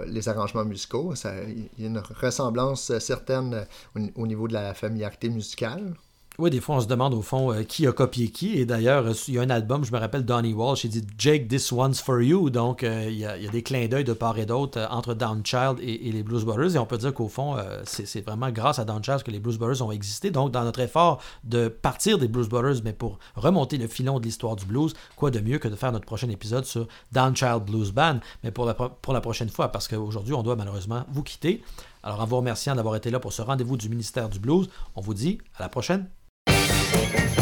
les 0.06 0.28
arrangements 0.28 0.66
musicaux. 0.66 1.14
il 1.48 1.70
y 1.80 1.86
a 1.86 1.88
une 1.88 2.04
ressemblance 2.20 2.98
certaine 3.00 3.66
au 4.16 4.28
niveau 4.28 4.50
de 4.50 4.54
la 4.54 4.74
familiarité 4.74 5.30
musicale. 5.30 5.94
Oui, 6.42 6.50
des 6.50 6.60
fois, 6.60 6.78
on 6.78 6.82
se 6.82 6.88
demande 6.88 7.14
au 7.14 7.22
fond 7.22 7.54
euh, 7.54 7.62
qui 7.62 7.86
a 7.86 7.92
copié 7.92 8.30
qui. 8.30 8.58
Et 8.58 8.66
d'ailleurs, 8.66 9.06
euh, 9.06 9.14
il 9.28 9.36
y 9.36 9.38
a 9.38 9.44
un 9.44 9.52
album, 9.52 9.86
je 9.86 9.92
me 9.92 10.00
rappelle, 10.00 10.26
Donnie 10.26 10.56
Walsh, 10.56 10.86
il 10.86 10.90
dit 10.90 11.06
Jake, 11.16 11.48
this 11.48 11.72
one's 11.72 12.02
for 12.02 12.20
you. 12.20 12.50
Donc, 12.50 12.82
euh, 12.82 13.06
il, 13.08 13.20
y 13.20 13.26
a, 13.28 13.38
des 13.38 13.62
clins 13.62 13.88
d'œil 13.88 14.04
de 14.04 14.14
part 14.14 14.40
et 14.40 14.48
d'autre 14.48 14.88
entre 14.90 15.14
Downchild 15.14 15.78
et, 15.82 16.08
et, 16.08 16.12
les 16.12 16.24
Blues 16.24 16.44
Brothers. 16.44 16.76
Et 16.76 16.80
on 16.80 16.88
peut 16.88 16.98
dire 16.98 17.14
qu'au 17.14 17.28
fond, 17.28 17.58
c'est 17.84 18.26
vraiment 18.26 18.50
grâce 18.50 18.80
à 18.80 18.86
Downchild 18.86 19.22
que 19.22 19.30
les 19.30 19.40
Blues 19.40 19.60
Brothers 19.60 19.86
ont 19.86 19.92
existé. 19.92 20.32
Donc, 20.32 20.50
dans 20.50 20.64
notre 20.64 20.80
effort 20.80 21.22
de 21.44 21.68
partir 21.68 22.18
des 22.18 22.28
Blues 22.28 22.50
Brothers, 22.50 22.82
mais 22.84 22.94
pour 22.94 23.20
remonter 23.36 23.78
le 23.78 23.86
filon 23.86 24.20
de 24.20 24.24
l'histoire 24.24 24.56
du 24.56 24.66
blues, 24.66 24.96
quoi 25.16 25.30
de 25.30 25.42
mieux 25.42 25.60
que 25.60 25.68
de 25.68 25.76
faire 25.76 25.92
notre 25.92 26.06
prochain 26.06 26.30
épisode 26.30 26.66
sur 26.66 26.88
Downchild 27.12 27.66
Blues 27.66 27.92
Band, 27.92 28.20
mais 28.44 28.50
pour 28.50 28.66
la, 28.66 28.74
pour 28.74 29.14
la 29.14 29.22
prochaine 29.22 29.50
fois, 29.50 29.68
parce 29.68 29.88
qu'aujourd'hui, 29.88 30.34
on 30.34 30.42
doit 30.42 30.56
malheureusement 30.56 31.04
vous 31.12 31.22
quitter. 31.22 31.62
Alors, 32.02 32.20
en 32.20 32.26
vous 32.26 32.38
remerciant 32.38 32.74
d'avoir 32.74 32.96
été 32.96 33.12
là 33.12 33.20
pour 33.20 33.32
ce 33.32 33.44
rendez-vous 33.44 33.78
du 33.78 33.90
ministère 33.90 34.28
du 34.28 34.40
Blues, 34.40 34.72
on 34.96 35.02
vous 35.02 35.14
dit 35.14 35.38
à 35.56 35.62
la 35.62 35.70
prochaine. 35.70 36.10
Thank 37.12 37.36
you. 37.36 37.41